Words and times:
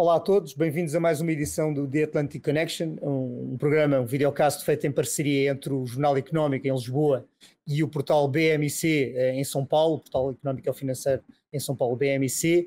Olá 0.00 0.16
a 0.16 0.20
todos, 0.20 0.54
bem-vindos 0.54 0.94
a 0.94 0.98
mais 0.98 1.20
uma 1.20 1.30
edição 1.30 1.74
do 1.74 1.86
The 1.86 2.04
Atlantic 2.04 2.42
Connection, 2.42 2.96
um, 3.02 3.58
programa, 3.58 4.00
um 4.00 4.06
videocast 4.06 4.64
feito 4.64 4.86
em 4.86 4.90
parceria 4.90 5.50
entre 5.50 5.74
o 5.74 5.84
Jornal 5.84 6.16
Económico 6.16 6.66
em 6.66 6.72
Lisboa 6.72 7.28
e 7.66 7.82
o 7.82 7.88
portal 7.88 8.26
BMC 8.26 9.12
eh, 9.14 9.34
em 9.34 9.44
São 9.44 9.66
Paulo, 9.66 9.96
o 9.96 9.98
portal 9.98 10.30
Económico 10.30 10.70
e 10.70 10.72
Financeiro 10.72 11.22
em 11.52 11.60
São 11.60 11.76
Paulo, 11.76 11.96
BMC. 11.96 12.66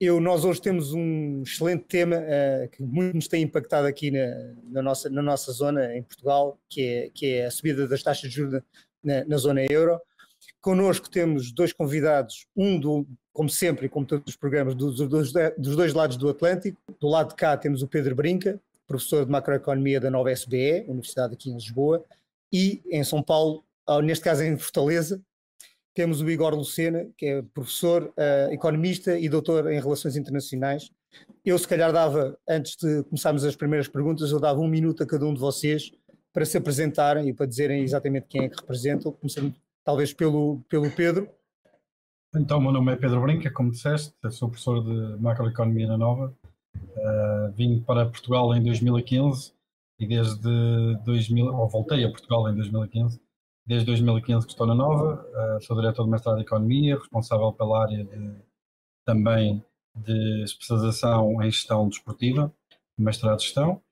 Eu, 0.00 0.22
nós 0.22 0.42
hoje 0.42 0.62
temos 0.62 0.94
um 0.94 1.42
excelente 1.42 1.84
tema 1.84 2.16
uh, 2.16 2.66
que 2.70 2.82
muito 2.82 3.14
nos 3.14 3.28
tem 3.28 3.42
impactado 3.42 3.86
aqui 3.86 4.10
na, 4.10 4.54
na, 4.70 4.80
nossa, 4.80 5.10
na 5.10 5.20
nossa 5.20 5.52
zona, 5.52 5.94
em 5.94 6.02
Portugal, 6.02 6.58
que 6.66 6.82
é, 6.82 7.10
que 7.10 7.26
é 7.26 7.44
a 7.44 7.50
subida 7.50 7.86
das 7.86 8.02
taxas 8.02 8.30
de 8.30 8.36
juros 8.36 8.62
na, 9.04 9.22
na 9.26 9.36
zona 9.36 9.66
euro. 9.70 10.00
Connosco 10.62 11.10
temos 11.10 11.52
dois 11.52 11.74
convidados, 11.74 12.46
um 12.56 12.80
do, 12.80 13.06
como 13.32 13.48
sempre 13.48 13.86
e 13.86 13.88
como 13.88 14.06
todos 14.06 14.24
os 14.28 14.36
programas, 14.36 14.74
dos, 14.74 14.96
dos, 14.96 15.32
dos, 15.56 15.76
dois 15.76 15.94
lados 15.94 16.16
do 16.16 16.28
Atlântico. 16.28 16.80
Do 17.00 17.08
lado 17.08 17.30
de 17.30 17.34
cá 17.36 17.56
temos 17.56 17.82
o 17.82 17.88
Pedro 17.88 18.14
Brinca, 18.14 18.60
professor 18.86 19.24
de 19.24 19.30
macroeconomia 19.30 20.00
da 20.00 20.10
nova 20.10 20.32
SBE, 20.32 20.84
Universidade 20.88 21.34
aqui 21.34 21.50
em 21.50 21.54
Lisboa, 21.54 22.04
e 22.52 22.82
em 22.90 23.04
São 23.04 23.22
Paulo, 23.22 23.64
neste 24.02 24.24
caso 24.24 24.42
em 24.42 24.56
Fortaleza, 24.56 25.22
temos 25.94 26.20
o 26.20 26.30
Igor 26.30 26.54
Lucena, 26.54 27.06
que 27.16 27.26
é 27.26 27.42
professor, 27.42 28.12
uh, 28.16 28.52
economista 28.52 29.18
e 29.18 29.28
doutor 29.28 29.70
em 29.70 29.80
relações 29.80 30.16
internacionais. 30.16 30.90
Eu, 31.44 31.58
se 31.58 31.66
calhar, 31.66 31.92
dava, 31.92 32.38
antes 32.48 32.76
de 32.76 33.02
começarmos 33.04 33.44
as 33.44 33.56
primeiras 33.56 33.88
perguntas, 33.88 34.30
eu 34.30 34.38
dava 34.38 34.60
um 34.60 34.68
minuto 34.68 35.02
a 35.02 35.06
cada 35.06 35.24
um 35.26 35.34
de 35.34 35.40
vocês 35.40 35.90
para 36.32 36.44
se 36.44 36.56
apresentarem 36.56 37.28
e 37.28 37.32
para 37.32 37.46
dizerem 37.46 37.82
exatamente 37.82 38.26
quem 38.28 38.44
é 38.44 38.48
que 38.48 38.56
representam, 38.56 39.12
começando 39.12 39.54
talvez 39.84 40.12
pelo, 40.12 40.60
pelo 40.68 40.90
Pedro. 40.90 41.28
Então, 42.32 42.60
meu 42.60 42.70
nome 42.70 42.92
é 42.92 42.96
Pedro 42.96 43.20
Brinca, 43.22 43.50
como 43.50 43.72
disseste, 43.72 44.14
sou 44.30 44.48
professor 44.48 44.84
de 44.84 45.20
macroeconomia 45.20 45.88
na 45.88 45.98
Nova. 45.98 46.32
Uh, 46.76 47.52
vim 47.56 47.80
para 47.80 48.06
Portugal 48.06 48.54
em 48.54 48.62
2015 48.62 49.52
e 49.98 50.06
desde 50.06 50.96
2000, 51.04 51.46
ou 51.46 51.68
voltei 51.68 52.04
a 52.04 52.08
Portugal 52.08 52.48
em 52.48 52.54
2015. 52.54 53.20
Desde 53.66 53.84
2015 53.86 54.46
que 54.46 54.52
estou 54.52 54.64
na 54.64 54.76
Nova, 54.76 55.26
uh, 55.26 55.60
sou 55.60 55.74
diretor 55.74 56.04
de 56.04 56.10
mestrado 56.10 56.36
de 56.36 56.42
Economia, 56.42 56.96
responsável 56.96 57.52
pela 57.52 57.82
área 57.82 58.04
de, 58.04 58.36
também 59.04 59.64
de 59.96 60.44
especialização 60.44 61.42
em 61.42 61.50
gestão 61.50 61.88
desportiva, 61.88 62.54
mestrado 62.96 63.38
de 63.38 63.46
gestão, 63.46 63.82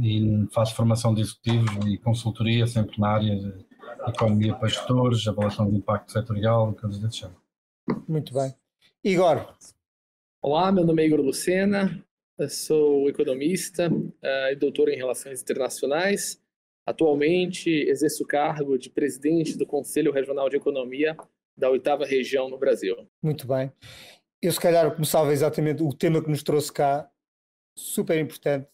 e 0.00 0.46
faço 0.52 0.76
formação 0.76 1.12
de 1.12 1.22
executivos 1.22 1.84
e 1.84 1.98
consultoria 1.98 2.64
sempre 2.68 3.00
na 3.00 3.08
área 3.08 3.34
de 3.34 3.71
economia 4.10 4.54
para 4.54 4.68
gestores, 4.68 5.26
avaliação 5.26 5.70
de 5.70 5.76
impacto 5.76 6.12
setorial 6.12 6.72
coisas 6.74 6.98
desse 6.98 7.20
género. 7.20 7.40
Muito 8.08 8.32
bem. 8.32 8.54
Igor. 9.04 9.54
Olá, 10.40 10.72
meu 10.72 10.84
nome 10.84 11.02
é 11.02 11.06
Igor 11.06 11.20
Lucena, 11.20 12.04
sou 12.48 13.08
economista 13.08 13.90
uh, 13.90 14.52
e 14.52 14.56
doutor 14.56 14.88
em 14.88 14.96
Relações 14.96 15.40
Internacionais. 15.40 16.40
Atualmente 16.84 17.70
exerço 17.70 18.24
o 18.24 18.26
cargo 18.26 18.76
de 18.76 18.90
presidente 18.90 19.56
do 19.56 19.64
Conselho 19.64 20.12
Regional 20.12 20.48
de 20.48 20.56
Economia 20.56 21.16
da 21.56 21.70
oitava 21.70 22.04
região 22.04 22.48
no 22.48 22.58
Brasil. 22.58 22.96
Muito 23.22 23.46
bem. 23.46 23.72
Eu 24.40 24.50
se 24.50 24.58
calhar 24.58 24.92
começava 24.92 25.32
exatamente 25.32 25.82
o 25.82 25.92
tema 25.92 26.22
que 26.22 26.28
nos 26.28 26.42
trouxe 26.42 26.72
cá, 26.72 27.08
super 27.76 28.18
importante, 28.18 28.66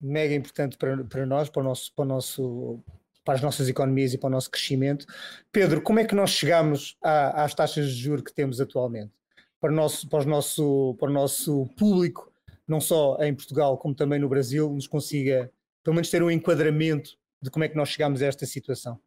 mega 0.00 0.34
importante 0.34 0.76
para, 0.76 1.04
para 1.04 1.24
nós, 1.24 1.48
para 1.48 1.60
o 1.60 1.64
nosso, 1.64 1.94
para 1.94 2.02
o 2.02 2.08
nosso 2.08 2.82
para 3.24 3.34
as 3.34 3.40
nossas 3.40 3.68
economias 3.68 4.12
e 4.12 4.18
para 4.18 4.28
o 4.28 4.30
nosso 4.30 4.50
crescimento. 4.50 5.06
Pedro, 5.50 5.80
como 5.80 5.98
é 6.00 6.04
que 6.04 6.14
nós 6.14 6.30
chegamos 6.30 6.96
às 7.02 7.54
taxas 7.54 7.88
de 7.88 7.94
juros 7.94 8.24
que 8.24 8.32
temos 8.32 8.60
atualmente? 8.60 9.12
Para 9.60 9.72
o, 9.72 9.74
nosso, 9.74 10.08
para, 10.08 10.24
o 10.24 10.28
nosso, 10.28 10.96
para 10.98 11.08
o 11.08 11.12
nosso 11.12 11.66
público, 11.76 12.32
não 12.66 12.80
só 12.80 13.16
em 13.20 13.34
Portugal 13.34 13.78
como 13.78 13.94
também 13.94 14.18
no 14.18 14.28
Brasil, 14.28 14.72
nos 14.72 14.88
consiga 14.88 15.50
pelo 15.84 15.94
menos 15.94 16.10
ter 16.10 16.22
um 16.22 16.30
enquadramento 16.30 17.16
de 17.40 17.50
como 17.50 17.64
é 17.64 17.68
que 17.68 17.76
nós 17.76 17.88
chegamos 17.88 18.22
a 18.22 18.26
esta 18.26 18.46
situação, 18.46 19.00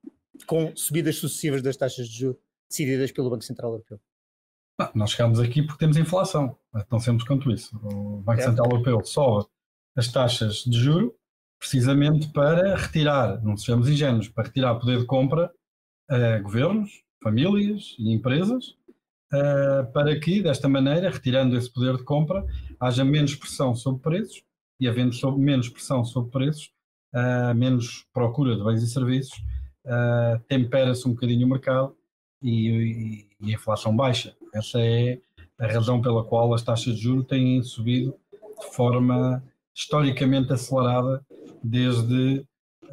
com 0.46 0.75
subidas 0.75 1.18
sucessivas 1.18 1.62
das 1.62 1.75
taxas 1.75 2.08
de 2.08 2.20
juros 2.20 2.38
decididas 2.70 3.12
pelo 3.12 3.30
Banco 3.30 3.44
Central 3.44 3.72
Europeu. 3.72 4.00
Ah, 4.80 4.92
nós 4.94 5.12
chegamos 5.12 5.40
aqui 5.40 5.62
porque 5.62 5.80
temos 5.80 5.96
inflação, 5.96 6.58
tão 6.90 7.00
simples 7.00 7.25
quanto 7.25 7.50
isso. 7.52 7.75
O 7.78 8.22
Banco 8.22 8.42
é. 8.42 8.44
Central 8.44 8.68
Europeu 8.70 9.04
sobe 9.06 9.48
as 9.96 10.09
taxas 10.09 10.64
de 10.66 10.78
juro 10.78 11.16
precisamente 11.60 12.28
para 12.32 12.76
retirar, 12.76 13.42
não 13.44 13.58
sejamos 13.58 13.90
ingênuos, 13.90 14.28
para 14.28 14.46
retirar 14.46 14.76
poder 14.76 15.00
de 15.00 15.06
compra 15.06 15.52
a 16.10 16.40
governos, 16.40 17.04
famílias 17.22 17.96
e 17.98 18.14
empresas, 18.14 18.76
uh, 19.34 19.92
para 19.92 20.20
que, 20.20 20.42
desta 20.42 20.70
maneira, 20.70 21.10
retirando 21.10 21.58
esse 21.58 21.72
poder 21.72 21.98
de 21.98 22.04
compra, 22.04 22.46
haja 22.80 23.04
menos 23.04 23.36
pressão 23.36 23.74
sobre 23.74 24.02
preços 24.02 24.44
e, 24.80 24.88
havendo 24.88 25.16
menos 25.38 25.70
pressão 25.70 26.04
sobre 26.04 26.32
preços, 26.32 26.72
uh, 27.14 27.56
menos 27.56 28.06
procura 28.14 28.56
de 28.56 28.64
bens 28.64 28.84
e 28.84 28.88
serviços, 28.88 29.38
uh, 29.86 30.40
tempera-se 30.48 31.08
um 31.08 31.14
bocadinho 31.14 31.48
o 31.48 31.50
mercado 31.50 31.96
e, 32.42 32.70
e, 32.70 33.48
e, 33.48 33.52
a 33.52 33.56
inflação 33.56 33.96
baixa. 33.96 34.36
Essa 34.54 34.80
é 34.80 35.20
a 35.58 35.68
razão 35.68 36.02
pela 36.02 36.24
qual 36.24 36.54
as 36.54 36.62
taxas 36.62 36.96
de 36.96 37.02
juros 37.02 37.26
têm 37.26 37.64
subido 37.64 38.16
de 38.60 38.76
forma 38.76 39.44
historicamente 39.74 40.54
acelerada 40.54 41.26
desde, 41.66 42.46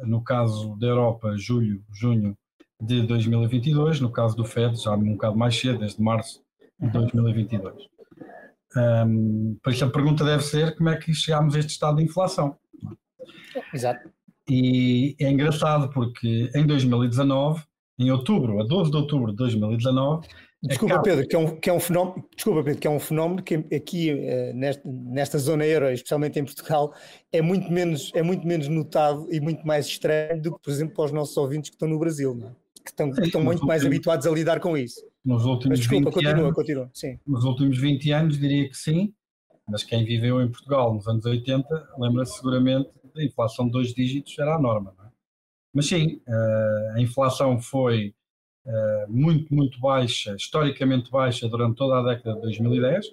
no 0.03 0.23
caso 0.23 0.75
da 0.77 0.87
Europa, 0.87 1.35
julho, 1.37 1.83
junho 1.91 2.35
de 2.81 3.01
2022, 3.03 3.99
no 3.99 4.11
caso 4.11 4.35
do 4.35 4.43
FED, 4.43 4.81
já 4.81 4.93
um 4.93 5.13
bocado 5.13 5.37
mais 5.37 5.55
cedo, 5.55 5.79
desde 5.79 6.01
março 6.01 6.41
de 6.79 6.89
2022. 6.89 7.87
Um, 8.75 9.55
por 9.61 9.71
isso 9.71 9.85
a 9.85 9.89
pergunta 9.89 10.25
deve 10.25 10.43
ser 10.43 10.75
como 10.75 10.89
é 10.89 10.97
que 10.97 11.13
chegámos 11.13 11.55
a 11.55 11.59
este 11.59 11.71
estado 11.71 11.97
de 11.97 12.03
inflação. 12.03 12.57
Exato. 13.71 14.09
E 14.49 15.15
é 15.19 15.29
engraçado 15.29 15.89
porque 15.89 16.49
em 16.55 16.65
2019, 16.65 17.63
em 17.99 18.11
outubro, 18.11 18.59
a 18.59 18.65
12 18.65 18.89
de 18.89 18.97
outubro 18.97 19.31
de 19.31 19.37
2019, 19.37 20.27
Desculpa, 20.65 21.01
Pedro, 21.01 21.27
que 21.27 21.35
é, 21.35 21.39
um, 21.39 21.59
que 21.59 21.69
é 21.69 21.73
um 21.73 21.79
fenómeno, 21.79 22.25
desculpa, 22.33 22.63
Pedro, 22.63 22.79
que 22.79 22.87
é 22.87 22.89
um 22.89 22.99
fenómeno 22.99 23.43
que 23.43 23.55
aqui 23.75 24.13
uh, 24.13 24.55
nesta, 24.55 24.81
nesta 24.85 25.37
zona 25.37 25.65
euro, 25.65 25.91
especialmente 25.91 26.39
em 26.39 26.45
Portugal, 26.45 26.93
é 27.33 27.41
muito, 27.41 27.69
menos, 27.69 28.11
é 28.15 28.23
muito 28.23 28.47
menos 28.47 28.69
notado 28.69 29.27
e 29.29 29.41
muito 29.41 29.67
mais 29.67 29.85
estranho 29.87 30.41
do 30.41 30.55
que, 30.55 30.61
por 30.63 30.71
exemplo, 30.71 30.95
para 30.95 31.05
os 31.05 31.11
nossos 31.11 31.35
ouvintes 31.35 31.69
que 31.69 31.75
estão 31.75 31.89
no 31.89 31.99
Brasil, 31.99 32.33
não 32.33 32.47
é? 32.47 32.51
que 32.83 32.91
estão, 32.91 33.11
que 33.11 33.21
estão 33.21 33.41
muito 33.41 33.55
últimos, 33.55 33.67
mais 33.67 33.85
habituados 33.85 34.27
a 34.27 34.31
lidar 34.31 34.59
com 34.59 34.77
isso. 34.77 35.01
Nos 35.23 35.45
últimos 35.45 35.79
mas, 35.79 35.79
desculpa, 35.79 36.09
20 36.09 36.13
continua, 36.13 36.43
anos, 36.43 36.53
continua. 36.53 36.89
Sim. 36.93 37.19
Nos 37.25 37.43
últimos 37.45 37.77
20 37.77 38.11
anos 38.11 38.37
diria 38.37 38.69
que 38.69 38.77
sim, 38.77 39.13
mas 39.67 39.83
quem 39.83 40.03
viveu 40.03 40.41
em 40.41 40.51
Portugal 40.51 40.93
nos 40.93 41.07
anos 41.07 41.25
80 41.25 41.65
lembra-se 41.97 42.37
seguramente 42.37 42.89
da 43.15 43.23
inflação 43.23 43.65
de 43.65 43.71
dois 43.71 43.93
dígitos 43.93 44.37
era 44.37 44.55
a 44.55 44.59
norma. 44.59 44.93
É? 44.99 45.07
Mas 45.73 45.87
sim, 45.87 46.21
uh, 46.27 46.95
a 46.95 47.01
inflação 47.01 47.59
foi 47.59 48.13
muito, 49.07 49.53
muito 49.53 49.79
baixa, 49.79 50.35
historicamente 50.35 51.11
baixa 51.11 51.47
durante 51.47 51.77
toda 51.77 51.99
a 51.99 52.15
década 52.15 52.35
de 52.35 52.41
2010. 52.41 53.07
Uh, 53.07 53.11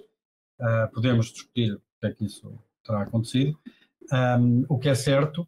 eh, 0.61 0.87
podemos 0.93 1.31
discutir 1.31 1.73
o 1.73 1.81
que 1.99 2.07
é 2.07 2.11
que 2.11 2.25
isso 2.25 2.53
terá 2.83 3.01
acontecido. 3.01 3.57
Um, 4.11 4.65
o 4.69 4.77
que 4.77 4.89
é 4.89 4.95
certo 4.95 5.47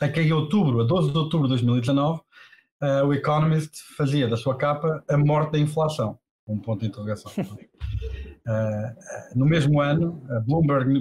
é 0.00 0.08
que 0.08 0.20
em 0.20 0.32
outubro, 0.32 0.80
a 0.80 0.84
12 0.84 1.10
de 1.10 1.18
outubro 1.18 1.48
de 1.48 1.54
2019, 1.54 2.20
uh, 2.20 3.06
o 3.06 3.12
Economist 3.12 3.82
fazia 3.96 4.28
da 4.28 4.36
sua 4.36 4.56
capa 4.56 5.02
a 5.08 5.16
morte 5.16 5.52
da 5.52 5.58
inflação. 5.58 6.18
Um 6.46 6.58
ponto 6.58 6.80
de 6.80 6.86
interrogação. 6.86 7.30
no 9.34 9.44
mesmo 9.44 9.80
ano, 9.82 10.24
a 10.30 10.40
Bloomberg 10.40 10.98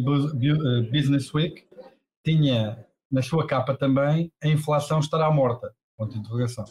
Business 0.92 1.34
Week 1.34 1.66
tinha 2.26 2.86
na 3.10 3.22
sua 3.22 3.48
capa 3.48 3.74
também 3.74 4.32
a 4.44 4.48
inflação 4.48 5.00
estará 5.00 5.31
morta. 5.31 5.74
Ponto 5.98 6.12
de 6.12 6.20
interrogação. 6.20 6.66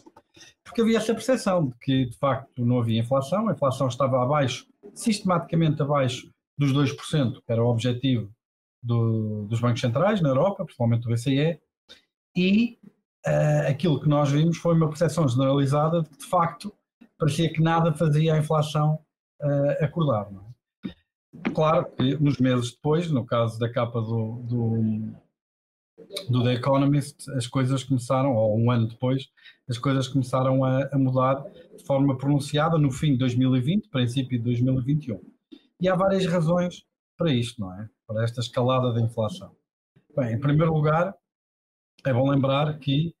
Porque 0.63 0.81
havia 0.81 0.97
essa 0.97 1.13
percepção 1.13 1.67
de 1.67 1.75
que, 1.79 2.05
de 2.05 2.17
facto, 2.17 2.65
não 2.65 2.79
havia 2.79 2.99
inflação, 2.99 3.47
a 3.47 3.53
inflação 3.53 3.87
estava 3.87 4.21
abaixo, 4.21 4.67
sistematicamente 4.93 5.81
abaixo 5.81 6.29
dos 6.57 6.73
2%, 6.73 7.41
que 7.45 7.51
era 7.51 7.63
o 7.63 7.67
objetivo 7.67 8.31
do, 8.81 9.45
dos 9.47 9.59
bancos 9.59 9.81
centrais 9.81 10.21
na 10.21 10.29
Europa, 10.29 10.63
principalmente 10.63 11.03
do 11.03 11.09
BCE, 11.09 11.59
e 12.35 12.77
uh, 13.25 13.69
aquilo 13.69 13.99
que 13.99 14.09
nós 14.09 14.31
vimos 14.31 14.57
foi 14.57 14.75
uma 14.75 14.89
percepção 14.89 15.27
generalizada 15.27 16.01
de 16.01 16.09
que, 16.09 16.17
de 16.17 16.25
facto, 16.25 16.73
parecia 17.17 17.51
que 17.51 17.61
nada 17.61 17.93
fazia 17.93 18.33
a 18.33 18.37
inflação 18.37 18.99
uh, 19.41 19.83
acordar. 19.83 20.27
É? 20.85 21.49
Claro 21.53 21.85
que, 21.91 22.15
uns 22.15 22.37
meses 22.37 22.71
depois, 22.71 23.09
no 23.11 23.25
caso 23.25 23.59
da 23.59 23.71
capa 23.71 24.01
do, 24.01 24.41
do 24.43 25.13
do 26.29 26.43
The 26.43 26.53
Economist, 26.53 27.29
as 27.31 27.47
coisas 27.47 27.83
começaram, 27.83 28.35
ou 28.35 28.57
um 28.57 28.71
ano 28.71 28.87
depois, 28.87 29.27
as 29.69 29.77
coisas 29.77 30.07
começaram 30.07 30.63
a, 30.63 30.89
a, 30.91 30.97
mudar 30.97 31.43
de 31.75 31.83
forma 31.85 32.17
pronunciada 32.17 32.77
no 32.77 32.91
fim 32.91 33.13
de 33.13 33.17
2020, 33.19 33.89
princípio 33.89 34.37
de 34.37 34.43
2021. 34.43 35.21
E 35.81 35.89
há 35.89 35.95
várias 35.95 36.25
razões 36.25 36.83
para 37.17 37.31
isto, 37.31 37.59
não 37.59 37.73
é? 37.73 37.89
Para 38.05 38.23
esta 38.23 38.39
escalada 38.39 38.93
da 38.93 39.01
inflação. 39.01 39.55
Bem, 40.15 40.33
em 40.33 40.39
primeiro 40.39 40.73
lugar, 40.73 41.13
é 42.05 42.13
bom 42.13 42.29
lembrar 42.29 42.77
que 42.79 43.13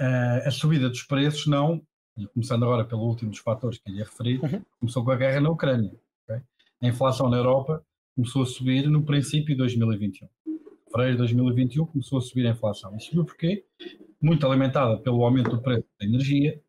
uh, 0.00 0.46
a 0.46 0.50
subida 0.50 0.88
dos 0.88 1.02
preços 1.02 1.46
não, 1.46 1.82
e 2.16 2.26
começando 2.28 2.64
agora 2.64 2.84
pelo 2.84 3.02
último 3.02 3.30
dos 3.30 3.40
fatores 3.40 3.78
que 3.78 3.90
ia 3.90 4.04
referir, 4.04 4.40
uhum. 4.42 4.62
começou 4.80 5.04
com 5.04 5.10
a 5.10 5.16
guerra 5.16 5.40
na 5.40 5.50
Ucrânia. 5.50 5.92
Okay? 6.24 6.42
A 6.82 6.88
inflação 6.88 7.28
na 7.28 7.36
Europa 7.36 7.84
começou 8.14 8.42
a 8.42 8.46
subir 8.46 8.88
no 8.88 9.04
princípio 9.04 9.54
de 9.54 9.56
2021. 9.56 10.28
Fevereiro 10.90 11.12
de 11.12 11.18
2021 11.18 11.86
começou 11.86 12.18
a 12.18 12.20
subir 12.22 12.46
a 12.46 12.50
inflação. 12.50 12.96
E 12.96 13.00
subiu 13.00 13.24
porquê? 13.24 13.64
Muito 14.20 14.46
alimentada 14.46 14.98
pelo 14.98 15.24
aumento 15.24 15.50
do 15.50 15.62
preço 15.62 15.86
da 16.00 16.06
energia, 16.06 16.60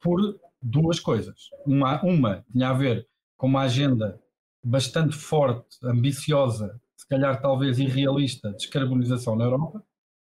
por 0.00 0.20
duas 0.62 1.00
coisas. 1.00 1.50
Uma, 1.66 2.02
uma 2.02 2.44
tinha 2.50 2.70
a 2.70 2.72
ver 2.72 3.06
com 3.36 3.46
uma 3.46 3.62
agenda 3.62 4.20
bastante 4.64 5.16
forte, 5.16 5.76
ambiciosa, 5.84 6.80
se 6.96 7.06
calhar 7.08 7.40
talvez 7.40 7.78
irrealista, 7.78 8.50
de 8.50 8.56
descarbonização 8.56 9.36
na 9.36 9.44
Europa, 9.44 9.82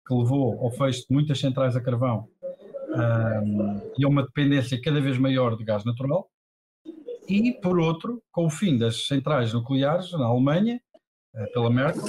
que 0.07 0.15
levou 0.15 0.59
ao 0.61 0.71
fecho 0.71 1.01
de 1.01 1.15
muitas 1.15 1.39
centrais 1.39 1.77
a 1.77 1.81
carvão 1.81 2.29
um, 2.89 3.81
e 3.99 4.05
a 4.05 4.09
uma 4.09 4.23
dependência 4.23 4.81
cada 4.81 5.01
vez 5.01 5.19
maior 5.19 5.57
de 5.57 5.65
gás 5.65 5.85
natural. 5.85 6.29
E, 7.29 7.53
por 7.53 7.79
outro, 7.79 8.23
com 8.33 8.47
o 8.47 8.51
fim 8.51 8.77
das 8.77 9.07
centrais 9.07 9.53
nucleares 9.53 10.11
na 10.13 10.27
Alemanha, 10.27 10.81
eh, 11.33 11.47
pela 11.53 11.71
Merkel, 11.71 12.03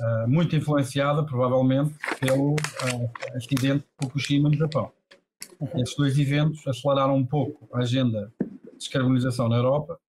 eh, 0.00 0.26
muito 0.26 0.56
influenciada 0.56 1.22
provavelmente 1.22 1.94
pelo 2.18 2.54
uh, 2.54 3.36
acidente 3.36 3.84
de 3.84 3.86
Fukushima 4.00 4.48
no 4.48 4.56
Japão. 4.56 4.90
Esses 5.74 5.94
dois 5.94 6.18
eventos 6.18 6.66
aceleraram 6.66 7.16
um 7.16 7.26
pouco 7.26 7.68
a 7.74 7.80
agenda 7.80 8.32
de 8.40 8.78
descarbonização 8.78 9.46
na 9.46 9.56
Europa 9.56 10.00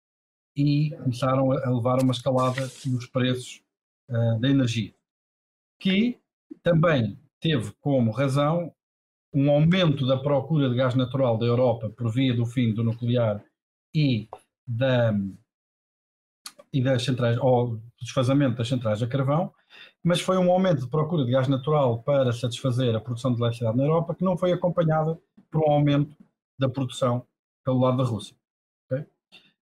e 0.56 0.92
começaram 0.92 1.52
a 1.52 1.70
levar 1.70 2.02
uma 2.02 2.14
escalada 2.14 2.62
nos 2.86 3.06
preços 3.08 3.62
uh, 4.10 4.40
da 4.40 4.50
energia, 4.50 4.94
que 5.78 6.18
também 6.64 7.20
teve 7.42 7.74
como 7.82 8.12
razão 8.12 8.74
um 9.34 9.52
aumento 9.52 10.08
da 10.08 10.16
procura 10.16 10.70
de 10.70 10.76
gás 10.76 10.96
natural 10.96 11.38
da 11.38 11.46
Europa 11.46 11.90
por 11.90 12.10
via 12.14 12.34
do 12.34 12.46
fim 12.46 12.74
do 12.74 12.82
nuclear 12.82 13.44
e 13.94 14.30
da 14.66 15.14
e 16.74 16.82
das 16.82 17.04
centrais, 17.04 17.38
ou 17.40 17.82
desfazamento 18.00 18.56
das 18.56 18.70
centrais 18.70 19.04
a 19.04 19.08
carvão, 19.08 19.54
mas 20.04 20.22
foi 20.22 20.38
um 20.38 20.52
aumento 20.52 20.82
de 20.82 20.90
procura 20.90 21.26
de 21.26 21.32
gás 21.32 21.48
natural 21.48 22.02
para 22.04 22.32
satisfazer 22.32 22.96
a 22.96 23.00
produção 23.00 23.34
de 23.34 23.40
eletricidade 23.40 23.78
na 23.78 23.84
Europa 23.84 24.16
que 24.16 24.24
não 24.24 24.38
foi 24.38 24.52
acompanhada 24.52 25.20
por 25.50 25.68
um 25.68 25.72
aumento 25.72 26.16
da 26.58 26.70
produção 26.70 27.26
pelo 27.64 27.80
lado 27.80 27.98
da 27.98 28.04
Rússia. 28.04 28.36
Okay? 28.86 29.06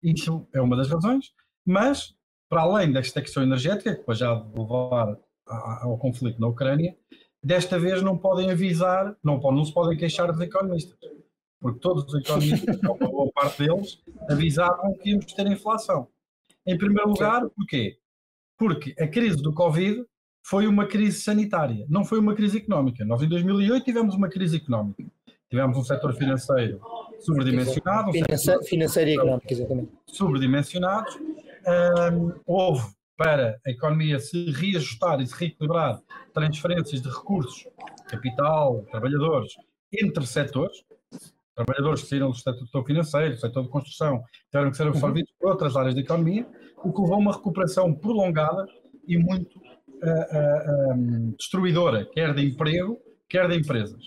Isso 0.03 0.47
é 0.53 0.61
uma 0.61 0.75
das 0.75 0.89
razões, 0.89 1.33
mas 1.65 2.15
para 2.49 2.61
além 2.61 2.91
desta 2.91 3.21
questão 3.21 3.43
energética, 3.43 3.95
que 3.95 4.13
já 4.13 4.35
de 4.35 4.59
levar 4.59 5.17
ao 5.47 5.97
conflito 5.97 6.39
na 6.39 6.47
Ucrânia, 6.47 6.95
desta 7.43 7.79
vez 7.79 8.01
não 8.01 8.17
podem 8.17 8.51
avisar, 8.51 9.15
não, 9.23 9.39
não 9.39 9.65
se 9.65 9.73
podem 9.73 9.97
queixar 9.97 10.31
dos 10.31 10.41
economistas, 10.41 10.97
porque 11.59 11.79
todos 11.79 12.05
os 12.05 12.21
economistas, 12.21 12.83
ou 12.83 12.95
uma 12.95 13.09
boa 13.09 13.31
parte 13.31 13.63
deles, 13.63 14.01
avisavam 14.29 14.93
que 14.97 15.09
íamos 15.11 15.31
ter 15.33 15.47
inflação. 15.47 16.07
Em 16.65 16.77
primeiro 16.77 17.09
lugar, 17.09 17.47
porquê? 17.49 17.97
Porque 18.57 18.95
a 18.99 19.07
crise 19.07 19.37
do 19.37 19.53
Covid 19.53 20.03
foi 20.43 20.67
uma 20.67 20.85
crise 20.85 21.21
sanitária, 21.21 21.85
não 21.89 22.05
foi 22.05 22.19
uma 22.19 22.35
crise 22.35 22.57
económica. 22.57 23.03
Nós 23.03 23.21
em 23.21 23.27
2008 23.27 23.83
tivemos 23.83 24.15
uma 24.15 24.29
crise 24.29 24.57
económica. 24.57 25.03
Tivemos 25.49 25.77
um 25.77 25.83
setor 25.83 26.13
financeiro 26.13 26.79
sobredimensionado. 27.19 28.09
Um 28.09 28.63
financeiro 28.63 29.09
e 29.09 29.13
económico, 29.13 29.47
exatamente. 29.49 29.91
Sobredimensionado. 30.07 31.07
Um, 32.13 32.33
houve, 32.45 32.83
para 33.17 33.59
a 33.65 33.71
economia 33.71 34.19
se 34.19 34.51
reajustar 34.51 35.21
e 35.21 35.27
se 35.27 35.35
reequilibrar, 35.35 36.01
transferências 36.33 37.01
de 37.01 37.09
recursos, 37.09 37.67
capital, 38.07 38.85
trabalhadores, 38.91 39.53
entre 39.91 40.25
setores, 40.27 40.83
trabalhadores 41.55 42.01
que 42.01 42.09
saíram 42.09 42.29
do 42.29 42.35
setor 42.35 42.85
financeiro, 42.85 43.35
do 43.35 43.39
setor 43.39 43.63
de 43.63 43.69
construção, 43.69 44.23
tiveram 44.51 44.71
que 44.71 44.77
ser 44.77 44.87
absorvidos 44.87 45.31
por 45.39 45.51
outras 45.51 45.75
áreas 45.75 45.95
da 45.95 46.01
economia, 46.01 46.45
o 46.83 46.93
que 46.93 47.01
levou 47.01 47.15
a 47.15 47.19
uma 47.19 47.33
recuperação 47.33 47.93
prolongada 47.93 48.67
e 49.07 49.17
muito 49.17 49.57
uh, 49.57 50.91
uh, 50.91 50.93
um, 50.93 51.31
destruidora, 51.37 52.05
quer 52.05 52.33
de 52.33 52.45
emprego, 52.45 52.99
quer 53.29 53.47
de 53.47 53.57
empresas. 53.57 54.01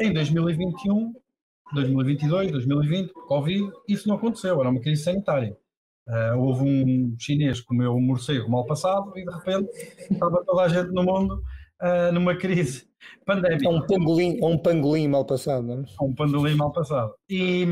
Em 0.00 0.12
2021, 0.12 1.12
2022, 1.72 2.52
2020, 2.52 3.12
Covid, 3.12 3.70
isso 3.88 4.08
não 4.08 4.16
aconteceu, 4.16 4.60
era 4.60 4.68
uma 4.68 4.80
crise 4.80 5.04
sanitária. 5.04 5.56
Uh, 6.08 6.36
houve 6.36 6.64
um 6.64 7.14
chinês 7.16 7.60
que 7.60 7.66
comeu 7.66 7.94
um 7.94 8.00
morcego 8.00 8.50
mal 8.50 8.66
passado 8.66 9.12
e 9.16 9.24
de 9.24 9.32
repente 9.32 9.70
estava 10.10 10.44
toda 10.44 10.62
a 10.62 10.68
gente 10.68 10.90
no 10.90 11.04
mundo 11.04 11.40
uh, 11.82 12.12
numa 12.12 12.36
crise 12.36 12.86
pandémica. 13.26 13.66
É 13.66 13.68
um 13.68 13.84
pangolim, 13.86 14.38
é 14.40 14.46
um 14.46 14.58
pangolim 14.58 15.08
mal 15.08 15.26
passado, 15.26 15.66
não 15.66 15.82
é? 15.82 15.82
é 15.82 16.04
um 16.04 16.14
pangolim 16.14 16.54
mal 16.54 16.72
passado. 16.72 17.14
E, 17.28 17.66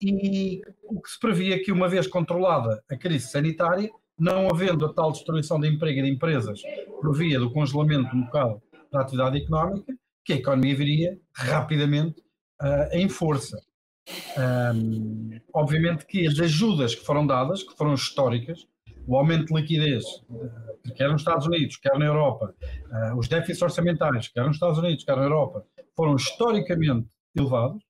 e 0.00 0.62
o 0.84 1.00
que 1.00 1.10
se 1.10 1.18
previa 1.18 1.62
que, 1.62 1.72
uma 1.72 1.88
vez 1.88 2.06
controlada 2.06 2.82
a 2.88 2.96
crise 2.96 3.28
sanitária, 3.28 3.90
não 4.18 4.48
havendo 4.48 4.86
a 4.86 4.92
tal 4.92 5.10
destruição 5.10 5.58
de 5.58 5.68
emprego 5.68 5.98
e 5.98 6.02
de 6.02 6.10
empresas 6.10 6.62
por 7.00 7.16
via 7.16 7.38
do 7.38 7.52
congelamento 7.52 8.14
um 8.14 8.22
bocado 8.22 8.62
da 8.92 9.00
atividade 9.00 9.38
económica, 9.38 9.92
que 10.24 10.32
a 10.32 10.36
economia 10.36 10.76
viria 10.76 11.18
rapidamente 11.34 12.20
uh, 12.62 12.88
em 12.92 13.08
força. 13.08 13.58
Um, 14.38 15.30
obviamente 15.52 16.06
que 16.06 16.26
as 16.26 16.38
ajudas 16.38 16.94
que 16.94 17.04
foram 17.04 17.26
dadas, 17.26 17.62
que 17.62 17.76
foram 17.76 17.94
históricas, 17.94 18.66
o 19.06 19.16
aumento 19.16 19.46
de 19.46 19.54
liquidez, 19.54 20.04
quer 20.96 21.10
nos 21.10 21.20
Estados 21.20 21.46
Unidos, 21.46 21.76
quer 21.76 21.98
na 21.98 22.06
Europa, 22.06 22.54
uh, 22.90 23.18
os 23.18 23.28
déficits 23.28 23.62
orçamentais, 23.62 24.28
quer 24.28 24.44
nos 24.44 24.56
Estados 24.56 24.78
Unidos, 24.78 25.04
quer 25.04 25.16
na 25.16 25.24
Europa, 25.24 25.66
foram 25.96 26.16
historicamente 26.16 27.08
elevados 27.36 27.82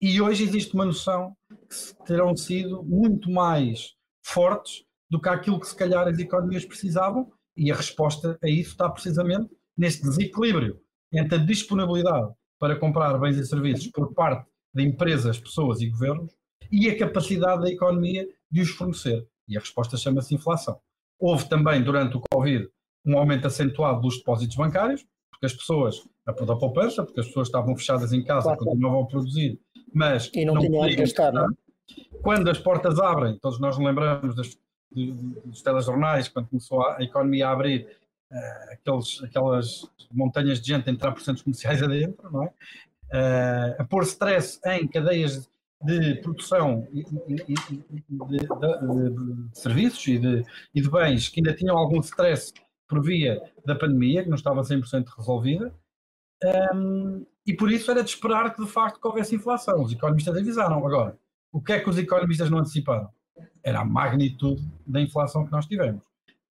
e 0.00 0.20
hoje 0.20 0.44
existe 0.44 0.74
uma 0.74 0.84
noção 0.84 1.36
que 1.48 2.04
terão 2.04 2.36
sido 2.36 2.82
muito 2.82 3.30
mais 3.30 3.94
fortes 4.22 4.84
do 5.10 5.20
que 5.20 5.28
aquilo 5.28 5.60
que 5.60 5.66
se 5.66 5.76
calhar 5.76 6.06
as 6.06 6.18
economias 6.18 6.64
precisavam 6.64 7.30
e 7.56 7.70
a 7.70 7.74
resposta 7.74 8.38
a 8.42 8.48
isso 8.48 8.70
está 8.70 8.88
precisamente 8.88 9.48
neste 9.76 10.02
desequilíbrio 10.02 10.80
entre 11.12 11.36
a 11.36 11.44
disponibilidade 11.44 12.32
para 12.58 12.76
comprar 12.76 13.16
bens 13.18 13.36
e 13.36 13.46
serviços 13.46 13.88
por 13.88 14.12
parte 14.14 14.48
de 14.74 14.82
empresas, 14.82 15.38
pessoas 15.38 15.80
e 15.80 15.88
governos 15.88 16.32
e 16.70 16.88
a 16.88 16.98
capacidade 16.98 17.62
da 17.62 17.70
economia 17.70 18.26
de 18.50 18.60
os 18.62 18.70
fornecer. 18.70 19.26
E 19.48 19.56
a 19.56 19.60
resposta 19.60 19.96
chama-se 19.96 20.34
inflação. 20.34 20.78
Houve 21.18 21.48
também, 21.48 21.82
durante 21.82 22.16
o 22.16 22.22
Covid, 22.32 22.68
um 23.04 23.18
aumento 23.18 23.46
acentuado 23.46 24.00
dos 24.00 24.18
depósitos 24.18 24.56
bancários, 24.56 25.04
porque 25.30 25.46
as 25.46 25.52
pessoas, 25.52 26.02
a 26.26 26.32
da 26.32 26.56
poupança, 26.56 27.04
porque 27.04 27.20
as 27.20 27.26
pessoas 27.26 27.48
estavam 27.48 27.76
fechadas 27.76 28.12
em 28.12 28.24
casa, 28.24 28.48
claro. 28.48 28.64
continuavam 28.64 29.02
a 29.02 29.06
produzir, 29.06 29.60
mas 29.92 30.30
e 30.34 30.44
não, 30.44 30.54
não 30.54 30.62
tinham 30.62 30.82
onde 30.82 30.96
gastar. 30.96 31.32
Não? 31.32 31.48
Quando 32.22 32.48
as 32.48 32.58
portas 32.58 32.98
abrem, 32.98 33.38
todos 33.38 33.60
nós 33.60 33.76
lembramos 33.76 34.34
das, 34.34 34.56
dos 34.90 35.62
telejornais, 35.62 36.28
quando 36.28 36.48
começou 36.48 36.82
a, 36.82 36.98
a 36.98 37.02
economia 37.02 37.48
a 37.48 37.52
abrir, 37.52 37.86
uh, 38.30 38.72
aqueles, 38.72 39.22
aquelas 39.22 39.86
montanhas 40.10 40.60
de 40.60 40.68
gente 40.68 40.88
a 40.88 40.92
entrar 40.92 41.12
por 41.12 41.20
centros 41.20 41.42
comerciais 41.42 41.82
adentro, 41.82 42.30
não 42.30 42.44
é? 42.44 42.52
Uh, 43.12 43.76
a 43.82 43.84
pôr 43.84 44.02
stress 44.04 44.58
em 44.66 44.88
cadeias 44.88 45.48
de 45.84 46.14
produção 46.16 46.86
de, 46.92 47.04
de, 47.04 47.44
de, 47.44 48.38
de 48.38 49.58
serviços 49.58 50.06
e 50.06 50.18
de, 50.18 50.42
e 50.74 50.80
de 50.80 50.90
bens 50.90 51.28
que 51.28 51.40
ainda 51.40 51.54
tinham 51.54 51.76
algum 51.76 52.00
stress 52.00 52.52
por 52.88 53.02
via 53.02 53.40
da 53.64 53.74
pandemia, 53.74 54.22
que 54.22 54.28
não 54.28 54.36
estava 54.36 54.62
100% 54.62 55.06
resolvida, 55.16 55.74
um, 56.74 57.24
e 57.46 57.54
por 57.54 57.70
isso 57.70 57.90
era 57.90 58.02
de 58.02 58.10
esperar 58.10 58.54
que 58.54 58.62
de 58.62 58.70
facto 58.70 59.00
que 59.00 59.06
houvesse 59.06 59.34
inflação. 59.34 59.82
Os 59.82 59.92
economistas 59.92 60.36
avisaram. 60.36 60.86
Agora, 60.86 61.18
o 61.52 61.60
que 61.60 61.72
é 61.72 61.80
que 61.80 61.88
os 61.88 61.98
economistas 61.98 62.50
não 62.50 62.58
anteciparam? 62.58 63.08
Era 63.62 63.80
a 63.80 63.84
magnitude 63.84 64.62
da 64.86 65.00
inflação 65.00 65.44
que 65.44 65.52
nós 65.52 65.66
tivemos. 65.66 66.02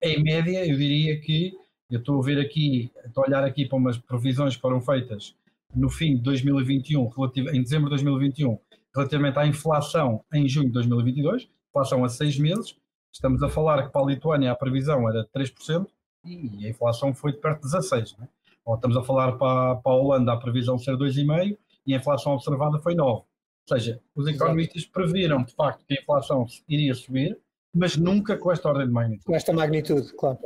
Em 0.02 0.22
média, 0.22 0.66
eu 0.66 0.78
diria 0.78 1.20
que, 1.20 1.54
eu 1.90 2.00
estou 2.00 2.20
a 2.20 2.26
ver 2.26 2.40
aqui, 2.40 2.92
estou 3.06 3.24
a 3.24 3.28
olhar 3.28 3.44
aqui 3.44 3.66
para 3.66 3.78
umas 3.78 3.98
previsões 3.98 4.56
que 4.56 4.62
foram 4.62 4.82
feitas 4.82 5.36
no 5.76 5.90
fim 5.90 6.16
de 6.16 6.22
2021, 6.22 7.10
em 7.54 7.64
dezembro 7.64 7.86
de 7.86 8.04
2021, 8.04 8.60
relativamente 8.96 9.40
à 9.40 9.48
inflação 9.48 10.24
em 10.34 10.48
junho 10.48 10.68
de 10.68 10.74
2022, 10.74 11.50
inflação 11.70 12.04
a 12.04 12.10
seis 12.10 12.38
meses, 12.38 12.76
estamos 13.12 13.42
a 13.42 13.50
falar 13.50 13.84
que 13.84 13.92
para 13.92 14.02
a 14.02 14.06
Lituânia 14.06 14.52
a 14.52 14.56
previsão 14.56 15.10
era 15.10 15.24
de 15.24 15.30
3% 15.30 15.88
e 16.26 16.66
a 16.66 16.70
inflação 16.70 17.14
foi 17.14 17.34
de 17.34 17.40
perto 17.40 17.62
de 17.62 17.76
16%. 17.76 18.18
Né? 18.20 18.30
Ou 18.66 18.76
estamos 18.76 18.96
a 18.96 19.04
falar 19.04 19.34
para, 19.34 19.76
para 19.76 19.92
a 19.92 19.96
Holanda 19.96 20.34
a 20.34 20.38
previsão 20.38 20.78
ser 20.78 20.96
2,5% 20.96 21.58
e 21.86 21.94
a 21.94 21.98
inflação 21.98 22.34
observada 22.34 22.80
foi 22.80 22.96
9%. 22.96 23.00
Ou 23.00 23.26
seja, 23.68 24.02
os 24.14 24.28
economistas 24.28 24.86
previram 24.86 25.44
de 25.44 25.54
facto 25.54 25.86
que 25.86 25.98
a 25.98 26.02
inflação 26.02 26.46
iria 26.68 26.94
subir, 26.94 27.38
mas 27.74 27.96
nunca 27.96 28.38
com 28.38 28.52
esta 28.52 28.70
ordem 28.70 28.88
de 28.88 28.94
magnitude. 28.94 29.26
Com 29.26 29.36
esta 29.36 29.54
magnitude, 29.54 30.14
claro. 30.16 30.38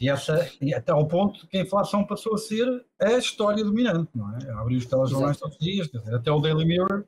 E, 0.00 0.08
essa, 0.08 0.50
e 0.60 0.74
até 0.74 0.90
ao 0.90 1.06
ponto 1.06 1.46
que 1.46 1.56
a 1.56 1.60
inflação 1.62 2.04
passou 2.04 2.34
a 2.34 2.38
ser 2.38 2.84
a 3.00 3.12
história 3.12 3.64
dominante, 3.64 4.10
não 4.14 4.36
é? 4.36 4.50
Abrir 4.52 4.76
os 4.76 4.86
telejornais 4.86 5.38
todos 5.38 5.56
os 5.56 5.64
dias, 5.64 5.88
dizer, 5.88 6.14
até 6.14 6.32
o 6.32 6.40
Daily 6.40 6.64
Mirror 6.64 7.04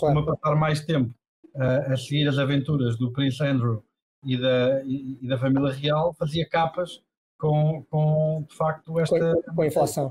costuma 0.00 0.22
claro. 0.22 0.38
passar 0.38 0.56
mais 0.56 0.80
tempo 0.84 1.14
uh, 1.54 1.92
a 1.92 1.96
seguir 1.96 2.28
as 2.28 2.38
aventuras 2.38 2.96
do 2.96 3.12
Prince 3.12 3.42
Andrew 3.42 3.84
e 4.24 4.36
da, 4.36 4.82
e, 4.84 5.18
e 5.22 5.28
da 5.28 5.38
família 5.38 5.72
real, 5.72 6.14
fazia 6.14 6.48
capas 6.48 7.02
com, 7.38 7.84
com 7.90 8.46
de 8.48 8.54
facto 8.54 9.00
esta. 9.00 9.18
Com, 9.18 9.54
com 9.54 9.62
a 9.62 9.66
inflação. 9.66 10.10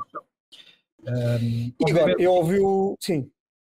Um, 1.08 1.72
Igor, 1.88 2.16
eu 2.20 2.34
ouvi 2.34 2.60
o. 2.60 2.96
Sim. 3.00 3.30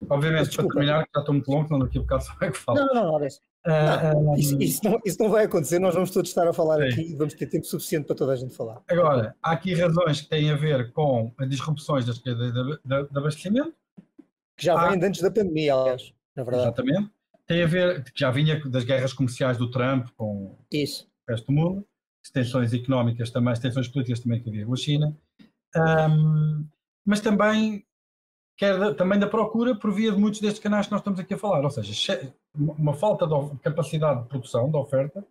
Obviamente, 0.09 0.47
Desculpa. 0.47 0.69
para 0.69 0.79
terminar, 0.79 1.03
que 1.03 1.09
já 1.13 1.19
estou 1.19 1.33
muito 1.33 1.51
longo, 1.51 1.69
não 1.69 1.79
daqui 1.79 1.97
a 1.97 2.01
bocado 2.01 2.23
só 2.23 2.33
é 2.41 2.51
que 2.51 2.57
falo. 2.57 2.79
Não, 2.79 2.87
não, 2.87 2.93
não, 2.93 3.19
não 3.19 4.21
Não, 4.23 4.35
isso, 4.37 4.61
isso, 4.61 4.81
não, 4.83 4.99
isso, 5.05 5.21
não, 5.21 5.29
vai 5.29 5.43
acontecer, 5.43 5.77
nós 5.77 5.93
vamos 5.93 6.11
todos 6.11 6.29
estar 6.29 6.47
a 6.47 6.53
falar 6.53 6.77
sim. 6.77 6.87
aqui 6.87 7.11
e 7.11 7.15
vamos 7.15 7.33
ter 7.33 7.47
tempo 7.47 7.65
suficiente 7.65 8.05
para 8.05 8.15
toda 8.15 8.31
a 8.31 8.35
gente 8.37 8.55
falar. 8.55 8.81
Agora, 8.89 9.35
há 9.43 9.51
aqui 9.51 9.73
razões 9.73 10.21
que 10.21 10.29
têm 10.29 10.51
a 10.51 10.55
ver 10.55 10.93
com 10.93 11.33
as 11.37 11.49
disrupções 11.49 12.05
das 12.05 12.17
cadeias 12.17 12.53
de, 12.53 12.63
de, 12.63 13.09
de, 13.09 13.17
abastecimento. 13.17 13.73
Que 14.59 14.65
já 14.65 14.89
vêm 14.89 15.03
antes 15.03 15.21
da 15.21 15.31
pandemia, 15.31 15.73
aliás, 15.73 16.13
na 16.35 16.43
verdade. 16.43 16.67
Exatamente. 16.67 17.11
Tem 17.47 17.63
a 17.63 17.65
ver, 17.65 18.03
que 18.03 18.19
já 18.19 18.29
vinha 18.29 18.61
das 18.69 18.83
guerras 18.83 19.13
comerciais 19.13 19.57
do 19.57 19.71
Trump 19.71 20.09
com 20.15 20.55
isso. 20.71 21.07
o 21.27 21.31
resto 21.31 21.47
do 21.47 21.53
mundo, 21.53 21.85
extensões 22.23 22.73
económicas 22.73 23.31
também, 23.31 23.53
extensões 23.53 23.87
políticas 23.87 24.19
também 24.19 24.41
que 24.41 24.49
havia 24.49 24.65
com 24.65 24.73
a 24.73 24.77
China. 24.77 25.17
Um, 25.75 26.67
mas 27.05 27.21
também 27.21 27.85
quer 28.57 28.77
da, 28.77 28.93
também 28.93 29.17
da 29.17 29.27
procura 29.27 29.73
por 29.73 29.91
via 29.91 30.11
de 30.11 30.17
muitos 30.17 30.41
destes 30.41 30.61
canais 30.61 30.85
que 30.85 30.91
nós 30.91 30.99
estamos 30.99 31.19
aqui 31.19 31.33
a 31.33 31.37
falar, 31.37 31.63
ou 31.63 31.69
seja, 31.69 32.33
uma 32.53 32.93
falta 32.93 33.25
de 33.25 33.57
capacidade 33.59 34.21
de 34.21 34.27
produção, 34.27 34.69
de 34.69 34.77
oferta, 34.77 35.25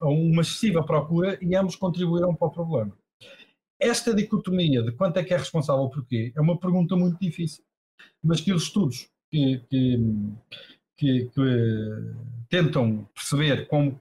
uma 0.00 0.42
excessiva 0.42 0.84
procura 0.84 1.38
e 1.40 1.54
ambos 1.54 1.76
contribuíram 1.76 2.34
para 2.34 2.48
o 2.48 2.50
problema. 2.50 2.92
Esta 3.80 4.12
dicotomia 4.12 4.82
de 4.82 4.92
quanto 4.92 5.16
é 5.18 5.24
que 5.24 5.32
é 5.32 5.36
responsável 5.36 5.88
por 5.88 6.04
quê 6.04 6.32
é 6.34 6.40
uma 6.40 6.58
pergunta 6.58 6.96
muito 6.96 7.18
difícil, 7.20 7.64
mas 8.22 8.40
que 8.40 8.52
os 8.52 8.64
estudos 8.64 9.08
que, 9.30 9.62
que, 9.68 9.98
que, 10.96 11.30
que 11.34 12.14
tentam 12.48 13.08
perceber 13.14 13.66
como, 13.68 14.00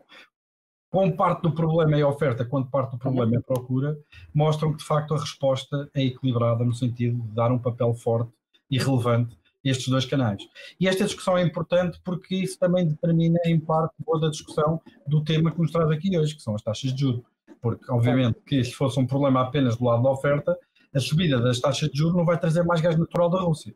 como 0.90 1.16
parte 1.16 1.44
do 1.44 1.54
problema 1.54 1.98
é 1.98 2.02
a 2.02 2.08
oferta, 2.08 2.46
quando 2.46 2.70
parte 2.70 2.92
do 2.92 2.98
problema 2.98 3.36
é 3.36 3.38
a 3.38 3.42
procura, 3.42 3.98
mostram 4.34 4.72
que 4.72 4.80
de 4.80 4.84
facto 4.84 5.14
a 5.14 5.20
resposta 5.20 5.90
é 5.94 6.04
equilibrada 6.04 6.64
no 6.64 6.74
sentido 6.74 7.22
de 7.22 7.34
dar 7.34 7.52
um 7.52 7.60
papel 7.60 7.94
forte 7.94 8.32
e 8.70 8.78
relevante 8.78 9.38
estes 9.64 9.88
dois 9.88 10.06
canais. 10.06 10.44
E 10.80 10.88
esta 10.88 11.06
discussão 11.06 11.38
é 11.38 11.44
importante 11.44 12.00
porque 12.04 12.36
isso 12.36 12.58
também 12.58 12.88
determina, 12.88 13.40
em 13.46 13.60
parte, 13.60 13.94
toda 14.06 14.28
a 14.28 14.32
discussão 14.32 14.82
do 15.08 15.24
tema 15.24 15.52
que 15.52 15.60
nos 15.60 15.72
traz 15.72 15.90
aqui 15.92 16.18
hoje, 16.18 16.36
que 16.36 16.42
são 16.42 16.56
as 16.56 16.62
taxas 16.62 16.94
de 16.94 17.00
juros. 17.00 17.24
Porque, 17.62 17.92
obviamente, 17.92 18.40
que 18.46 18.64
se 18.64 18.74
fosse 18.74 19.00
um 19.00 19.06
problema 19.06 19.42
apenas 19.42 19.78
do 19.78 19.86
lado 19.86 20.02
da 20.02 20.10
oferta, 20.10 20.58
a 20.94 21.00
subida 21.00 21.40
das 21.40 21.60
taxas 21.60 21.90
de 21.90 21.98
juros 21.98 22.16
não 22.16 22.26
vai 22.26 22.40
trazer 22.40 22.64
mais 22.64 22.82
gás 22.82 22.98
natural 22.98 23.30
da 23.30 23.40
Rússia. 23.40 23.74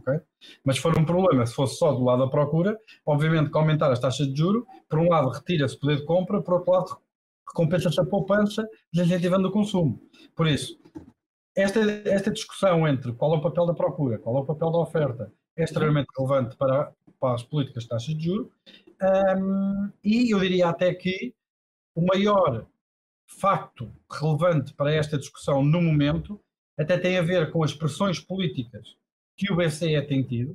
Okay? 0.00 0.20
Mas 0.64 0.76
se 0.76 0.82
for 0.82 0.98
um 0.98 1.04
problema, 1.04 1.46
se 1.46 1.54
fosse 1.54 1.76
só 1.76 1.92
do 1.92 2.04
lado 2.04 2.24
da 2.24 2.30
procura, 2.30 2.78
obviamente 3.04 3.50
que 3.50 3.58
aumentar 3.58 3.90
as 3.92 4.00
taxas 4.00 4.26
de 4.28 4.36
juros, 4.36 4.64
por 4.88 4.98
um 4.98 5.08
lado 5.08 5.28
retira-se 5.30 5.78
poder 5.78 5.96
de 5.96 6.04
compra, 6.04 6.40
por 6.40 6.54
outro 6.54 6.72
lado 6.72 6.98
recompensa-se 7.48 8.00
a 8.00 8.04
poupança, 8.04 8.66
desincentivando 8.92 9.48
o 9.48 9.52
consumo. 9.52 10.00
Por 10.36 10.46
isso, 10.46 10.78
esta, 11.56 11.80
esta 11.80 12.30
discussão 12.30 12.86
entre 12.86 13.12
qual 13.12 13.34
é 13.34 13.38
o 13.38 13.42
papel 13.42 13.66
da 13.66 13.74
procura, 13.74 14.18
qual 14.18 14.36
é 14.36 14.40
o 14.40 14.44
papel 14.44 14.70
da 14.70 14.78
oferta, 14.78 15.32
é 15.56 15.64
extremamente 15.64 16.08
relevante 16.16 16.56
para, 16.56 16.92
para 17.18 17.34
as 17.34 17.42
políticas 17.42 17.82
de 17.82 17.88
taxas 17.88 18.14
de 18.16 18.24
juros 18.24 18.50
um, 19.02 19.90
e 20.04 20.34
eu 20.34 20.40
diria 20.40 20.68
até 20.68 20.92
que 20.94 21.34
o 21.94 22.04
maior 22.04 22.66
facto 23.26 23.90
relevante 24.10 24.74
para 24.74 24.92
esta 24.92 25.16
discussão 25.16 25.64
no 25.64 25.80
momento 25.80 26.40
até 26.78 26.98
tem 26.98 27.16
a 27.16 27.22
ver 27.22 27.50
com 27.50 27.64
as 27.64 27.72
pressões 27.72 28.20
políticas 28.20 28.96
que 29.40 29.50
o 29.50 29.56
BCE 29.56 30.02
tem 30.02 30.22
tido 30.22 30.54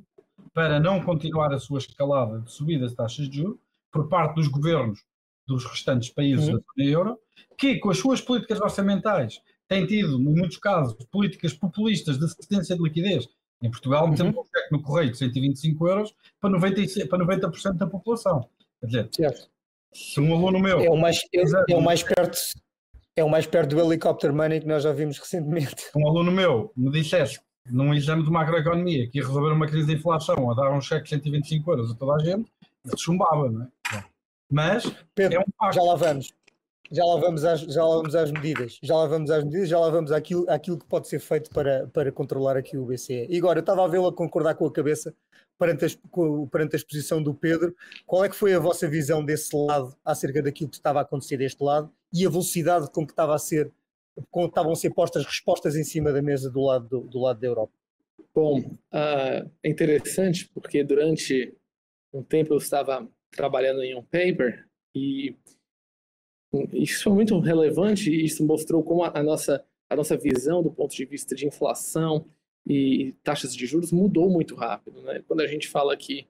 para 0.54 0.78
não 0.78 1.02
continuar 1.02 1.52
a 1.52 1.58
sua 1.58 1.78
escalada 1.78 2.40
de 2.40 2.52
subidas 2.52 2.92
de 2.92 2.96
taxas 2.96 3.28
de 3.28 3.38
juros 3.38 3.58
por 3.90 4.08
parte 4.08 4.36
dos 4.36 4.46
governos 4.46 5.00
dos 5.44 5.64
restantes 5.64 6.08
países 6.08 6.46
uhum. 6.46 6.54
da 6.54 6.60
zona 6.60 6.90
euro, 6.90 7.18
que 7.58 7.78
com 7.80 7.90
as 7.90 7.98
suas 7.98 8.20
políticas 8.20 8.60
orçamentais 8.60 9.40
tem 9.66 9.84
tido, 9.86 10.20
em 10.20 10.22
muitos 10.22 10.58
casos, 10.58 10.94
políticas 11.10 11.52
populistas 11.52 12.16
de 12.16 12.24
assistência 12.26 12.76
de 12.76 12.82
liquidez. 12.82 13.28
Em 13.60 13.70
Portugal, 13.70 14.06
metemos 14.06 14.36
uhum. 14.36 14.42
um 14.42 14.44
cheque 14.44 14.72
no 14.72 14.82
correio 14.82 15.10
de 15.10 15.18
125 15.18 15.88
euros 15.88 16.14
para 16.40 16.50
90%, 16.50 17.08
para 17.08 17.18
90 17.18 17.72
da 17.74 17.86
população. 17.88 18.48
Quer 18.80 18.86
dizer, 18.86 19.08
certo. 19.12 19.50
se 19.92 20.20
um 20.20 20.32
aluno 20.32 20.60
meu. 20.60 20.78
É 20.78 20.90
o 20.90 20.96
mais, 20.96 21.18
é, 21.34 21.72
é 21.72 21.76
o 21.76 21.82
mais 21.82 22.04
perto. 22.04 22.38
É 23.16 23.24
o 23.24 23.30
mais 23.30 23.46
perto 23.46 23.74
do 23.74 23.80
helicóptero 23.80 24.34
money 24.34 24.60
que 24.60 24.66
nós 24.66 24.84
já 24.84 24.92
vimos 24.92 25.18
recentemente. 25.18 25.86
Um 25.96 26.06
aluno 26.06 26.30
meu 26.30 26.70
me 26.76 26.90
dissesse 26.90 27.40
num 27.70 27.94
exame 27.94 28.22
de 28.22 28.30
macroeconomia 28.30 29.08
que 29.08 29.18
ia 29.18 29.26
resolver 29.26 29.52
uma 29.52 29.66
crise 29.66 29.86
de 29.86 29.94
inflação 29.94 30.50
a 30.50 30.54
dar 30.54 30.72
um 30.72 30.80
cheque 30.80 31.04
de 31.04 31.10
125 31.10 31.70
euros 31.70 31.90
a 31.90 31.94
toda 31.94 32.14
a 32.14 32.18
gente, 32.18 32.50
ele 32.84 32.96
chumbava, 32.96 33.50
não 33.50 33.62
é? 33.62 34.04
Mas 34.50 34.84
Pedro, 35.14 35.38
é 35.38 35.40
um 35.40 35.72
já 35.72 35.82
lá 35.82 35.96
vamos. 35.96 36.32
Já 36.90 37.04
lá, 37.04 37.16
vamos 37.16 37.44
às, 37.44 37.60
já 37.62 37.84
lá 37.84 37.96
vamos 37.96 38.14
às 38.14 38.30
medidas, 38.30 38.78
já 38.80 38.94
lá 38.94 39.06
vamos 39.06 39.28
às 39.28 39.42
medidas, 39.42 39.68
já 39.68 39.78
lá 39.78 39.90
vamos 39.90 40.12
àquilo, 40.12 40.48
àquilo 40.48 40.78
que 40.78 40.86
pode 40.86 41.08
ser 41.08 41.18
feito 41.18 41.50
para, 41.50 41.88
para 41.88 42.12
controlar 42.12 42.56
aqui 42.56 42.76
o 42.76 42.86
BCE. 42.86 43.26
E 43.28 43.38
agora, 43.38 43.58
eu 43.58 43.60
estava 43.60 43.84
a 43.84 43.88
vê-lo 43.88 44.06
a 44.06 44.12
concordar 44.12 44.54
com 44.54 44.66
a 44.66 44.72
cabeça 44.72 45.12
perante 45.58 45.84
a, 45.84 45.88
perante 46.50 46.76
a 46.76 46.78
exposição 46.78 47.20
do 47.20 47.34
Pedro. 47.34 47.74
Qual 48.06 48.24
é 48.24 48.28
que 48.28 48.36
foi 48.36 48.54
a 48.54 48.60
vossa 48.60 48.88
visão 48.88 49.24
desse 49.24 49.54
lado 49.56 49.96
acerca 50.04 50.40
daquilo 50.42 50.70
que 50.70 50.76
estava 50.76 51.00
a 51.00 51.02
acontecer 51.02 51.36
deste 51.36 51.62
lado 51.62 51.90
e 52.12 52.24
a 52.24 52.30
velocidade 52.30 52.88
com 52.92 53.04
que 53.04 53.12
estava 53.12 53.34
a 53.34 53.38
ser, 53.38 53.72
com 54.30 54.46
estavam 54.46 54.72
a 54.72 54.76
ser 54.76 54.90
postas 54.90 55.24
respostas 55.24 55.76
em 55.76 55.84
cima 55.84 56.12
da 56.12 56.22
mesa 56.22 56.50
do 56.50 56.60
lado, 56.60 56.88
do, 56.88 57.00
do 57.00 57.20
lado 57.20 57.40
da 57.40 57.46
Europa? 57.46 57.72
Bom, 58.34 58.60
uh, 58.60 59.50
é 59.62 59.68
interessante 59.68 60.48
porque 60.52 60.84
durante 60.84 61.54
um 62.12 62.22
tempo 62.22 62.52
eu 62.52 62.58
estava 62.58 63.08
trabalhando 63.30 63.82
em 63.82 63.94
um 63.94 64.02
paper 64.02 64.66
e 64.94 65.34
isso 66.72 67.04
foi 67.04 67.12
muito 67.12 67.38
relevante 67.38 68.10
e 68.10 68.24
isso 68.24 68.44
mostrou 68.44 68.82
como 68.82 69.04
a, 69.04 69.22
nossa, 69.22 69.64
a 69.90 69.96
nossa 69.96 70.16
visão 70.16 70.62
do 70.62 70.70
ponto 70.70 70.94
de 70.94 71.04
vista 71.04 71.34
de 71.34 71.46
inflação 71.46 72.26
e 72.66 73.14
taxas 73.22 73.54
de 73.54 73.66
juros 73.66 73.92
mudou 73.92 74.30
muito 74.30 74.54
rápido. 74.54 75.02
Né? 75.02 75.22
Quando 75.26 75.40
a 75.40 75.46
gente 75.46 75.68
fala 75.68 75.92
aqui 75.92 76.26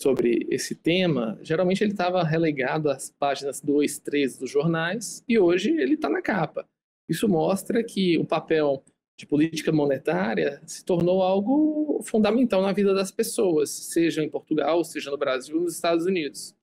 sobre 0.00 0.46
esse 0.50 0.74
tema, 0.74 1.38
geralmente 1.42 1.82
ele 1.82 1.92
estava 1.92 2.22
relegado 2.22 2.90
às 2.90 3.10
páginas 3.10 3.60
2, 3.60 3.98
3 4.00 4.38
dos 4.38 4.50
jornais 4.50 5.22
e 5.28 5.38
hoje 5.38 5.70
ele 5.70 5.94
está 5.94 6.08
na 6.08 6.20
capa. 6.20 6.68
Isso 7.08 7.28
mostra 7.28 7.82
que 7.84 8.18
o 8.18 8.26
papel 8.26 8.84
de 9.18 9.26
política 9.26 9.72
monetária 9.72 10.60
se 10.66 10.84
tornou 10.84 11.22
algo 11.22 12.02
fundamental 12.02 12.60
na 12.60 12.72
vida 12.72 12.92
das 12.92 13.10
pessoas, 13.10 13.70
seja 13.70 14.22
em 14.22 14.28
Portugal, 14.28 14.84
seja 14.84 15.10
no 15.10 15.16
Brasil, 15.16 15.60
nos 15.60 15.74
Estados 15.74 16.04
Unidos. 16.04 16.54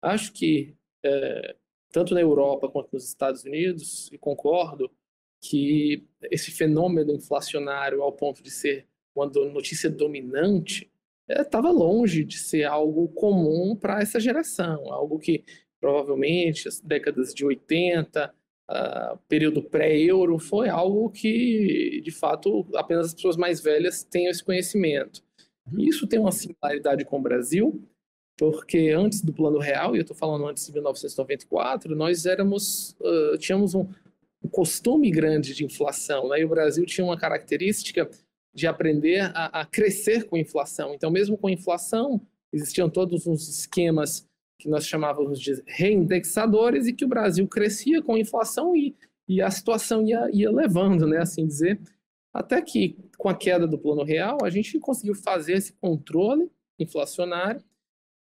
Acho 0.00 0.32
que 0.32 0.74
é, 1.04 1.54
tanto 1.92 2.14
na 2.14 2.20
Europa 2.20 2.68
quanto 2.68 2.92
nos 2.92 3.04
Estados 3.04 3.44
Unidos, 3.44 4.10
e 4.10 4.18
concordo 4.18 4.90
que 5.42 6.04
esse 6.30 6.50
fenômeno 6.50 7.12
inflacionário, 7.12 8.02
ao 8.02 8.12
ponto 8.12 8.42
de 8.42 8.50
ser 8.50 8.86
uma 9.14 9.26
notícia 9.26 9.90
dominante, 9.90 10.90
estava 11.28 11.68
é, 11.68 11.72
longe 11.72 12.24
de 12.24 12.38
ser 12.38 12.64
algo 12.64 13.08
comum 13.08 13.76
para 13.76 14.00
essa 14.00 14.18
geração, 14.18 14.92
algo 14.92 15.18
que 15.18 15.44
provavelmente 15.80 16.68
as 16.68 16.80
décadas 16.80 17.34
de 17.34 17.44
80, 17.44 18.32
uh, 18.72 19.18
período 19.28 19.62
pré-euro, 19.62 20.38
foi 20.38 20.68
algo 20.68 21.10
que, 21.10 22.00
de 22.02 22.10
fato, 22.10 22.66
apenas 22.74 23.06
as 23.08 23.14
pessoas 23.14 23.36
mais 23.36 23.60
velhas 23.60 24.02
têm 24.02 24.26
esse 24.26 24.42
conhecimento. 24.42 25.22
Uhum. 25.70 25.80
Isso 25.80 26.06
tem 26.06 26.18
uma 26.18 26.32
similaridade 26.32 27.04
com 27.04 27.18
o 27.18 27.22
Brasil, 27.22 27.82
porque 28.36 28.90
antes 28.96 29.20
do 29.20 29.32
Plano 29.32 29.58
Real, 29.58 29.94
e 29.94 29.98
eu 29.98 30.02
estou 30.02 30.16
falando 30.16 30.46
antes 30.46 30.66
de 30.66 30.72
1994, 30.72 31.94
nós 31.94 32.24
éramos, 32.26 32.96
uh, 33.00 33.36
tínhamos 33.38 33.74
um, 33.74 33.86
um, 34.42 34.48
costume 34.48 35.10
grande 35.10 35.54
de 35.54 35.64
inflação, 35.64 36.28
né? 36.28 36.40
e 36.40 36.44
o 36.44 36.48
Brasil 36.48 36.84
tinha 36.86 37.04
uma 37.04 37.18
característica 37.18 38.10
de 38.54 38.66
aprender 38.66 39.20
a, 39.34 39.60
a, 39.60 39.66
crescer 39.66 40.24
com 40.24 40.36
inflação. 40.36 40.94
Então, 40.94 41.10
mesmo 41.10 41.38
com 41.38 41.48
inflação, 41.48 42.20
existiam 42.52 42.88
todos 42.88 43.26
uns 43.26 43.48
esquemas 43.48 44.28
que 44.62 44.68
nós 44.68 44.86
chamávamos 44.86 45.40
de 45.40 45.60
reindexadores 45.66 46.86
e 46.86 46.92
que 46.92 47.04
o 47.04 47.08
Brasil 47.08 47.46
crescia 47.48 48.00
com 48.00 48.16
inflação 48.16 48.76
e, 48.76 48.94
e 49.28 49.42
a 49.42 49.50
situação 49.50 50.06
ia, 50.06 50.30
ia 50.32 50.52
levando, 50.52 51.04
né, 51.04 51.18
assim 51.18 51.44
dizer, 51.44 51.80
até 52.32 52.62
que 52.62 52.96
com 53.18 53.28
a 53.28 53.34
queda 53.34 53.66
do 53.66 53.76
Plano 53.76 54.04
Real, 54.04 54.38
a 54.44 54.50
gente 54.50 54.78
conseguiu 54.78 55.16
fazer 55.16 55.54
esse 55.54 55.72
controle 55.72 56.48
inflacionário 56.78 57.60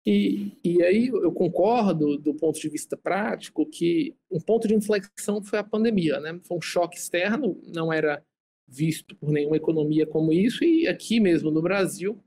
e, 0.07 0.53
e 0.65 0.83
aí 0.83 1.09
eu 1.09 1.31
concordo 1.31 2.17
do 2.17 2.35
ponto 2.35 2.59
de 2.59 2.69
vista 2.71 2.97
prático 2.97 3.67
que 3.67 4.15
um 4.31 4.41
ponto 4.41 4.67
de 4.67 4.75
inflexão 4.75 5.43
foi 5.43 5.59
a 5.59 5.65
pandemia, 5.65 6.21
né? 6.21 6.39
Foi 6.45 6.57
um 6.57 6.63
choque 6.63 6.97
externo, 6.97 7.61
não 7.75 7.93
era 7.93 8.23
visto 8.67 9.15
por 9.17 9.31
nenhuma 9.31 9.57
economia 9.57 10.07
como 10.07 10.33
isso, 10.33 10.65
e 10.65 10.89
aqui 10.89 11.21
mesmo 11.21 11.51
no 11.51 11.61
Brasil, 11.61 12.19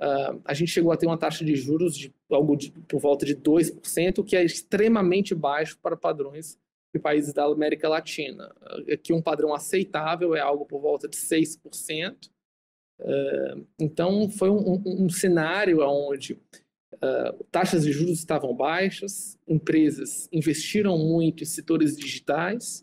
uh, 0.00 0.40
a 0.44 0.54
gente 0.54 0.70
chegou 0.70 0.92
a 0.92 0.96
ter 0.96 1.06
uma 1.06 1.18
taxa 1.18 1.44
de 1.44 1.54
juros 1.56 1.96
de 1.96 2.14
algo 2.30 2.56
de, 2.56 2.70
por 2.70 3.00
volta 3.00 3.24
de 3.24 3.36
2%, 3.36 4.24
que 4.24 4.36
é 4.36 4.44
extremamente 4.44 5.34
baixo 5.34 5.78
para 5.82 5.96
padrões 5.96 6.58
de 6.94 7.00
países 7.00 7.32
da 7.32 7.44
América 7.44 7.88
Latina. 7.88 8.54
Aqui 8.92 9.12
um 9.12 9.22
padrão 9.22 9.54
aceitável 9.54 10.34
é 10.34 10.40
algo 10.40 10.64
por 10.64 10.80
volta 10.80 11.08
de 11.08 11.16
6%. 11.16 12.30
Uh, 12.98 13.66
então 13.78 14.30
foi 14.30 14.48
um, 14.48 14.72
um, 14.74 15.04
um 15.04 15.08
cenário 15.08 15.80
onde 15.86 16.40
Uh, 16.96 17.44
taxas 17.50 17.84
de 17.84 17.92
juros 17.92 18.18
estavam 18.18 18.54
baixas, 18.54 19.38
empresas 19.46 20.28
investiram 20.32 20.96
muito 20.96 21.42
em 21.42 21.46
setores 21.46 21.94
digitais, 21.94 22.82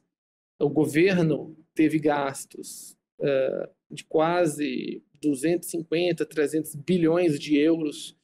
o 0.60 0.70
governo 0.70 1.58
teve 1.74 1.98
gastos 1.98 2.96
uh, 3.20 3.70
de 3.89 4.03
quase 4.05 5.03
250, 5.22 6.25
300 6.25 6.75
bilhões 6.75 7.39
de 7.39 7.58
euros 7.58 8.15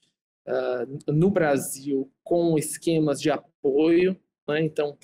uh, 0.48 1.12
no 1.12 1.30
Brasil 1.30 2.12
com 2.24 2.58
esquemas 2.58 3.22
de 3.22 3.30
apoio, 3.30 4.20
né? 4.48 4.62
então 4.62 4.98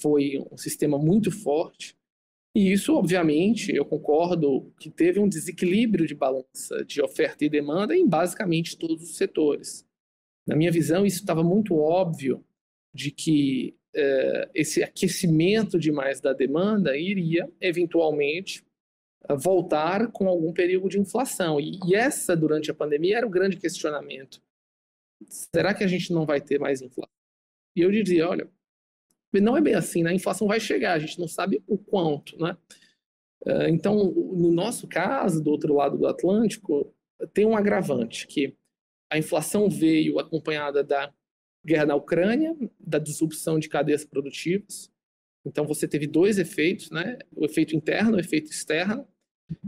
foi 0.00 0.38
um 0.50 0.56
sistema 0.56 0.98
muito 0.98 1.30
forte. 1.30 1.96
E 2.54 2.72
isso, 2.72 2.94
obviamente, 2.94 3.74
eu 3.74 3.84
concordo 3.84 4.72
que 4.80 4.90
teve 4.90 5.20
um 5.20 5.28
desequilíbrio 5.28 6.06
de 6.06 6.14
balança 6.14 6.84
de 6.84 7.00
oferta 7.00 7.44
e 7.44 7.48
demanda 7.48 7.94
em 7.94 8.06
basicamente 8.06 8.76
todos 8.76 9.02
os 9.02 9.16
setores. 9.16 9.86
Na 10.46 10.56
minha 10.56 10.72
visão, 10.72 11.04
isso 11.06 11.18
estava 11.18 11.44
muito 11.44 11.76
óbvio 11.76 12.44
de 12.92 13.10
que 13.10 13.76
uh, 13.94 14.50
esse 14.54 14.82
aquecimento 14.82 15.78
demais 15.78 16.20
da 16.20 16.32
demanda 16.32 16.96
iria, 16.96 17.48
eventualmente, 17.60 18.64
voltar 19.38 20.10
com 20.12 20.28
algum 20.28 20.52
período 20.52 20.88
de 20.88 20.98
inflação. 20.98 21.60
E, 21.60 21.78
e 21.86 21.94
essa, 21.94 22.36
durante 22.36 22.70
a 22.70 22.74
pandemia, 22.74 23.18
era 23.18 23.26
o 23.26 23.30
grande 23.30 23.56
questionamento. 23.56 24.40
Será 25.28 25.74
que 25.74 25.84
a 25.84 25.88
gente 25.88 26.12
não 26.12 26.24
vai 26.24 26.40
ter 26.40 26.58
mais 26.58 26.80
inflação? 26.80 27.12
E 27.76 27.80
eu 27.80 27.90
dizia, 27.90 28.28
olha, 28.28 28.48
não 29.32 29.56
é 29.56 29.60
bem 29.60 29.74
assim, 29.74 30.02
né? 30.02 30.10
A 30.10 30.14
inflação 30.14 30.46
vai 30.46 30.60
chegar, 30.60 30.94
a 30.94 30.98
gente 30.98 31.18
não 31.18 31.28
sabe 31.28 31.62
o 31.66 31.76
quanto, 31.76 32.38
né? 32.38 32.56
Eh, 33.46 33.70
então, 33.70 34.12
no 34.12 34.50
nosso 34.52 34.86
caso, 34.88 35.42
do 35.42 35.50
outro 35.50 35.74
lado 35.74 35.98
do 35.98 36.06
Atlântico, 36.06 36.92
tem 37.32 37.44
um 37.44 37.56
agravante, 37.56 38.26
que 38.26 38.56
a 39.10 39.18
inflação 39.18 39.68
veio 39.68 40.18
acompanhada 40.18 40.82
da 40.84 41.12
guerra 41.64 41.86
na 41.86 41.94
Ucrânia, 41.94 42.56
da 42.78 42.98
disrupção 42.98 43.58
de 43.58 43.68
cadeias 43.68 44.04
produtivas, 44.04 44.90
então 45.44 45.66
você 45.66 45.86
teve 45.86 46.06
dois 46.06 46.38
efeitos, 46.38 46.90
né? 46.90 47.18
O 47.34 47.44
efeito 47.44 47.74
interno, 47.74 48.16
o 48.16 48.20
efeito 48.20 48.50
externo. 48.50 49.06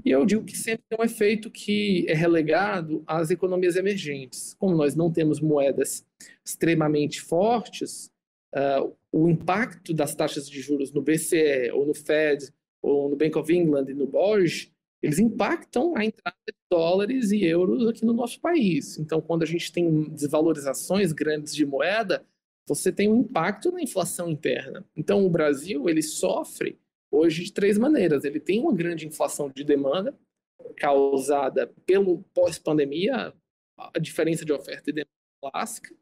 E 0.05 0.11
eu 0.11 0.27
digo 0.27 0.45
que 0.45 0.57
sempre 0.57 0.85
tem 0.89 0.99
um 0.99 1.05
efeito 1.05 1.51
que 1.51 2.05
é 2.09 2.15
relegado 2.15 3.03
às 3.07 3.31
economias 3.31 3.77
emergentes. 3.77 4.55
Como 4.59 4.77
nós 4.77 4.95
não 4.95 5.11
temos 5.11 5.41
moedas 5.41 6.05
extremamente 6.45 7.21
fortes, 7.21 8.11
uh, 8.55 8.95
o 9.11 9.29
impacto 9.29 9.95
das 9.95 10.15
taxas 10.15 10.49
de 10.49 10.61
juros 10.61 10.93
no 10.93 11.01
BCE, 11.01 11.71
ou 11.73 11.87
no 11.87 11.95
Fed, 11.95 12.53
ou 12.83 13.09
no 13.09 13.17
Bank 13.17 13.37
of 13.39 13.53
England 13.53 13.87
e 13.89 13.95
no 13.95 14.07
BOJ, 14.07 14.71
eles 15.03 15.19
impactam 15.19 15.97
a 15.97 16.05
entrada 16.05 16.37
de 16.47 16.55
dólares 16.71 17.31
e 17.31 17.43
euros 17.45 17.89
aqui 17.89 18.05
no 18.05 18.13
nosso 18.13 18.39
país. 18.39 18.99
Então, 18.99 19.21
quando 19.21 19.43
a 19.43 19.47
gente 19.47 19.73
tem 19.73 20.05
desvalorizações 20.11 21.13
grandes 21.13 21.55
de 21.55 21.65
moeda, 21.65 22.25
você 22.71 22.93
tem 22.93 23.09
um 23.09 23.17
impacto 23.17 23.73
na 23.73 23.83
inflação 23.83 24.31
interna. 24.31 24.85
Então, 24.97 25.27
o 25.27 25.31
Brasil 25.31 25.89
ele 25.89 26.03
sofre 26.03 26.79
hoje 27.11 27.45
de 27.45 27.53
três 27.53 27.77
maneiras. 27.77 28.25
Ele 28.25 28.39
tem 28.39 28.61
uma 28.61 28.73
grande 28.73 29.09
inflação 29.09 29.51
de 29.51 29.65
demanda 29.65 30.17
causada 30.77 31.67
pelo 31.85 32.23
pós-pandemia, 32.33 33.35
a 33.77 33.99
diferença 33.99 34.45
de 34.45 34.53
oferta 34.53 34.89
e 34.89 34.93
demanda 34.93 35.11
clássica. 35.43 35.93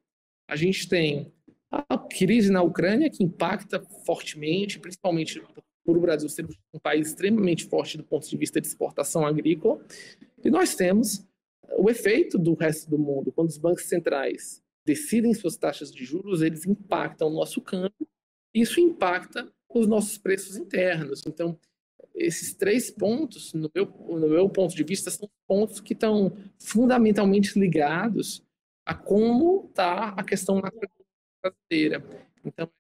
A 0.47 0.57
gente 0.57 0.87
tem 0.89 1.33
a 1.71 1.97
crise 1.97 2.53
na 2.53 2.63
Ucrânia 2.63 3.09
que 3.09 3.25
impacta 3.25 3.81
fortemente, 4.05 4.79
principalmente 4.79 5.43
por 5.85 5.97
o 5.97 6.01
Brasil 6.01 6.29
ser 6.29 6.47
um 6.75 6.79
país 6.79 7.09
extremamente 7.09 7.65
forte 7.65 7.97
do 7.97 8.05
ponto 8.05 8.29
de 8.29 8.37
vista 8.37 8.61
de 8.61 8.67
exportação 8.67 9.27
agrícola. 9.27 9.81
E 10.45 10.51
nós 10.51 10.75
temos 10.75 11.27
o 11.79 11.89
efeito 11.89 12.39
do 12.39 12.53
resto 12.53 12.91
do 12.91 12.99
mundo, 12.99 13.33
quando 13.33 13.49
os 13.49 13.57
bancos 13.57 13.85
centrais 13.85 14.63
decidem 14.85 15.35
suas 15.35 15.57
taxas 15.57 15.93
de 15.93 16.05
juros, 16.05 16.43
eles 16.43 16.67
impactam 16.67 17.29
o 17.29 17.35
nosso 17.35 17.61
câmbio, 17.61 18.09
isso 18.55 18.81
impacta 18.81 19.47
os 19.69 19.87
nossos 19.87 20.19
preços 20.19 20.57
internos. 20.57 21.23
Então, 21.27 21.59
esses 22.15 22.55
três 22.55 22.91
pontos, 22.91 23.53
no 23.53 23.71
meu, 23.75 23.87
no 23.87 24.29
meu 24.29 24.49
ponto 24.49 24.75
de 24.75 24.83
vista, 24.83 25.11
são 25.11 25.29
pontos 25.47 25.81
que 25.81 25.93
estão 25.93 26.37
fundamentalmente 26.59 27.59
ligados 27.59 28.43
a 28.85 28.95
como 28.95 29.67
está 29.69 30.09
a 30.11 30.25
questão 30.25 30.61
brasileira. 30.61 32.03
Então, 32.45 32.71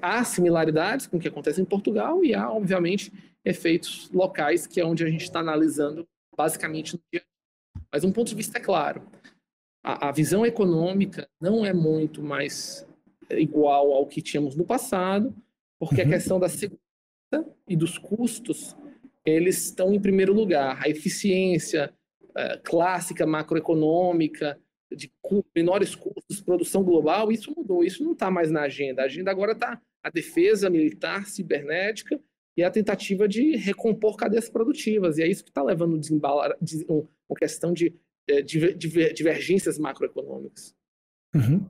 há 0.00 0.24
similaridades 0.24 1.06
com 1.06 1.16
o 1.16 1.20
que 1.20 1.28
acontece 1.28 1.60
em 1.60 1.64
Portugal 1.64 2.24
e 2.24 2.34
há, 2.34 2.50
obviamente, 2.50 3.12
efeitos 3.44 4.10
locais, 4.10 4.66
que 4.66 4.80
é 4.80 4.84
onde 4.84 5.04
a 5.04 5.08
gente 5.08 5.22
está 5.22 5.40
analisando 5.40 6.06
basicamente 6.36 6.94
no 6.94 7.02
dia. 7.12 7.24
Mas 7.92 8.04
um 8.04 8.12
ponto 8.12 8.28
de 8.28 8.34
vista 8.34 8.58
é 8.58 8.60
claro 8.60 9.02
a, 9.82 10.08
a 10.08 10.12
visão 10.12 10.46
econômica 10.46 11.28
não 11.40 11.64
é 11.66 11.72
muito 11.72 12.22
mais 12.22 12.86
igual 13.30 13.92
ao 13.92 14.06
que 14.06 14.22
tínhamos 14.22 14.54
no 14.54 14.64
passado, 14.64 15.34
porque 15.78 16.02
uhum. 16.02 16.08
a 16.08 16.10
questão 16.10 16.38
da 16.38 16.48
segurança 16.48 16.80
e 17.68 17.74
dos 17.74 17.98
custos, 17.98 18.76
eles 19.24 19.64
estão 19.64 19.92
em 19.92 20.00
primeiro 20.00 20.32
lugar. 20.32 20.80
A 20.82 20.88
eficiência 20.88 21.92
uh, 22.30 22.62
clássica 22.62 23.26
macroeconômica, 23.26 24.58
de 24.94 25.10
menores 25.54 25.94
custos, 25.94 26.40
produção 26.40 26.84
global, 26.84 27.32
isso 27.32 27.52
mudou, 27.56 27.82
isso 27.82 28.04
não 28.04 28.12
está 28.12 28.30
mais 28.30 28.50
na 28.50 28.62
agenda. 28.62 29.02
A 29.02 29.06
agenda 29.06 29.30
agora 29.30 29.52
está 29.52 29.80
a 30.02 30.10
defesa 30.10 30.68
militar, 30.68 31.26
cibernética 31.26 32.20
e 32.56 32.62
a 32.62 32.70
tentativa 32.70 33.26
de 33.26 33.56
recompor 33.56 34.16
cadeias 34.16 34.48
produtivas. 34.48 35.16
E 35.16 35.22
é 35.22 35.28
isso 35.28 35.44
que 35.44 35.50
está 35.50 35.62
levando 35.62 35.98
desembalar, 35.98 36.56
uma 36.90 37.38
questão 37.38 37.72
de 37.72 37.94
é, 38.28 38.42
divergências 38.42 39.78
macroeconômicas. 39.78 40.74
Uhum. 41.34 41.66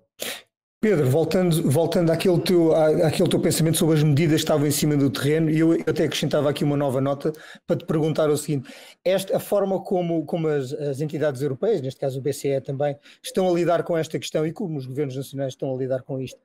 Pedro, 0.82 1.08
voltando, 1.08 1.70
voltando 1.70 2.10
àquele, 2.10 2.40
teu, 2.40 2.74
àquele 2.74 3.28
teu 3.28 3.38
pensamento 3.38 3.78
sobre 3.78 3.98
as 3.98 4.02
medidas 4.02 4.40
que 4.40 4.44
estavam 4.44 4.66
em 4.66 4.70
cima 4.72 4.96
do 4.96 5.08
terreno, 5.08 5.48
e 5.48 5.60
eu, 5.60 5.74
eu 5.74 5.84
até 5.86 6.02
acrescentava 6.02 6.50
aqui 6.50 6.64
uma 6.64 6.76
nova 6.76 7.00
nota 7.00 7.32
para 7.64 7.76
te 7.76 7.84
perguntar 7.86 8.28
o 8.28 8.36
seguinte: 8.36 8.68
esta, 9.04 9.36
a 9.36 9.38
forma 9.38 9.80
como, 9.80 10.26
como 10.26 10.48
as, 10.48 10.72
as, 10.72 11.00
entidades 11.00 11.40
europeias, 11.40 11.80
neste 11.80 12.00
caso 12.00 12.18
o 12.18 12.20
BCE 12.20 12.60
também, 12.62 12.98
estão 13.22 13.48
a 13.48 13.52
lidar 13.52 13.84
com 13.84 13.96
esta 13.96 14.18
questão 14.18 14.44
e 14.44 14.52
como 14.52 14.76
os 14.76 14.84
governos 14.84 15.14
nacionais 15.14 15.52
estão 15.52 15.72
a 15.72 15.78
lidar 15.78 16.02
com 16.02 16.20
isto, 16.20 16.40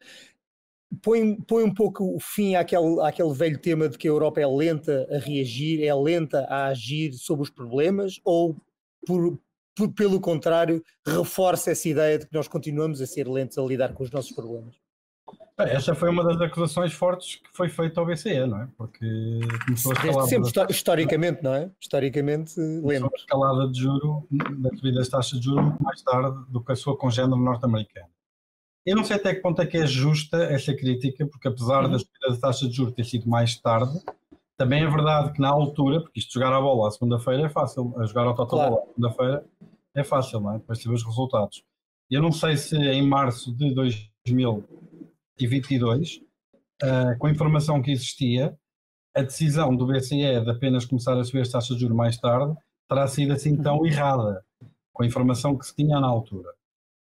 põe, 1.02 1.36
põe 1.42 1.64
um 1.64 1.74
pouco 1.74 2.16
o 2.16 2.20
fim 2.20 2.54
àquele, 2.54 3.02
àquele 3.02 3.34
velho 3.34 3.58
tema 3.58 3.90
de 3.90 3.98
que 3.98 4.08
a 4.08 4.12
Europa 4.12 4.40
é 4.40 4.46
lenta 4.46 5.08
a 5.10 5.18
reagir, 5.18 5.84
é 5.84 5.96
lenta 5.96 6.42
a 6.42 6.68
agir 6.68 7.12
sobre 7.14 7.42
os 7.42 7.50
problemas, 7.50 8.20
ou 8.24 8.56
por, 9.04 9.40
pelo 9.96 10.20
contrário, 10.20 10.84
reforça 11.06 11.72
essa 11.72 11.88
ideia 11.88 12.20
de 12.20 12.26
que 12.28 12.34
nós 12.34 12.48
continuamos 12.48 13.02
a 13.02 13.06
ser 13.08 13.28
lentos 13.28 13.58
a 13.58 13.62
lidar 13.62 13.94
com 13.94 14.04
os 14.04 14.12
nossos 14.12 14.32
problemas. 14.32 14.76
Essa 15.58 15.96
foi 15.96 16.10
uma 16.10 16.24
das 16.24 16.40
acusações 16.40 16.94
fortes 16.94 17.38
que 17.38 17.50
foi 17.52 17.68
feita 17.68 18.00
ao 18.00 18.06
BCE, 18.06 18.46
não 18.46 18.62
é? 18.62 18.68
Porque 18.78 19.40
começou 19.66 19.92
a 19.92 19.96
escalada. 19.96 20.28
Sempre, 20.28 20.52
da... 20.52 20.68
historicamente, 20.70 21.44
não 21.44 21.54
é? 21.54 21.72
Historicamente 21.82 22.60
lento. 22.60 23.06
A 23.06 23.18
escalada 23.18 23.68
de 23.72 23.80
juro, 23.80 24.28
da 24.32 24.70
subida 24.70 25.00
das 25.00 25.10
taxas 25.10 25.40
de 25.40 25.46
juros, 25.46 25.64
muito 25.64 25.84
mais 25.84 26.02
tarde 26.04 26.38
do 26.50 26.64
que 26.64 26.72
a 26.72 26.76
sua 26.76 26.96
congênere 26.96 27.42
norte-americana. 27.42 28.08
Eu 28.86 28.96
não 28.96 29.04
sei 29.04 29.16
até 29.16 29.34
que 29.34 29.42
ponto 29.42 29.60
é 29.62 29.66
que 29.66 29.78
é 29.78 29.88
justa 29.88 30.38
essa 30.44 30.74
crítica, 30.76 31.26
porque 31.26 31.48
apesar 31.48 31.84
uhum. 31.84 31.92
da 31.92 32.00
subida 32.00 32.30
das 32.30 32.40
taxas 32.40 32.70
de 32.70 32.76
juros 32.76 32.94
ter 32.94 33.04
sido 33.04 33.28
mais 33.28 33.56
tarde, 33.58 34.00
também 34.58 34.84
é 34.84 34.90
verdade 34.90 35.34
que 35.34 35.40
na 35.40 35.50
altura, 35.50 36.02
porque 36.02 36.20
isto 36.20 36.34
jogar 36.34 36.52
a 36.52 36.60
bola 36.60 36.88
à 36.88 36.92
segunda-feira 36.92 37.46
é 37.46 37.50
fácil, 37.50 37.94
a 37.98 38.06
jogar 38.06 38.26
ao 38.26 38.36
total 38.36 38.60
claro. 38.60 38.76
à 38.76 38.86
segunda-feira 38.88 39.46
é 39.96 40.04
fácil, 40.04 40.40
não 40.40 40.56
é? 40.56 40.58
Depois 40.58 40.80
de 40.80 40.88
ver 40.88 40.96
os 40.96 41.04
resultados. 41.04 41.64
Eu 42.10 42.22
não 42.22 42.32
sei 42.32 42.58
se 42.58 42.76
em 42.76 43.02
março 43.02 43.56
de 43.56 43.74
2022, 43.74 46.18
uh, 46.18 46.22
eh, 46.82 47.16
com 47.16 47.28
a 47.28 47.32
informação 47.32 47.82
que 47.82 47.92
existia, 47.92 48.58
a 49.16 49.22
decisão 49.22 49.76
do 49.76 49.86
BCE 49.86 50.42
de 50.42 50.50
apenas 50.50 50.86
começar 50.86 51.18
a 51.18 51.24
subir 51.24 51.42
as 51.42 51.50
taxas 51.50 51.76
de 51.76 51.82
juros 51.82 51.98
mais 51.98 52.18
tarde 52.18 52.56
terá 52.88 53.08
sido 53.08 53.34
assim 53.34 53.58
tão 53.58 53.80
uhum. 53.80 53.86
errada, 53.86 54.46
com 54.94 55.04
a 55.04 55.06
informação 55.06 55.58
que 55.58 55.66
se 55.66 55.76
tinha 55.76 56.00
na 56.00 56.08
altura. 56.08 56.50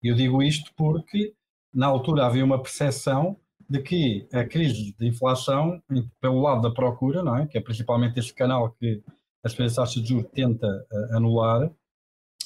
Eu 0.01 0.15
digo 0.15 0.41
isto 0.41 0.71
porque 0.75 1.35
na 1.73 1.87
altura 1.87 2.25
havia 2.25 2.43
uma 2.43 2.61
percepção 2.61 3.37
de 3.69 3.81
que 3.81 4.27
a 4.31 4.43
crise 4.43 4.95
de 4.97 5.07
inflação, 5.07 5.81
pelo 6.21 6.41
lado 6.41 6.61
da 6.61 6.71
procura, 6.71 7.23
não 7.23 7.35
é? 7.35 7.47
que 7.47 7.57
é 7.57 7.61
principalmente 7.61 8.19
este 8.19 8.33
canal 8.33 8.71
que 8.71 9.01
as 9.43 9.53
taxas 9.53 10.01
de 10.01 10.09
juros 10.09 10.29
tenta 10.33 10.67
uh, 10.67 11.15
anular, 11.15 11.71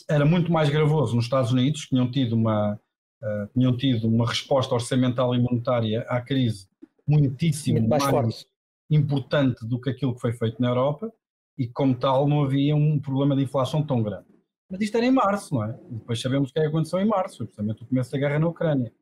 era 0.10 0.26
muito 0.26 0.52
mais 0.52 0.70
gravoso 0.70 1.16
nos 1.16 1.26
Estados 1.26 1.52
Unidos, 1.52 1.84
que 1.84 1.90
tinham 1.90 2.10
tido 2.10 2.34
uma, 2.34 2.74
uh, 2.74 3.48
tinham 3.54 3.76
tido 3.78 4.08
uma 4.08 4.28
resposta 4.28 4.74
orçamental 4.74 5.34
e 5.36 5.40
monetária 5.40 6.02
à 6.10 6.20
crise 6.20 6.68
muitíssimo 7.08 7.88
mais, 7.88 8.12
mais 8.12 8.46
importante 8.90 9.66
do 9.66 9.80
que 9.80 9.90
aquilo 9.90 10.14
que 10.14 10.22
foi 10.22 10.34
feito 10.34 10.62
na 10.62 10.70
Europa, 10.70 11.12
e 11.58 11.68
como 11.68 11.96
tal 11.96 12.28
não 12.28 12.44
havia 12.44 12.76
um 12.76 13.00
problema 13.00 13.36
de 13.36 13.44
inflação 13.44 13.86
tão 13.86 14.02
grande. 14.02 14.28
Mas 14.70 14.82
isto 14.82 14.96
era 14.96 15.06
em 15.06 15.12
março, 15.12 15.54
não 15.54 15.64
é? 15.64 15.78
E 15.90 15.96
depois 15.96 16.22
sabemos 16.22 16.50
o 16.50 16.54
que 16.54 16.60
é 16.60 16.62
que 16.64 16.68
aconteceu 16.70 17.00
em 17.00 17.06
março, 17.06 17.44
justamente 17.44 17.84
o 17.84 17.86
começo 17.86 18.12
da 18.12 18.18
guerra 18.18 18.40
na 18.40 18.48
Ucrânia. 18.48 18.94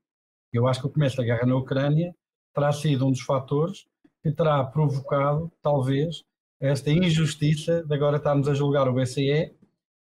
Eu 0.51 0.67
acho 0.67 0.81
que 0.81 0.87
o 0.87 0.91
começo 0.91 1.17
da 1.17 1.23
guerra 1.23 1.45
na 1.45 1.55
Ucrânia 1.55 2.15
terá 2.53 2.71
sido 2.71 3.05
um 3.05 3.11
dos 3.11 3.21
fatores 3.21 3.85
que 4.23 4.31
terá 4.31 4.63
provocado, 4.63 5.51
talvez, 5.61 6.23
esta 6.59 6.89
injustiça 6.89 7.83
de 7.83 7.93
agora 7.93 8.17
estarmos 8.17 8.47
a 8.47 8.53
julgar 8.53 8.87
o 8.87 8.93
BCE 8.93 9.53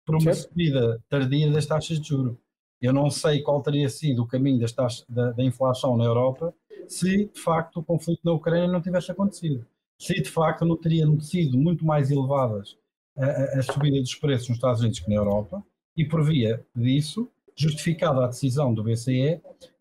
por 0.04 0.16
uma 0.16 0.34
certo. 0.34 0.48
subida 0.48 1.02
tardia 1.08 1.50
das 1.50 1.66
taxas 1.66 2.00
de 2.00 2.08
juros. 2.08 2.36
Eu 2.80 2.92
não 2.92 3.08
sei 3.10 3.42
qual 3.42 3.62
teria 3.62 3.88
sido 3.88 4.22
o 4.22 4.26
caminho 4.26 4.60
das 4.60 4.72
taxas, 4.72 5.04
da, 5.08 5.30
da, 5.32 5.44
inflação 5.44 5.96
na 5.96 6.04
Europa 6.04 6.54
se 6.88 7.26
de 7.26 7.40
facto 7.40 7.78
o 7.78 7.84
conflito 7.84 8.20
na 8.24 8.32
Ucrânia 8.32 8.66
não 8.66 8.82
tivesse 8.82 9.10
acontecido. 9.10 9.64
Se 9.98 10.14
de 10.14 10.28
facto 10.28 10.64
não 10.64 10.76
teriam 10.76 11.18
sido 11.20 11.56
muito 11.56 11.84
mais 11.86 12.10
elevadas 12.10 12.76
a, 13.16 13.24
a, 13.24 13.58
a 13.60 13.62
subida 13.62 14.00
dos 14.00 14.14
preços 14.16 14.48
nos 14.48 14.58
Estados 14.58 14.80
Unidos 14.80 14.98
que 14.98 15.08
na 15.08 15.16
Europa, 15.16 15.64
e 15.96 16.04
por 16.04 16.24
via 16.24 16.64
disso 16.74 17.30
justificada 17.56 18.24
a 18.24 18.28
decisão 18.28 18.72
do 18.72 18.82
BCE 18.82 19.40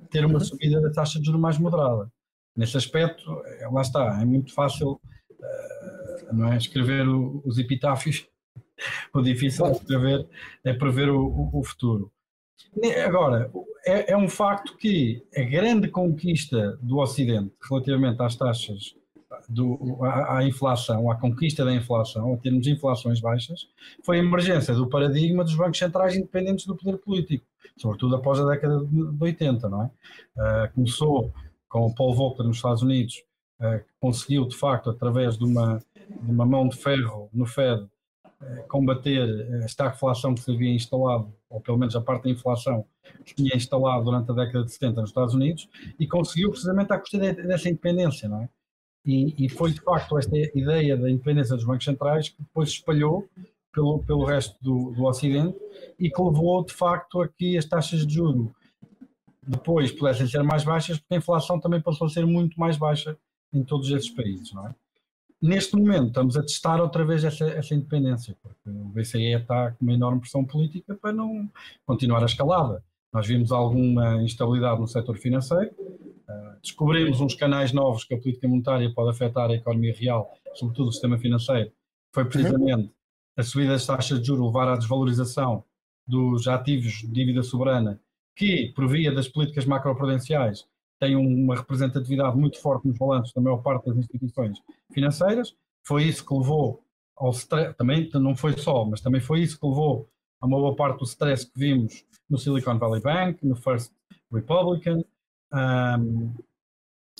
ter 0.09 0.25
uma 0.25 0.39
uhum. 0.39 0.45
subida 0.45 0.81
da 0.81 0.91
taxa 0.91 1.19
de 1.19 1.25
juros 1.25 1.41
mais 1.41 1.57
moderada. 1.57 2.11
Nesse 2.55 2.77
aspecto, 2.77 3.41
eh, 3.45 3.69
lá 3.71 3.81
está, 3.81 4.21
é 4.21 4.25
muito 4.25 4.53
fácil 4.53 4.91
uh, 4.91 6.33
não 6.33 6.51
é, 6.51 6.57
escrever 6.57 7.07
o, 7.07 7.41
os 7.45 7.57
epitáfios, 7.57 8.27
o 9.13 9.21
difícil 9.21 9.65
é 9.67 9.79
prever, 9.79 10.27
é 10.65 10.73
prever 10.73 11.09
o, 11.09 11.25
o, 11.25 11.59
o 11.59 11.63
futuro. 11.63 12.11
Agora, 13.05 13.51
é, 13.85 14.11
é, 14.11 14.17
um 14.17 14.29
facto 14.29 14.77
que 14.77 15.25
a 15.35 15.41
grande 15.41 15.89
conquista 15.89 16.77
do 16.81 16.99
Ocidente 16.99 17.53
relativamente 17.69 18.21
às 18.21 18.35
taxas, 18.35 18.95
do, 19.51 19.99
à, 20.03 20.43
inflação, 20.43 21.11
à 21.11 21.15
conquista 21.15 21.65
da 21.65 21.73
inflação, 21.73 22.33
a 22.33 22.37
termos 22.37 22.65
inflações 22.67 23.19
baixas, 23.19 23.67
foi 24.03 24.17
a 24.19 24.23
emergência 24.23 24.73
do 24.73 24.87
paradigma 24.87 25.43
dos 25.43 25.55
bancos 25.55 25.77
centrais 25.77 26.15
independentes 26.15 26.65
do 26.65 26.75
poder 26.75 26.97
político, 26.97 27.45
sobretudo 27.77 28.15
após 28.15 28.39
a 28.39 28.45
década 28.49 28.79
de 28.85 29.23
80, 29.23 29.69
não 29.69 29.83
é? 29.83 29.85
Uh, 29.85 30.73
começou 30.73 31.33
com 31.67 31.85
o 31.85 31.93
Paul 31.93 32.15
Volcker 32.15 32.45
nos 32.45 32.57
Estados 32.57 32.81
Unidos, 32.81 33.23
uh, 33.59 33.83
conseguiu, 33.99 34.47
de 34.47 34.55
facto, 34.55 34.89
através 34.89 35.37
de 35.37 35.43
uma, 35.43 35.81
de 36.09 36.31
uma 36.31 36.45
mão 36.45 36.67
de 36.67 36.77
ferro 36.77 37.29
no 37.33 37.45
Fed, 37.45 37.81
uh, 37.81 38.67
combater 38.69 39.27
a 39.61 39.65
estagflação 39.65 40.33
que 40.33 40.41
se 40.41 40.51
havia 40.51 40.73
instalado, 40.73 41.33
ou 41.49 41.59
pelo 41.59 41.77
menos 41.77 41.95
a 41.95 42.01
parte 42.01 42.23
da 42.23 42.29
inflação 42.29 42.85
que 43.25 43.35
tinha 43.35 43.55
instalado 43.55 44.05
durante 44.05 44.31
a 44.31 44.33
década 44.33 44.63
de 44.63 44.71
70 44.71 45.01
nos 45.01 45.09
Estados 45.09 45.33
Unidos, 45.33 45.69
e 45.99 46.07
conseguiu 46.07 46.51
precisamente 46.51 46.93
à 46.93 46.97
custa 46.97 47.17
dessa 47.17 47.67
independência, 47.67 48.29
não 48.29 48.43
é? 48.43 48.49
E, 49.05 49.45
e, 49.45 49.49
foi 49.49 49.71
de 49.71 49.81
facto 49.81 50.17
esta 50.17 50.37
ideia 50.37 50.95
da 50.95 51.09
independência 51.09 51.55
dos 51.55 51.65
bancos 51.65 51.85
centrais 51.85 52.29
que 52.29 52.41
depois 52.41 52.69
se 52.69 52.75
espalhou 52.75 53.27
pelo, 53.73 54.03
pelo 54.03 54.23
resto 54.25 54.55
do, 54.61 54.91
do 54.91 55.05
Ocidente 55.05 55.57
e 55.97 56.09
que 56.09 56.21
levou 56.21 56.63
de 56.63 56.73
facto 56.73 57.21
a 57.21 57.27
que 57.27 57.57
as 57.57 57.65
taxas 57.65 58.05
de 58.05 58.13
juro 58.15 58.53
depois 59.45 59.91
pudessem 59.91 60.27
ser 60.27 60.43
mais 60.43 60.63
baixas, 60.63 60.99
porque 60.99 61.15
a 61.15 61.17
inflação 61.17 61.59
também 61.59 61.81
passou 61.81 62.05
a 62.05 62.09
ser 62.09 62.25
muito 62.25 62.59
mais 62.59 62.77
baixa 62.77 63.17
em 63.51 63.63
todos 63.63 63.89
esses 63.89 64.09
países, 64.09 64.53
não 64.53 64.67
é? 64.67 64.75
Neste 65.41 65.75
momento 65.75 66.09
estamos 66.09 66.37
a 66.37 66.41
testar 66.41 66.79
outra 66.79 67.03
vez 67.03 67.23
essa, 67.23 67.45
essa 67.45 67.73
independência, 67.73 68.37
porque 68.43 68.69
o 68.69 68.89
BCE 68.89 69.33
está 69.33 69.71
com 69.71 69.83
uma 69.83 69.93
enorme 69.93 70.21
pressão 70.21 70.45
política 70.45 70.93
para 70.93 71.11
não 71.11 71.49
continuar 71.83 72.21
a 72.21 72.27
escalada. 72.27 72.83
Nós 73.11 73.25
vimos 73.25 73.51
alguma 73.51 74.21
instabilidade 74.21 74.79
no 74.79 74.87
setor 74.87 75.17
financeiro, 75.17 75.71
descobrimos 76.61 77.19
uns 77.21 77.35
canais 77.35 77.71
novos 77.71 78.03
que 78.03 78.13
a 78.13 78.17
política 78.17 78.47
monetária 78.47 78.91
pode 78.93 79.09
afetar 79.11 79.49
a 79.49 79.55
economia 79.55 79.93
real, 79.93 80.33
sobretudo 80.53 80.89
o 80.89 80.91
sistema 80.91 81.17
financeiro. 81.17 81.71
Foi 82.13 82.25
precisamente 82.25 82.91
a 83.37 83.43
subida 83.43 83.71
das 83.71 83.85
taxas 83.85 84.19
de 84.19 84.27
juros 84.27 84.47
levar 84.47 84.67
à 84.67 84.75
desvalorização 84.75 85.63
dos 86.07 86.47
ativos 86.47 86.93
de 87.01 87.07
dívida 87.07 87.41
soberana 87.43 87.99
que, 88.35 88.71
por 88.75 88.87
via 88.87 89.13
das 89.13 89.27
políticas 89.27 89.65
macroprudenciais, 89.65 90.65
têm 90.99 91.15
uma 91.15 91.55
representatividade 91.55 92.37
muito 92.37 92.59
forte 92.59 92.87
nos 92.87 92.97
balanços 92.97 93.33
da 93.33 93.41
maior 93.41 93.57
parte 93.57 93.87
das 93.87 93.97
instituições 93.97 94.59
financeiras. 94.93 95.55
Foi 95.83 96.03
isso 96.03 96.25
que 96.25 96.33
levou 96.33 96.83
ao 97.17 97.31
stress, 97.31 97.75
também 97.75 98.09
não 98.13 98.35
foi 98.35 98.57
só, 98.57 98.85
mas 98.85 99.01
também 99.01 99.21
foi 99.21 99.41
isso 99.41 99.59
que 99.59 99.65
levou 99.65 100.07
a 100.39 100.45
uma 100.45 100.57
boa 100.57 100.75
parte 100.75 100.99
do 100.99 101.05
stress 101.05 101.45
que 101.45 101.59
vimos 101.59 102.05
no 102.29 102.37
Silicon 102.37 102.77
Valley 102.77 103.01
Bank, 103.01 103.45
no 103.45 103.55
First 103.55 103.91
Republican. 104.31 105.03
Um, 105.53 106.33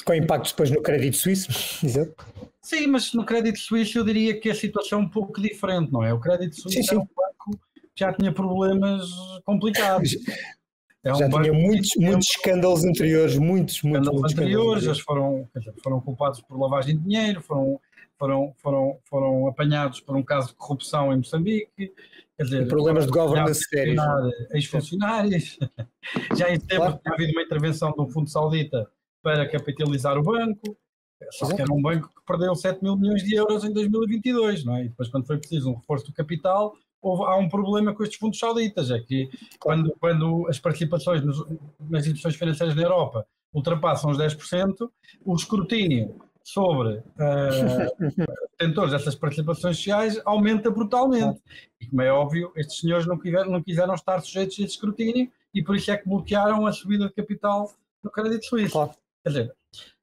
com 0.06 0.14
impactos 0.14 0.52
depois 0.52 0.72
no 0.72 0.82
crédito 0.82 1.18
suíço, 1.18 1.50
exato. 1.86 2.26
Sim, 2.62 2.88
mas 2.88 3.14
no 3.14 3.26
crédito 3.26 3.60
suíço 3.60 3.98
eu 3.98 4.06
diria 4.06 4.40
que 4.40 4.50
a 4.50 4.56
situação 4.56 5.00
é 5.00 5.02
um 5.02 5.10
pouco 5.10 5.42
diferente, 5.42 5.92
não 5.92 6.04
é? 6.04 6.14
O 6.14 6.20
crédito 6.20 6.56
suíço 6.56 6.78
sim, 6.78 6.84
sim. 6.84 6.96
é 6.96 6.98
um 7.00 7.08
banco 7.16 7.60
que 7.74 8.00
já 8.00 8.14
tinha 8.14 8.32
problemas 8.32 9.04
complicados. 9.46 10.12
É 11.04 11.12
um 11.12 11.16
já 11.16 11.28
tinha 11.28 11.52
muitos, 11.52 11.96
muitos 11.98 12.28
escândalos 12.30 12.86
anteriores, 12.86 13.36
muitos, 13.36 13.82
muitos, 13.82 14.08
escândalos 14.08 14.22
muitos 14.22 14.34
anteriores, 14.34 14.84
eles 14.84 15.00
foram, 15.00 15.50
dizer, 15.56 15.74
foram 15.84 16.00
culpados 16.00 16.42
por 16.42 16.60
lavagem 16.60 16.96
de 16.96 17.04
dinheiro, 17.04 17.42
foram, 17.42 17.80
foram, 18.22 18.54
foram, 18.58 19.00
foram 19.06 19.48
apanhados 19.48 20.00
por 20.00 20.16
um 20.16 20.22
caso 20.22 20.50
de 20.50 20.54
corrupção 20.54 21.12
em 21.12 21.18
Moçambique, 21.18 21.92
quer 22.38 22.44
dizer, 22.44 22.68
problemas 22.68 23.08
de 23.08 23.12
governance 23.12 23.64
sérios. 23.68 24.00
Ex-funcionários, 24.52 25.58
já 26.38 26.52
em 26.52 26.60
setembro 26.60 27.00
claro. 27.00 27.02
havido 27.08 27.32
uma 27.32 27.42
intervenção 27.42 27.92
de 27.92 28.00
um 28.00 28.08
fundo 28.08 28.30
saudita 28.30 28.88
para 29.24 29.50
capitalizar 29.50 30.20
o 30.20 30.24
banco, 30.24 30.78
só 31.32 31.48
que 31.48 31.64
era 31.64 31.74
um 31.74 31.82
banco 31.82 32.10
que 32.10 32.24
perdeu 32.24 32.54
7 32.54 32.84
mil 32.84 32.96
milhões 32.96 33.24
de 33.24 33.34
euros 33.34 33.64
em 33.64 33.74
2022, 33.74 34.66
não 34.66 34.76
é? 34.76 34.86
E 34.86 34.90
depois, 34.90 35.10
quando 35.10 35.26
foi 35.26 35.40
preciso 35.40 35.72
um 35.72 35.76
reforço 35.76 36.06
do 36.06 36.14
capital, 36.14 36.76
houve, 37.02 37.24
há 37.24 37.36
um 37.38 37.50
problema 37.50 37.92
com 37.92 38.04
estes 38.04 38.20
fundos 38.20 38.38
sauditas, 38.38 38.92
é 38.92 39.00
que 39.00 39.32
quando, 39.60 39.96
quando 40.00 40.48
as 40.48 40.60
participações 40.60 41.24
nos, 41.24 41.44
nas 41.80 42.02
instituições 42.02 42.36
financeiras 42.36 42.76
na 42.76 42.84
Europa 42.84 43.26
ultrapassam 43.52 44.12
os 44.12 44.18
10%, 44.20 44.90
o 45.26 45.36
escrutínio 45.36 46.22
sobre 46.44 46.98
uh, 46.98 48.36
detentores 48.58 48.92
dessas 48.92 49.16
participações 49.16 49.78
sociais 49.78 50.22
aumenta 50.26 50.70
brutalmente. 50.70 51.42
E 51.80 51.88
como 51.88 52.02
é 52.02 52.12
óbvio, 52.12 52.52
estes 52.56 52.80
senhores 52.80 53.06
não 53.06 53.18
quiseram, 53.18 53.52
não 53.52 53.62
quiseram 53.62 53.94
estar 53.94 54.20
sujeitos 54.22 54.60
a 54.60 54.64
esse 54.64 54.74
escrutínio 54.74 55.32
e 55.54 55.64
por 55.64 55.76
isso 55.76 55.92
é 55.92 55.98
que 55.98 56.08
bloquearam 56.08 56.66
a 56.66 56.72
subida 56.72 57.08
de 57.08 57.14
capital 57.14 57.72
do 58.04 58.10
crédito 58.10 58.46
suíço. 58.46 58.74
Claro. 58.74 58.92
Quer 59.24 59.30
dizer, 59.30 59.56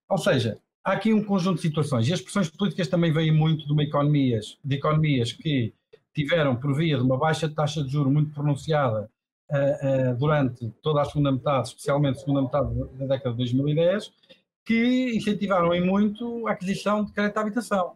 ou 0.09 0.18
seja, 0.18 0.59
há 0.85 0.92
aqui 0.92 1.12
um 1.12 1.24
conjunto 1.24 1.57
de 1.57 1.62
situações 1.62 2.09
e 2.09 2.12
as 2.12 2.20
pressões 2.20 2.48
políticas 2.48 2.88
também 2.88 3.12
vêm 3.12 3.33
muito 3.33 3.66
de, 3.66 3.72
uma 3.72 3.83
economias, 3.83 4.59
de 4.64 4.77
economias 4.77 5.33
que 5.33 5.74
tiveram 6.14 6.57
por 6.57 6.74
via 6.74 6.96
de 6.96 7.03
uma 7.03 7.18
baixa 7.18 7.48
taxa 7.48 7.83
de 7.83 7.90
juros 7.90 8.12
muito 8.12 8.33
pronunciada 8.33 9.11
uh, 9.51 10.12
uh, 10.12 10.16
durante 10.16 10.68
toda 10.83 11.03
a 11.03 11.05
segunda 11.05 11.33
metade, 11.33 11.68
especialmente 11.68 12.16
a 12.16 12.20
segunda 12.20 12.42
metade 12.42 12.74
da 12.98 13.07
década 13.07 13.31
de 13.31 13.37
2010, 13.37 14.12
que 14.68 15.16
incentivaram 15.16 15.74
em 15.74 15.81
muito 15.81 16.46
a 16.46 16.52
aquisição 16.52 17.02
de 17.02 17.11
crédito 17.11 17.38
à 17.38 17.40
habitação. 17.40 17.94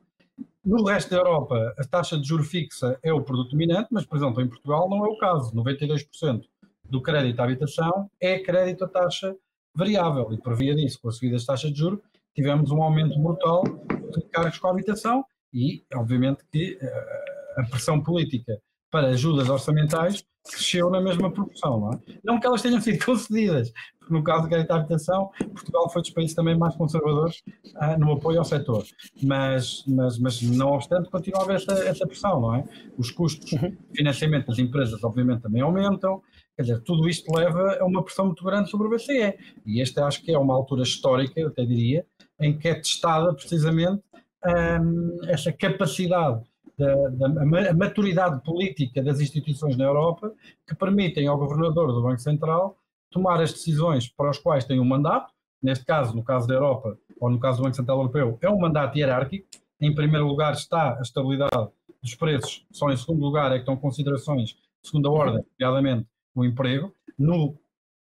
No 0.65 0.83
resto 0.85 1.11
da 1.11 1.19
Europa, 1.19 1.75
a 1.77 1.85
taxa 1.85 2.19
de 2.19 2.27
juro 2.27 2.43
fixa 2.43 2.99
é 3.03 3.13
o 3.13 3.21
produto 3.21 3.51
dominante, 3.51 3.89
mas, 3.91 4.07
por 4.07 4.17
exemplo, 4.17 4.41
em 4.41 4.49
Portugal 4.49 4.89
não 4.89 5.05
é 5.05 5.09
o 5.11 5.19
caso. 5.19 5.55
92% 5.55 6.45
do 6.89 7.03
crédito 7.03 7.39
à 7.41 7.45
habitação 7.45 8.11
é 8.19 8.39
crédito 8.39 8.87
a 8.87 8.89
taxa 8.89 9.37
variável 9.75 10.33
e, 10.33 10.39
por 10.39 10.57
via 10.57 10.75
disso, 10.75 10.99
com 11.03 11.11
a 11.11 11.13
subida 11.13 11.35
das 11.35 11.45
taxas 11.45 11.71
de 11.71 11.79
juros, 11.79 12.01
tivemos 12.35 12.71
um 12.71 12.83
aumento 12.83 13.21
brutal 13.21 13.65
de 13.65 14.23
cargos 14.31 14.59
com 14.59 14.69
a 14.69 14.71
habitação 14.71 15.23
e, 15.53 15.85
obviamente, 15.95 16.43
que 16.51 16.79
uh, 16.81 17.61
a 17.61 17.65
pressão 17.65 18.03
política 18.03 18.59
para 18.93 19.09
ajudas 19.09 19.49
orçamentais 19.49 20.23
cresceu 20.45 20.91
na 20.91 21.01
mesma 21.01 21.33
proporção, 21.33 21.81
não 21.81 21.93
é? 21.93 21.99
Não 22.23 22.39
que 22.39 22.47
elas 22.47 22.61
tenham 22.61 22.81
sido 22.81 23.03
concedidas, 23.05 23.73
porque 23.99 24.13
no 24.13 24.23
caso 24.23 24.43
da 24.43 24.49
crédito 24.49 24.71
à 24.73 24.77
habitação, 24.77 25.31
Portugal 25.39 25.89
foi 25.89 26.03
dos 26.03 26.11
países 26.11 26.35
também 26.35 26.59
mais 26.59 26.75
conservadores 26.77 27.43
ah, 27.77 27.97
no 27.97 28.13
apoio 28.13 28.41
ao 28.41 28.45
setor, 28.45 28.85
mas, 29.23 29.85
mas, 29.87 30.19
mas 30.19 30.43
não 30.43 30.73
obstante 30.73 31.09
continua 31.11 31.41
a 31.41 31.45
haver 31.45 31.57
essa, 31.57 31.73
essa 31.85 32.07
pressão, 32.07 32.41
não 32.41 32.55
é? 32.55 32.65
Os 32.99 33.11
custos 33.11 33.51
de 33.51 33.79
financiamento 33.97 34.49
das 34.49 34.59
empresas 34.59 35.03
obviamente 35.03 35.43
também 35.43 35.63
aumentam, 35.63 36.21
quer 36.57 36.63
dizer, 36.63 36.81
tudo 36.81 37.09
isto 37.09 37.33
leva 37.35 37.79
a 37.81 37.85
uma 37.85 38.03
pressão 38.03 38.27
muito 38.27 38.45
grande 38.45 38.69
sobre 38.69 38.89
o 38.89 38.91
BCE, 38.91 39.39
e 39.65 39.81
esta 39.81 40.05
acho 40.05 40.23
que 40.23 40.33
é 40.33 40.39
uma 40.39 40.55
altura 40.55 40.83
histórica, 40.83 41.41
eu 41.41 41.49
até 41.49 41.65
diria, 41.65 42.05
em 42.39 42.59
que 42.59 42.69
é 42.69 42.75
testada 42.75 43.33
precisamente 43.33 44.03
hum, 44.45 45.19
essa 45.29 45.53
capacidade 45.53 46.43
da, 46.79 47.09
da 47.09 47.75
maturidade 47.75 48.43
política 48.43 49.03
das 49.03 49.21
instituições 49.21 49.77
na 49.77 49.85
Europa 49.85 50.33
que 50.67 50.75
permitem 50.75 51.27
ao 51.27 51.39
governador 51.39 51.93
do 51.93 52.03
Banco 52.03 52.21
Central 52.21 52.77
tomar 53.11 53.41
as 53.41 53.53
decisões 53.53 54.09
para 54.09 54.31
as 54.31 54.39
quais 54.39 54.65
tem 54.65 54.81
um 54.81 54.85
mandato, 54.85 55.33
neste 55.63 55.85
caso, 55.85 56.17
no 56.17 56.25
caso 56.25 56.49
da 56.49 56.55
Europa, 56.55 56.99
ou 57.21 57.31
no 57.31 57.39
caso 57.39 57.59
do 57.59 57.65
Banco 57.65 57.77
Central 57.77 57.99
Europeu, 57.99 58.39
é 58.41 58.49
um 58.49 58.59
mandato 58.59 58.97
hierárquico. 58.97 59.47
Em 59.81 59.95
primeiro 59.95 60.27
lugar 60.27 60.53
está 60.55 60.99
a 60.99 61.03
estabilidade 61.03 61.69
dos 62.03 62.15
preços, 62.15 62.67
só 62.73 62.91
em 62.91 62.97
segundo 62.97 63.21
lugar 63.21 63.53
é 63.53 63.57
que 63.57 63.61
estão 63.61 63.77
considerações 63.77 64.51
de 64.51 64.89
segunda 64.89 65.11
ordem, 65.11 65.45
nomeadamente 65.61 66.07
o 66.35 66.45
emprego. 66.45 66.93
No, 67.19 67.57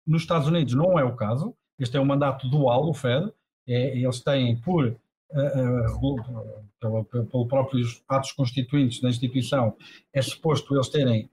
nos 0.06 0.24
Estados 0.24 0.48
Unidos 0.48 0.74
não 0.74 1.00
é 1.00 1.04
o 1.04 1.15
caso, 1.15 1.56
este 1.80 1.96
é 1.96 2.02
um 2.02 2.06
mandato 2.06 2.50
dual, 2.50 2.89
o 2.89 2.93
Fed, 2.93 3.32
é, 3.67 3.98
eles 3.98 4.20
têm 4.22 4.60
por 4.60 4.96
pelos 6.80 7.08
pelo 7.10 7.48
próprios 7.48 8.02
atos 8.08 8.32
constituintes 8.32 9.02
da 9.02 9.10
instituição, 9.10 9.76
é 10.13 10.22
suposto 10.22 10.74
eles 10.74 10.90
terem 10.90 11.30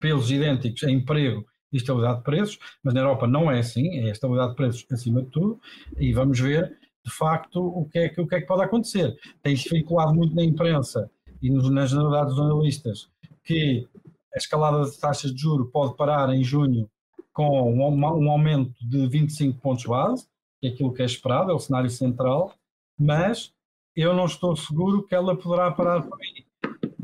pelos 0.00 0.30
idênticos 0.30 0.82
em 0.84 0.96
emprego 0.96 1.44
e 1.72 1.78
estabilidade 1.78 2.18
de 2.18 2.24
preços, 2.24 2.58
mas 2.82 2.94
na 2.94 3.00
Europa 3.00 3.26
não 3.26 3.50
é 3.50 3.58
assim, 3.58 3.98
é 3.98 4.10
estabilidade 4.10 4.50
de 4.50 4.56
preços 4.56 4.86
acima 4.90 5.22
de 5.22 5.30
tudo, 5.30 5.60
e 5.98 6.12
vamos 6.12 6.38
ver 6.38 6.78
de 7.04 7.12
facto 7.12 7.60
o 7.60 7.84
que 7.88 7.98
é 7.98 8.08
que, 8.08 8.20
o 8.20 8.26
que, 8.26 8.34
é 8.34 8.40
que 8.40 8.46
pode 8.46 8.62
acontecer. 8.62 9.16
Tem-se 9.42 9.68
vinculado 9.68 10.14
muito 10.14 10.34
na 10.34 10.44
imprensa 10.44 11.10
e 11.40 11.50
nas 11.50 11.90
generalidades 11.90 12.34
dos 12.34 12.44
analistas 12.44 13.08
que 13.44 13.86
a 14.34 14.38
escalada 14.38 14.84
de 14.84 14.98
taxas 14.98 15.32
de 15.32 15.40
juro 15.40 15.66
pode 15.66 15.96
parar 15.96 16.28
em 16.34 16.42
junho 16.42 16.90
com 17.32 17.72
um, 17.72 18.00
um 18.00 18.30
aumento 18.30 18.74
de 18.80 19.06
25 19.06 19.60
pontos 19.60 19.84
base, 19.84 20.26
que 20.60 20.66
é 20.66 20.70
aquilo 20.70 20.92
que 20.92 21.02
é 21.02 21.04
esperado, 21.04 21.50
é 21.50 21.54
o 21.54 21.58
cenário 21.58 21.90
central, 21.90 22.52
mas 22.98 23.52
eu 23.94 24.14
não 24.14 24.26
estou 24.26 24.54
seguro 24.56 25.06
que 25.06 25.14
ela 25.14 25.36
poderá 25.36 25.70
parar 25.70 26.02
por 26.02 26.18
aí. 26.20 26.44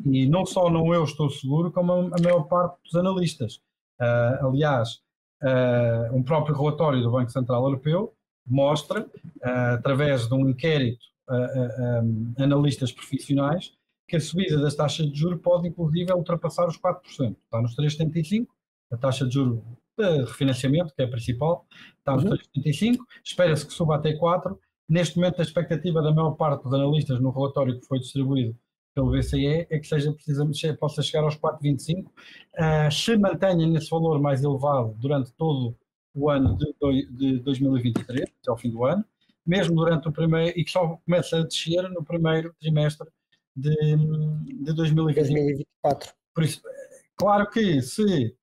E 0.04 0.26
não 0.26 0.44
só 0.44 0.68
não 0.68 0.92
eu 0.92 1.04
estou 1.04 1.30
seguro, 1.30 1.70
como 1.72 1.92
a 1.92 2.22
maior 2.22 2.42
parte 2.44 2.76
dos 2.84 2.94
analistas. 2.94 3.56
Uh, 4.00 4.46
aliás, 4.46 5.00
uh, 5.42 6.14
um 6.14 6.22
próprio 6.22 6.56
relatório 6.56 7.00
do 7.02 7.10
Banco 7.10 7.30
Central 7.30 7.62
Europeu 7.64 8.12
mostra, 8.46 9.02
uh, 9.02 9.74
através 9.74 10.26
de 10.26 10.34
um 10.34 10.48
inquérito 10.48 11.04
a 11.28 12.02
um, 12.02 12.34
analistas 12.38 12.92
profissionais, 12.92 13.72
que 14.08 14.16
a 14.16 14.20
subida 14.20 14.60
das 14.60 14.74
taxas 14.74 15.10
de 15.10 15.18
juros 15.18 15.40
pode, 15.40 15.68
inclusive, 15.68 16.12
ultrapassar 16.12 16.66
os 16.66 16.76
4%. 16.78 17.00
Está 17.44 17.62
nos 17.62 17.74
3,75%, 17.76 18.46
a 18.92 18.96
taxa 18.96 19.26
de 19.26 19.32
juros 19.32 19.62
de 19.96 20.24
refinanciamento, 20.24 20.92
que 20.94 21.02
é 21.02 21.04
a 21.04 21.10
principal, 21.10 21.66
está 21.98 22.14
nos 22.14 22.24
uhum. 22.24 22.36
3,75%, 22.56 22.98
espera-se 23.24 23.66
que 23.66 23.72
suba 23.72 23.96
até 23.96 24.12
4%. 24.18 24.58
Neste 24.92 25.16
momento, 25.16 25.40
a 25.40 25.42
expectativa 25.42 26.02
da 26.02 26.12
maior 26.12 26.32
parte 26.32 26.64
dos 26.64 26.74
analistas 26.74 27.18
no 27.18 27.30
relatório 27.30 27.80
que 27.80 27.86
foi 27.86 27.98
distribuído 27.98 28.54
pelo 28.94 29.10
BCE 29.10 29.66
é 29.70 29.78
que 29.78 29.88
seja 29.88 30.12
precisamente, 30.12 30.70
possa 30.74 31.00
chegar 31.00 31.24
aos 31.24 31.34
4,25, 31.34 32.04
uh, 32.04 32.92
se 32.92 33.16
mantenha 33.16 33.66
nesse 33.66 33.88
valor 33.88 34.20
mais 34.20 34.44
elevado 34.44 34.94
durante 34.98 35.32
todo 35.32 35.74
o 36.14 36.28
ano 36.28 36.58
de, 36.58 37.06
de 37.10 37.38
2023, 37.38 38.20
até 38.20 38.50
ao 38.50 38.58
fim 38.58 38.68
do 38.68 38.84
ano, 38.84 39.02
mesmo 39.46 39.76
durante 39.76 40.08
o 40.08 40.12
primeiro, 40.12 40.60
e 40.60 40.62
que 40.62 40.70
só 40.70 40.86
começa 41.06 41.38
a 41.38 41.42
descer 41.42 41.88
no 41.88 42.04
primeiro 42.04 42.54
trimestre 42.60 43.08
de, 43.56 43.74
de 44.62 44.74
2024. 44.74 46.12
Por 46.34 46.44
isso, 46.44 46.60
claro 47.16 47.48
que 47.48 47.80
se, 47.80 48.36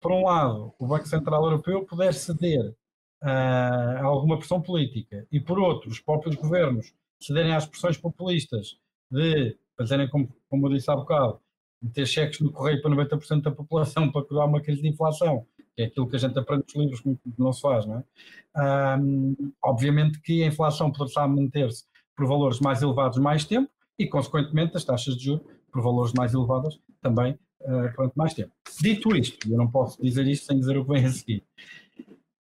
por 0.00 0.10
um 0.10 0.24
lado, 0.24 0.74
o 0.80 0.86
Banco 0.88 1.06
Central 1.06 1.44
Europeu 1.44 1.86
puder 1.86 2.12
ceder 2.12 2.74
uh, 3.22 4.04
alguma 4.04 4.38
pressão 4.38 4.60
política 4.60 5.26
e, 5.30 5.40
por 5.40 5.58
outro, 5.58 5.90
os 5.90 6.00
próprios 6.00 6.36
governos 6.36 6.94
cederem 7.20 7.54
às 7.54 7.66
pressões 7.66 7.96
populistas 7.96 8.78
de 9.10 9.56
fazerem, 9.76 10.08
como, 10.08 10.34
como 10.48 10.66
eu 10.66 10.72
disse 10.72 10.90
há 10.90 10.96
bocado, 10.96 11.40
meter 11.82 12.06
cheques 12.06 12.40
no 12.40 12.52
correio 12.52 12.80
para 12.80 12.90
90% 12.90 13.42
da 13.42 13.50
população 13.50 14.10
para 14.10 14.24
curar 14.24 14.46
uma 14.46 14.60
crise 14.60 14.82
de 14.82 14.88
inflação, 14.88 15.46
que 15.74 15.82
é 15.82 15.86
aquilo 15.86 16.08
que 16.08 16.16
a 16.16 16.18
gente 16.18 16.38
aprende 16.38 16.64
nos 16.66 16.76
livros 16.76 17.00
que 17.00 17.18
não 17.38 17.52
se 17.52 17.60
faz, 17.60 17.86
não 17.86 17.98
é? 17.98 18.98
Um, 18.98 19.52
obviamente 19.62 20.20
que 20.22 20.42
a 20.42 20.46
inflação 20.46 20.90
poderá 20.90 21.28
manter-se 21.28 21.84
por 22.16 22.26
valores 22.26 22.60
mais 22.60 22.82
elevados 22.82 23.18
mais 23.18 23.44
tempo 23.44 23.70
e, 23.98 24.06
consequentemente, 24.06 24.76
as 24.76 24.84
taxas 24.84 25.16
de 25.16 25.24
juros 25.24 25.46
por 25.70 25.82
valores 25.82 26.12
mais 26.14 26.32
elevados 26.32 26.80
também 27.02 27.38
uh, 27.60 28.12
mais 28.14 28.32
tempo. 28.32 28.52
Dito 28.80 29.14
isto, 29.14 29.50
eu 29.50 29.58
não 29.58 29.70
posso 29.70 30.00
dizer 30.00 30.26
isto 30.26 30.46
sem 30.46 30.58
dizer 30.58 30.78
o 30.78 30.84
que 30.84 30.92
vem 30.92 31.04
a 31.04 31.10
seguir, 31.10 31.44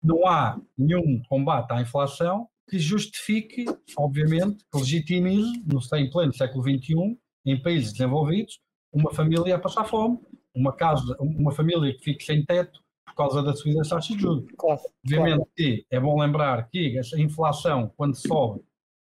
não 0.03 0.27
há 0.27 0.61
nenhum 0.77 1.23
combate 1.29 1.73
à 1.73 1.81
inflação 1.81 2.49
que 2.69 2.79
justifique, 2.79 3.65
obviamente, 3.99 4.65
que 4.71 4.79
legitimize, 4.79 5.63
no 5.67 5.81
em 5.97 6.11
pleno 6.11 6.33
século 6.33 6.63
XXI, 6.63 7.19
em 7.45 7.61
países 7.61 7.93
desenvolvidos, 7.93 8.61
uma 8.93 9.13
família 9.13 9.57
a 9.57 9.59
passar 9.59 9.85
fome, 9.85 10.21
uma 10.55 10.73
casa, 10.73 11.17
uma 11.21 11.53
família 11.53 11.93
que 11.93 12.03
fique 12.03 12.25
sem 12.25 12.45
teto 12.45 12.81
por 13.05 13.15
causa 13.15 13.43
da 13.43 13.55
subida 13.55 13.79
das 13.79 13.89
taxas 13.89 14.17
de 14.17 14.23
juros. 14.23 14.45
Claro, 14.57 14.81
obviamente 15.05 15.37
claro. 15.37 15.51
que 15.57 15.87
é 15.91 16.01
bom 16.01 16.19
lembrar 16.21 16.69
que 16.69 16.99
a 16.99 17.19
inflação, 17.19 17.93
quando 17.97 18.15
sobe, 18.15 18.63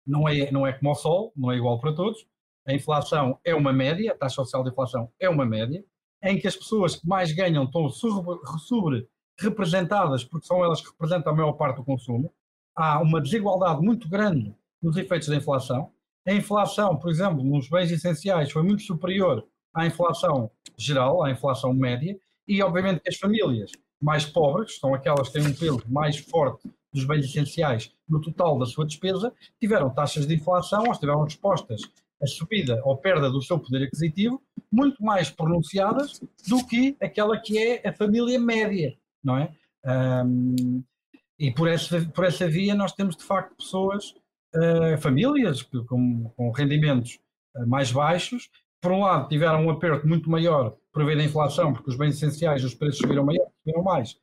não 0.06 0.28
é, 0.28 0.52
não 0.52 0.66
é 0.66 0.74
como 0.74 0.92
o 0.92 0.96
sol, 0.96 1.34
não 1.36 1.52
é 1.52 1.58
igual 1.58 1.80
para 1.80 1.94
todos. 1.94 2.26
A 2.66 2.74
inflação 2.74 3.40
é 3.44 3.56
uma 3.56 3.74
média, 3.74 4.12
a 4.12 4.16
taxa 4.16 4.42
oficial 4.42 4.64
de 4.64 4.70
inflação 4.70 5.12
é 5.20 5.30
uma 5.30 5.46
média, 5.46 5.84
em 6.24 6.40
que 6.40 6.48
as 6.48 6.56
pessoas 6.56 6.96
que 6.96 7.08
mais 7.08 7.32
ganham 7.32 7.64
estão 7.64 7.90
sobre 7.90 9.08
representadas, 9.40 10.24
porque 10.24 10.48
são 10.48 10.64
elas 10.64 10.82
que 10.82 10.90
representam 10.90 11.34
a 11.34 11.36
maior 11.36 11.54
parte 11.54 11.78
do 11.78 11.84
consumo 11.84 12.34
há 12.76 13.00
uma 13.00 13.22
desigualdade 13.22 13.82
muito 13.82 14.08
grande 14.08 14.56
nos 14.82 14.96
efeitos 14.98 15.28
da 15.28 15.36
inflação. 15.36 15.92
A 16.26 16.34
inflação, 16.34 16.96
por 16.98 17.10
exemplo, 17.10 17.44
nos 17.44 17.70
bens 17.70 17.92
essenciais 17.92 18.52
foi 18.52 18.62
muito 18.64 18.84
superior 18.84 19.46
à 19.74 19.86
inflação 19.86 20.52
geral, 20.78 21.24
à 21.24 21.32
inflação 21.32 21.74
média, 21.74 22.18
e 22.48 22.62
obviamente 22.62 23.02
que 23.02 23.10
as 23.10 23.18
famílias 23.18 23.72
mais 24.02 24.26
pobres, 24.26 24.78
são 24.78 24.94
aquelas 24.94 25.30
que 25.30 25.40
têm 25.40 25.48
um 25.48 25.54
peso 25.54 25.84
mais 25.88 26.18
forte 26.18 26.70
dos 26.94 27.04
bens 27.06 27.26
essenciais 27.26 27.92
no 28.08 28.22
total 28.22 28.58
da 28.58 28.66
sua 28.66 28.86
despesa, 28.86 29.34
tiveram 29.60 29.90
taxas 29.90 30.28
de 30.28 30.36
inflação, 30.36 30.84
ou 30.86 30.92
estiveram 30.92 31.26
expostas 31.26 31.82
a 32.22 32.28
subida 32.28 32.82
ou 32.84 32.98
perda 32.98 33.30
do 33.30 33.42
seu 33.42 33.60
poder 33.60 33.84
aquisitivo 33.84 34.42
muito 34.72 35.04
mais 35.04 35.30
pronunciadas 35.30 36.20
do 36.48 36.66
que 36.66 36.96
aquela 37.02 37.40
que 37.40 37.58
é 37.58 37.88
a 37.88 37.94
família 37.94 38.40
média, 38.40 38.98
não 39.28 39.38
é? 39.38 39.52
Um, 40.26 40.84
e 41.38 41.52
por 41.52 41.68
essa, 41.68 42.02
por 42.10 42.26
essa 42.26 42.48
via 42.48 42.74
nós 42.74 42.94
temos 42.94 43.16
de 43.16 43.24
facto 43.24 43.56
pessoas, 43.56 44.16
uh, 44.56 44.98
famílias 45.00 45.62
com, 45.62 46.30
com 46.36 46.52
rendimentos 46.52 47.20
uh, 47.56 47.68
mais 47.68 47.92
baixos, 47.92 48.50
por 48.82 48.92
um 48.92 49.02
lado 49.02 49.28
tiveram 49.28 49.66
um 49.66 49.70
aperto 49.70 50.08
muito 50.08 50.30
maior 50.30 50.76
por 50.94 51.06
via 51.06 51.18
da 51.18 51.24
inflação, 51.24 51.74
porque 51.74 51.90
os 51.90 51.98
bens 51.98 52.16
essenciais, 52.16 52.64
os 52.64 52.74
preços 52.74 53.00
subiram, 53.00 53.26
maior, 53.26 53.48
subiram 53.60 53.84
mais. 53.84 54.18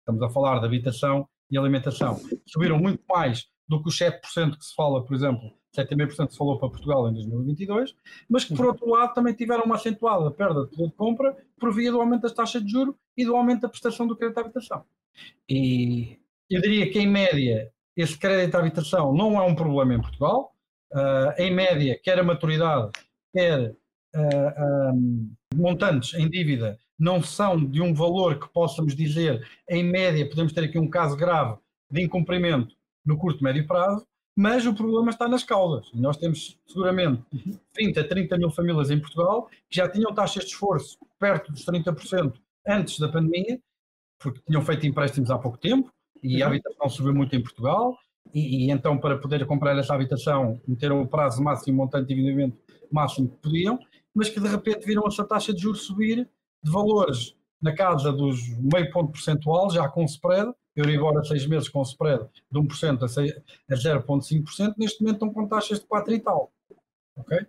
Estamos 0.00 0.22
a 0.22 0.30
falar 0.30 0.58
de 0.58 0.66
habitação 0.66 1.28
e 1.50 1.58
alimentação. 1.58 2.18
Subiram 2.46 2.78
muito 2.78 3.02
mais 3.08 3.46
do 3.70 3.80
que 3.80 3.88
os 3.88 3.96
7% 3.96 4.58
que 4.58 4.64
se 4.64 4.74
fala, 4.74 5.04
por 5.04 5.14
exemplo, 5.14 5.52
7,5% 5.76 6.26
que 6.26 6.32
se 6.32 6.38
falou 6.38 6.58
para 6.58 6.68
Portugal 6.68 7.08
em 7.08 7.14
2022, 7.14 7.94
mas 8.28 8.44
que 8.44 8.52
por 8.52 8.66
outro 8.66 8.90
lado 8.90 9.14
também 9.14 9.32
tiveram 9.32 9.62
uma 9.62 9.76
acentuada 9.76 10.28
perda 10.32 10.64
de 10.64 10.70
poder 10.70 10.88
de 10.88 10.94
compra 10.96 11.36
por 11.56 11.72
via 11.72 11.92
do 11.92 12.00
aumento 12.00 12.22
das 12.22 12.34
taxas 12.34 12.64
de 12.64 12.72
juro 12.72 12.98
e 13.16 13.24
do 13.24 13.36
aumento 13.36 13.60
da 13.60 13.68
prestação 13.68 14.08
do 14.08 14.16
crédito 14.16 14.38
à 14.38 14.40
habitação. 14.40 14.84
E 15.48 16.18
eu 16.50 16.60
diria 16.60 16.90
que, 16.90 16.98
em 16.98 17.06
média, 17.06 17.70
esse 17.96 18.18
crédito 18.18 18.56
à 18.56 18.58
habitação 18.58 19.14
não 19.14 19.40
é 19.40 19.42
um 19.42 19.54
problema 19.54 19.94
em 19.94 20.00
Portugal. 20.00 20.52
Uh, 20.92 21.40
em 21.40 21.54
média, 21.54 21.96
quer 22.02 22.18
a 22.18 22.24
maturidade, 22.24 22.90
quer 23.32 23.70
uh, 23.70 23.76
ah, 24.16 24.92
um, 24.92 25.30
ah, 25.52 25.56
montantes 25.56 26.14
em 26.14 26.28
dívida 26.28 26.76
não 26.98 27.22
são 27.22 27.64
de 27.64 27.80
um 27.80 27.94
valor 27.94 28.40
que 28.40 28.52
possamos 28.52 28.96
dizer, 28.96 29.46
em 29.68 29.84
média, 29.84 30.28
podemos 30.28 30.52
ter 30.52 30.64
aqui 30.64 30.78
um 30.78 30.90
caso 30.90 31.16
grave 31.16 31.56
de 31.88 32.02
incumprimento 32.02 32.74
no 33.04 33.16
curto 33.16 33.42
médio 33.42 33.66
prazo, 33.66 34.06
mas 34.36 34.66
o 34.66 34.74
problema 34.74 35.10
está 35.10 35.28
nas 35.28 35.44
causas. 35.44 35.90
Nós 35.94 36.16
temos 36.16 36.58
seguramente 36.66 37.22
20 37.76 38.00
a 38.00 38.08
30 38.08 38.38
mil 38.38 38.50
famílias 38.50 38.90
em 38.90 39.00
Portugal 39.00 39.48
que 39.68 39.76
já 39.76 39.88
tinham 39.88 40.14
taxas 40.14 40.44
de 40.44 40.50
esforço 40.50 40.96
perto 41.18 41.52
dos 41.52 41.64
30% 41.64 42.34
antes 42.66 42.98
da 42.98 43.08
pandemia, 43.08 43.60
porque 44.18 44.40
tinham 44.46 44.62
feito 44.62 44.86
empréstimos 44.86 45.30
há 45.30 45.38
pouco 45.38 45.58
tempo, 45.58 45.90
e 46.22 46.42
a 46.42 46.46
uhum. 46.46 46.52
habitação 46.52 46.88
subiu 46.88 47.14
muito 47.14 47.34
em 47.34 47.42
Portugal, 47.42 47.96
e, 48.32 48.66
e, 48.66 48.70
então 48.70 48.98
para 48.98 49.18
poder 49.18 49.44
comprar 49.46 49.76
essa 49.78 49.94
habitação 49.94 50.60
meteram 50.66 51.00
o 51.00 51.08
prazo 51.08 51.42
máximo, 51.42 51.78
montante 51.78 52.08
de 52.08 52.14
endividamento 52.14 52.58
máximo 52.92 53.28
que 53.28 53.36
podiam, 53.36 53.78
mas 54.14 54.28
que 54.28 54.40
de 54.40 54.48
repente 54.48 54.86
viram 54.86 55.06
essa 55.06 55.24
taxa 55.24 55.52
de 55.52 55.60
juros 55.60 55.82
subir 55.82 56.28
de 56.62 56.70
valores 56.70 57.34
na 57.60 57.74
casa 57.74 58.12
dos 58.12 58.38
meio 58.58 58.90
ponto 58.90 59.12
percentual, 59.12 59.70
já 59.70 59.88
com 59.88 60.04
spread, 60.04 60.50
Euribor 60.76 61.18
a 61.18 61.24
seis 61.24 61.46
meses 61.46 61.68
com 61.68 61.82
spread 61.82 62.24
de 62.50 62.60
1% 62.60 63.02
a, 63.02 63.74
a 63.74 63.76
0,5%, 63.76 64.74
neste 64.78 65.02
momento 65.02 65.16
estão 65.16 65.32
com 65.32 65.48
taxas 65.48 65.80
de 65.80 65.86
4 65.86 66.14
e 66.14 66.20
tal. 66.20 66.52
Okay? 67.16 67.40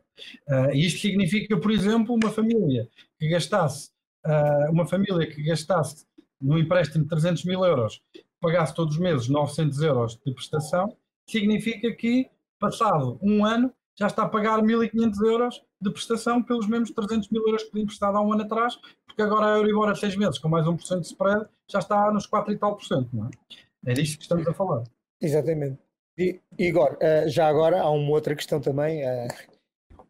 Uh, 0.49 0.71
isto 0.73 0.99
significa, 0.99 1.57
por 1.57 1.71
exemplo, 1.71 2.15
uma 2.15 2.31
família 2.31 2.89
que 3.19 3.29
gastasse, 3.29 3.91
uh, 4.25 4.71
uma 4.71 4.85
família 4.85 5.27
que 5.27 5.41
gastasse 5.43 6.05
no 6.41 6.57
empréstimo 6.57 7.03
de 7.03 7.09
300 7.09 7.45
mil 7.45 7.63
euros 7.63 8.01
pagasse 8.39 8.73
todos 8.73 8.95
os 8.95 8.99
meses 8.99 9.29
900 9.29 9.81
euros 9.81 10.19
de 10.25 10.33
prestação, 10.33 10.97
significa 11.29 11.93
que, 11.93 12.27
passado 12.59 13.19
um 13.21 13.45
ano, 13.45 13.71
já 13.97 14.07
está 14.07 14.23
a 14.23 14.29
pagar 14.29 14.59
1.500 14.61 15.25
euros 15.27 15.61
de 15.79 15.91
prestação 15.91 16.41
pelos 16.41 16.67
mesmos 16.67 16.91
300 16.91 17.29
mil 17.29 17.43
euros 17.45 17.63
que 17.63 17.69
podia 17.69 17.83
emprestado 17.83 18.17
há 18.17 18.21
um 18.21 18.33
ano 18.33 18.41
atrás, 18.41 18.79
porque 19.11 19.21
agora 19.21 19.53
a 19.53 19.57
Euribor 19.57 19.89
a 19.89 19.95
seis 19.95 20.15
meses, 20.15 20.39
com 20.39 20.47
mais 20.47 20.65
1% 20.65 20.99
de 21.01 21.07
spread, 21.07 21.45
já 21.69 21.79
está 21.79 22.11
nos 22.11 22.25
4 22.25 22.53
e 22.53 22.57
tal 22.57 22.75
por 22.75 22.85
cento, 22.85 23.09
não 23.13 23.27
é? 23.27 23.29
É 23.91 23.93
disto 23.93 24.17
que 24.17 24.23
estamos 24.23 24.47
a 24.47 24.53
falar. 24.53 24.83
Exatamente. 25.21 25.77
E, 26.17 26.39
Igor, 26.57 26.97
eh, 26.99 27.27
já 27.27 27.47
agora 27.47 27.81
há 27.81 27.89
uma 27.89 28.11
outra 28.11 28.35
questão 28.35 28.59
também, 28.59 29.03
eh, 29.03 29.27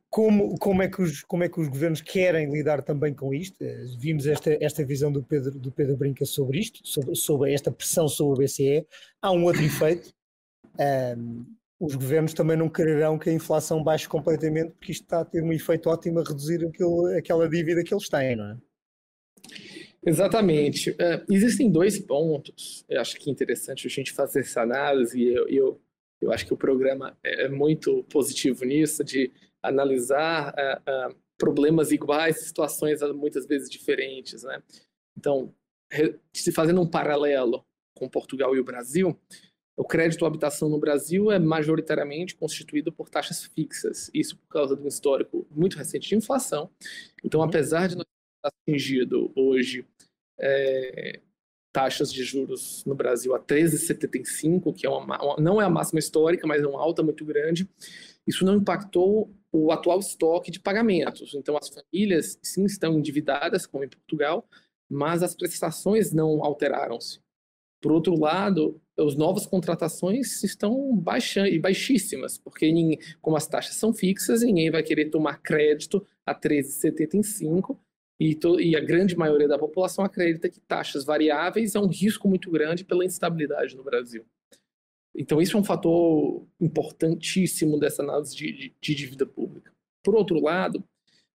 como, 0.09 0.57
como, 0.57 0.81
é 0.81 0.89
que 0.89 1.01
os, 1.01 1.23
como 1.23 1.43
é 1.43 1.49
que 1.49 1.59
os 1.59 1.67
governos 1.67 2.01
querem 2.01 2.51
lidar 2.51 2.81
também 2.81 3.13
com 3.13 3.33
isto? 3.33 3.61
Eh, 3.61 3.85
vimos 3.97 4.27
esta, 4.27 4.57
esta 4.63 4.83
visão 4.83 5.11
do 5.11 5.23
Pedro, 5.23 5.57
do 5.57 5.71
Pedro 5.71 5.97
Brinca 5.97 6.25
sobre 6.25 6.59
isto, 6.59 6.79
sobre, 6.85 7.15
sobre 7.15 7.53
esta 7.53 7.71
pressão 7.71 8.07
sobre 8.07 8.43
o 8.43 8.45
BCE. 8.45 8.85
Há 9.21 9.31
um 9.31 9.45
outro 9.45 9.63
efeito. 9.63 10.13
Um, 11.17 11.45
os 11.79 11.95
governos 11.95 12.33
também 12.33 12.55
não 12.55 12.69
quererão 12.69 13.17
que 13.17 13.29
a 13.29 13.33
inflação 13.33 13.83
baixe 13.83 14.07
completamente, 14.07 14.71
porque 14.73 14.91
isto 14.91 15.03
está 15.03 15.21
a 15.21 15.25
ter 15.25 15.41
um 15.41 15.51
efeito 15.51 15.89
ótimo 15.89 16.19
a 16.19 16.23
reduzir 16.23 16.59
aquela 17.17 17.49
dívida 17.49 17.83
que 17.83 17.93
eles 17.93 18.07
têm, 18.07 18.35
não 18.35 18.51
é? 18.51 18.57
Exatamente. 20.03 20.91
Uh, 20.91 21.23
existem 21.29 21.71
dois 21.71 21.99
pontos, 21.99 22.83
eu 22.89 22.99
acho 22.99 23.15
que 23.17 23.29
é 23.29 23.33
interessante 23.33 23.85
a 23.85 23.89
gente 23.89 24.11
fazer 24.11 24.39
essa 24.39 24.61
análise, 24.61 25.19
e 25.19 25.27
eu, 25.27 25.47
eu, 25.47 25.81
eu 26.21 26.31
acho 26.31 26.45
que 26.45 26.53
o 26.53 26.57
programa 26.57 27.17
é 27.23 27.47
muito 27.47 28.03
positivo 28.05 28.65
nisso, 28.65 29.03
de 29.03 29.31
analisar 29.61 30.53
uh, 30.53 31.11
uh, 31.11 31.15
problemas 31.37 31.91
iguais, 31.91 32.41
situações 32.41 33.01
muitas 33.13 33.45
vezes 33.45 33.69
diferentes, 33.69 34.43
né? 34.43 34.61
Então, 35.17 35.53
se 36.33 36.51
fazendo 36.51 36.81
um 36.81 36.87
paralelo 36.87 37.63
com 37.95 38.09
Portugal 38.09 38.55
e 38.55 38.59
o 38.59 38.63
Brasil, 38.63 39.19
o 39.77 39.83
crédito 39.83 40.25
à 40.25 40.27
habitação 40.27 40.69
no 40.69 40.79
Brasil 40.79 41.31
é 41.31 41.39
majoritariamente 41.39 42.35
constituído 42.35 42.91
por 42.91 43.09
taxas 43.09 43.43
fixas, 43.43 44.09
isso 44.13 44.37
por 44.37 44.47
causa 44.47 44.75
de 44.75 44.83
um 44.83 44.87
histórico 44.87 45.47
muito 45.49 45.77
recente 45.77 46.09
de 46.09 46.15
inflação. 46.15 46.69
Então, 47.23 47.39
uhum. 47.39 47.47
apesar 47.47 47.87
de 47.87 47.95
nós 47.95 48.05
atingido 48.43 49.31
hoje 49.35 49.85
é, 50.39 51.19
taxas 51.71 52.11
de 52.11 52.23
juros 52.23 52.83
no 52.85 52.93
Brasil 52.93 53.33
a 53.33 53.39
13,75, 53.39 54.73
que 54.75 54.85
é 54.85 54.89
uma, 54.89 55.23
uma, 55.23 55.35
não 55.37 55.61
é 55.61 55.65
a 55.65 55.69
máxima 55.69 55.99
histórica, 55.99 56.45
mas 56.45 56.61
é 56.61 56.67
uma 56.67 56.81
alta 56.81 57.01
muito 57.01 57.23
grande. 57.23 57.69
Isso 58.27 58.45
não 58.45 58.55
impactou 58.55 59.33
o 59.51 59.71
atual 59.71 59.99
estoque 59.99 60.51
de 60.51 60.59
pagamentos. 60.59 61.33
Então, 61.33 61.57
as 61.57 61.69
famílias 61.69 62.37
sim 62.41 62.65
estão 62.65 62.97
endividadas, 62.97 63.65
como 63.65 63.83
em 63.83 63.89
Portugal, 63.89 64.47
mas 64.89 65.23
as 65.23 65.35
prestações 65.35 66.11
não 66.11 66.43
alteraram-se. 66.43 67.19
Por 67.81 67.91
outro 67.91 68.19
lado, 68.19 68.79
as 68.99 69.15
novas 69.15 69.47
contratações 69.47 70.43
estão 70.43 70.95
baixa, 70.95 71.43
baixíssimas, 71.59 72.37
porque 72.37 72.71
ninguém, 72.71 72.99
como 73.19 73.35
as 73.35 73.47
taxas 73.47 73.75
são 73.75 73.91
fixas, 73.91 74.43
ninguém 74.43 74.69
vai 74.69 74.83
querer 74.83 75.09
tomar 75.09 75.41
crédito 75.41 76.05
a 76.25 76.35
13,75 76.35 77.77
e, 78.21 78.37
e, 78.59 78.75
a 78.75 78.79
grande 78.79 79.17
maioria 79.17 79.47
da 79.47 79.57
população 79.57 80.05
acredita 80.05 80.47
que 80.47 80.59
taxas 80.59 81.03
variáveis 81.03 81.73
é 81.73 81.79
um 81.79 81.87
risco 81.87 82.27
muito 82.27 82.51
grande 82.51 82.85
pela 82.85 83.03
instabilidade 83.03 83.75
no 83.75 83.83
Brasil. 83.83 84.23
Então, 85.15 85.41
isso 85.41 85.57
é 85.57 85.59
um 85.59 85.63
fator 85.63 86.45
importantíssimo 86.59 87.79
dessa 87.79 88.03
análise 88.03 88.35
de, 88.35 88.51
de, 88.51 88.75
de 88.79 88.95
dívida 88.95 89.25
pública. 89.25 89.73
Por 90.03 90.13
outro 90.13 90.39
lado, 90.39 90.83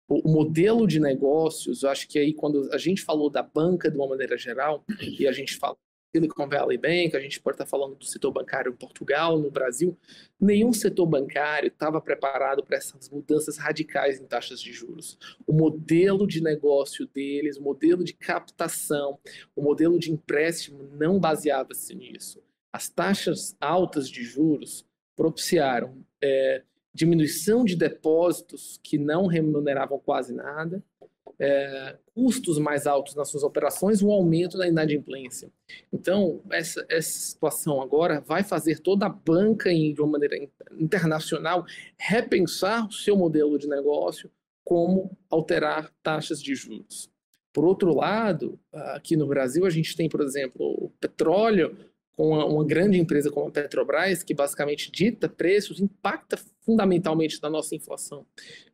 o, 0.07 0.29
o 0.29 0.31
modelo 0.31 0.85
de 0.85 0.99
negócios, 0.99 1.81
eu 1.81 1.89
acho 1.89 2.07
que 2.07 2.19
aí 2.19 2.35
quando 2.35 2.71
a 2.71 2.77
gente 2.77 3.01
falou 3.01 3.31
da 3.31 3.41
banca 3.41 3.89
de 3.89 3.97
uma 3.97 4.07
maneira 4.07 4.37
geral, 4.37 4.85
e 5.19 5.27
a 5.27 5.31
gente 5.31 5.55
fala 5.55 5.75
Silicon 6.15 6.47
Valley 6.47 6.77
Bank, 6.77 7.13
a 7.13 7.19
gente 7.19 7.41
pode 7.41 7.55
estar 7.55 7.65
falando 7.65 7.95
do 7.95 8.05
setor 8.05 8.31
bancário 8.31 8.71
em 8.71 8.75
Portugal, 8.75 9.37
no 9.37 9.51
Brasil, 9.51 9.97
nenhum 10.39 10.71
setor 10.71 11.05
bancário 11.05 11.67
estava 11.67 11.99
preparado 11.99 12.63
para 12.63 12.77
essas 12.77 13.09
mudanças 13.09 13.57
radicais 13.57 14.21
em 14.21 14.25
taxas 14.25 14.61
de 14.61 14.71
juros. 14.71 15.19
O 15.45 15.51
modelo 15.51 16.25
de 16.25 16.41
negócio 16.41 17.05
deles, 17.05 17.57
o 17.57 17.63
modelo 17.63 18.01
de 18.01 18.13
captação, 18.13 19.19
o 19.53 19.61
modelo 19.61 19.99
de 19.99 20.09
empréstimo 20.09 20.83
não 20.93 21.19
baseava-se 21.19 21.93
nisso. 21.93 22.41
As 22.71 22.87
taxas 22.87 23.53
altas 23.59 24.09
de 24.09 24.23
juros 24.23 24.85
propiciaram 25.17 25.97
é, 26.23 26.63
diminuição 26.93 27.65
de 27.65 27.75
depósitos 27.75 28.79
que 28.81 28.97
não 28.97 29.27
remuneravam 29.27 29.99
quase 29.99 30.33
nada, 30.33 30.81
é, 31.39 31.97
custos 32.13 32.57
mais 32.57 32.87
altos 32.87 33.15
nas 33.15 33.29
suas 33.29 33.43
operações, 33.43 34.01
o 34.01 34.11
aumento 34.11 34.57
da 34.57 34.67
inadimplência. 34.67 35.51
Então, 35.91 36.41
essa, 36.51 36.85
essa 36.89 37.19
situação 37.19 37.81
agora 37.81 38.21
vai 38.21 38.43
fazer 38.43 38.79
toda 38.79 39.05
a 39.05 39.09
banca, 39.09 39.69
de 39.69 39.95
uma 39.99 40.11
maneira 40.11 40.37
internacional, 40.79 41.65
repensar 41.97 42.87
o 42.87 42.91
seu 42.91 43.15
modelo 43.17 43.57
de 43.57 43.67
negócio, 43.67 44.31
como 44.63 45.15
alterar 45.29 45.91
taxas 46.01 46.41
de 46.41 46.55
juros. 46.55 47.09
Por 47.53 47.63
outro 47.63 47.95
lado, 47.95 48.59
aqui 48.73 49.15
no 49.15 49.27
Brasil, 49.27 49.65
a 49.65 49.69
gente 49.69 49.95
tem, 49.95 50.09
por 50.09 50.21
exemplo, 50.21 50.61
o 50.61 50.89
petróleo 50.99 51.77
com 52.15 52.29
uma, 52.29 52.45
uma, 52.45 52.65
grande 52.65 52.99
empresa 52.99 53.29
como 53.29 53.47
a 53.47 53.51
Petrobras, 53.51 54.23
que 54.23 54.33
basicamente 54.33 54.91
dita 54.91 55.27
preços, 55.27 55.79
impacta 55.79 56.37
fundamentalmente 56.61 57.41
na 57.41 57.49
nossa 57.49 57.75
inflação. 57.75 58.25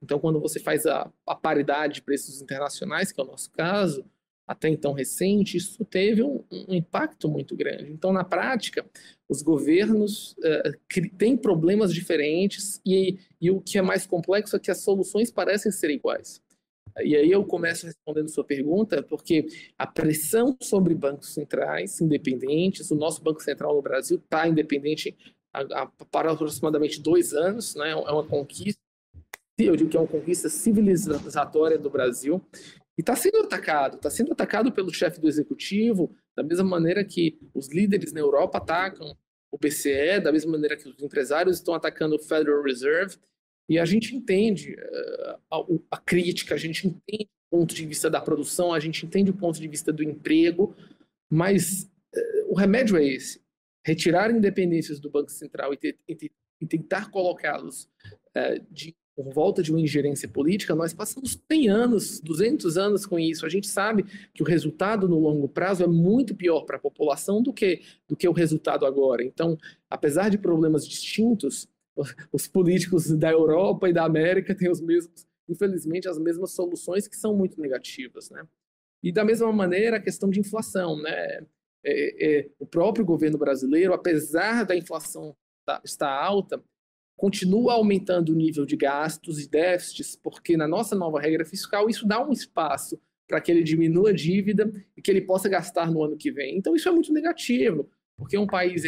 Então, 0.01 0.19
quando 0.19 0.39
você 0.39 0.59
faz 0.59 0.85
a, 0.85 1.11
a 1.27 1.35
paridade 1.35 1.95
de 1.95 2.01
preços 2.01 2.41
internacionais, 2.41 3.11
que 3.11 3.19
é 3.19 3.23
o 3.23 3.27
nosso 3.27 3.51
caso, 3.51 4.05
até 4.47 4.67
então 4.67 4.91
recente, 4.91 5.57
isso 5.57 5.83
teve 5.85 6.21
um, 6.21 6.43
um 6.51 6.73
impacto 6.73 7.29
muito 7.29 7.55
grande. 7.55 7.91
Então, 7.91 8.11
na 8.11 8.23
prática, 8.23 8.85
os 9.29 9.41
governos 9.41 10.33
uh, 10.33 11.09
têm 11.17 11.37
problemas 11.37 11.93
diferentes 11.93 12.81
e, 12.85 13.17
e 13.39 13.49
o 13.49 13.61
que 13.61 13.77
é 13.77 13.81
mais 13.81 14.05
complexo 14.05 14.55
é 14.55 14.59
que 14.59 14.71
as 14.71 14.81
soluções 14.81 15.31
parecem 15.31 15.71
ser 15.71 15.89
iguais. 15.89 16.41
E 16.99 17.15
aí 17.15 17.31
eu 17.31 17.43
começo 17.45 17.85
respondendo 17.85 18.29
sua 18.29 18.43
pergunta, 18.43 19.01
porque 19.01 19.47
a 19.77 19.87
pressão 19.87 20.57
sobre 20.61 20.93
bancos 20.93 21.33
centrais 21.33 22.01
independentes, 22.01 22.91
o 22.91 22.95
nosso 22.95 23.21
Banco 23.23 23.41
Central 23.41 23.75
no 23.75 23.81
Brasil 23.81 24.17
está 24.17 24.47
independente 24.47 25.15
há, 25.53 25.61
há, 25.61 25.87
para 26.11 26.31
aproximadamente 26.31 27.01
dois 27.01 27.33
anos, 27.33 27.75
né? 27.75 27.91
é 27.91 27.95
uma 27.95 28.25
conquista, 28.25 28.81
eu 29.57 29.75
digo 29.75 29.89
que 29.89 29.97
é 29.97 29.99
uma 29.99 30.07
conquista 30.07 30.49
civilizatória 30.49 31.77
do 31.77 31.89
Brasil, 31.89 32.41
e 32.97 33.01
está 33.01 33.15
sendo 33.15 33.39
atacado, 33.39 33.95
está 33.95 34.09
sendo 34.09 34.33
atacado 34.33 34.71
pelo 34.71 34.93
chefe 34.93 35.21
do 35.21 35.27
executivo, 35.27 36.13
da 36.35 36.43
mesma 36.43 36.65
maneira 36.65 37.03
que 37.03 37.39
os 37.53 37.69
líderes 37.69 38.11
na 38.11 38.19
Europa 38.19 38.57
atacam 38.57 39.15
o 39.51 39.57
BCE, 39.57 40.19
da 40.21 40.31
mesma 40.31 40.51
maneira 40.51 40.77
que 40.77 40.87
os 40.87 41.01
empresários 41.01 41.57
estão 41.57 41.73
atacando 41.73 42.15
o 42.15 42.19
Federal 42.19 42.63
Reserve, 42.63 43.17
e 43.71 43.79
a 43.79 43.85
gente 43.85 44.13
entende 44.13 44.73
uh, 44.73 45.39
a, 45.49 45.65
a, 45.91 45.97
crítica, 45.97 46.55
a 46.55 46.57
gente 46.57 46.85
entende 46.85 47.29
o 47.49 47.57
ponto 47.57 47.73
de 47.73 47.85
vista 47.85 48.09
da 48.09 48.19
produção, 48.19 48.73
a 48.73 48.81
gente 48.81 49.05
entende 49.05 49.31
o 49.31 49.33
ponto 49.33 49.61
de 49.61 49.67
vista 49.69 49.93
do 49.93 50.03
emprego, 50.03 50.75
mas 51.29 51.89
uh, 52.13 52.51
o 52.51 52.53
remédio 52.53 52.97
é 52.97 53.05
esse: 53.05 53.39
retirar 53.87 54.29
independências 54.29 54.99
do 54.99 55.09
Banco 55.09 55.31
Central 55.31 55.73
e, 55.73 55.95
e, 56.05 56.31
e 56.59 56.67
tentar 56.67 57.11
colocá-los 57.11 57.85
uh, 58.35 58.61
de 58.69 58.93
por 59.15 59.31
volta 59.33 59.63
de 59.63 59.71
uma 59.71 59.79
ingerência 59.79 60.27
política, 60.27 60.75
nós 60.75 60.93
passamos 60.93 61.39
100 61.49 61.69
anos, 61.69 62.19
200 62.19 62.77
anos 62.77 63.05
com 63.05 63.19
isso. 63.19 63.45
A 63.45 63.49
gente 63.49 63.67
sabe 63.67 64.03
que 64.33 64.41
o 64.41 64.45
resultado 64.45 65.07
no 65.07 65.19
longo 65.19 65.47
prazo 65.47 65.83
é 65.83 65.87
muito 65.87 66.35
pior 66.35 66.61
para 66.61 66.77
a 66.77 66.79
população 66.79 67.41
do 67.41 67.53
que, 67.53 67.81
do 68.07 68.15
que 68.17 68.27
o 68.27 68.33
resultado 68.33 68.85
agora. 68.85 69.23
Então, 69.23 69.57
apesar 69.89 70.29
de 70.29 70.37
problemas 70.37 70.87
distintos, 70.87 71.69
os 72.31 72.47
políticos 72.47 73.09
da 73.17 73.31
Europa 73.31 73.89
e 73.89 73.93
da 73.93 74.05
América 74.05 74.55
têm 74.55 74.69
os 74.69 74.81
mesmos, 74.81 75.27
infelizmente, 75.47 76.07
as 76.07 76.17
mesmas 76.17 76.51
soluções 76.51 77.07
que 77.07 77.15
são 77.15 77.35
muito 77.35 77.59
negativas, 77.59 78.29
né? 78.29 78.43
E 79.03 79.11
da 79.11 79.25
mesma 79.25 79.51
maneira 79.51 79.97
a 79.97 80.01
questão 80.01 80.29
de 80.29 80.39
inflação, 80.39 81.01
né? 81.01 81.45
É, 81.83 82.39
é, 82.39 82.49
o 82.59 82.65
próprio 82.65 83.03
governo 83.03 83.37
brasileiro, 83.37 83.93
apesar 83.93 84.63
da 84.63 84.75
inflação 84.75 85.35
tá, 85.65 85.81
estar 85.83 86.11
alta, 86.11 86.63
continua 87.17 87.73
aumentando 87.73 88.31
o 88.31 88.35
nível 88.35 88.65
de 88.65 88.75
gastos 88.75 89.39
e 89.39 89.49
déficits, 89.49 90.15
porque 90.15 90.55
na 90.55 90.67
nossa 90.67 90.95
nova 90.95 91.19
regra 91.19 91.43
fiscal 91.43 91.89
isso 91.89 92.07
dá 92.07 92.23
um 92.23 92.31
espaço 92.31 92.99
para 93.27 93.39
que 93.39 93.51
ele 93.51 93.63
diminua 93.63 94.09
a 94.09 94.13
dívida 94.13 94.71
e 94.95 95.01
que 95.01 95.09
ele 95.09 95.21
possa 95.21 95.47
gastar 95.47 95.89
no 95.89 96.03
ano 96.03 96.17
que 96.17 96.31
vem. 96.31 96.57
Então 96.57 96.75
isso 96.75 96.89
é 96.89 96.91
muito 96.91 97.13
negativo, 97.13 97.89
porque 98.17 98.37
um 98.37 98.47
país 98.47 98.83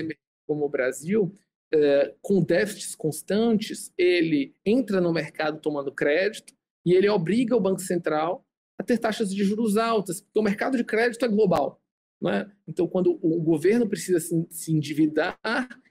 como 0.45 0.65
o 0.65 0.69
Brasil 0.69 1.33
é, 1.73 2.13
com 2.21 2.43
déficits 2.43 2.95
constantes, 2.95 3.91
ele 3.97 4.55
entra 4.65 5.01
no 5.01 5.11
mercado 5.11 5.59
tomando 5.59 5.91
crédito 5.91 6.53
e 6.85 6.93
ele 6.93 7.09
obriga 7.09 7.55
o 7.55 7.61
Banco 7.61 7.81
Central 7.81 8.45
a 8.79 8.83
ter 8.83 8.97
taxas 8.97 9.33
de 9.33 9.43
juros 9.43 9.77
altas, 9.77 10.21
porque 10.21 10.39
o 10.39 10.43
mercado 10.43 10.77
de 10.77 10.83
crédito 10.83 11.25
é 11.25 11.27
global. 11.27 11.81
Né? 12.21 12.49
Então, 12.67 12.87
quando 12.87 13.19
o 13.21 13.41
governo 13.41 13.87
precisa 13.87 14.19
se, 14.19 14.47
se 14.49 14.71
endividar, 14.71 15.37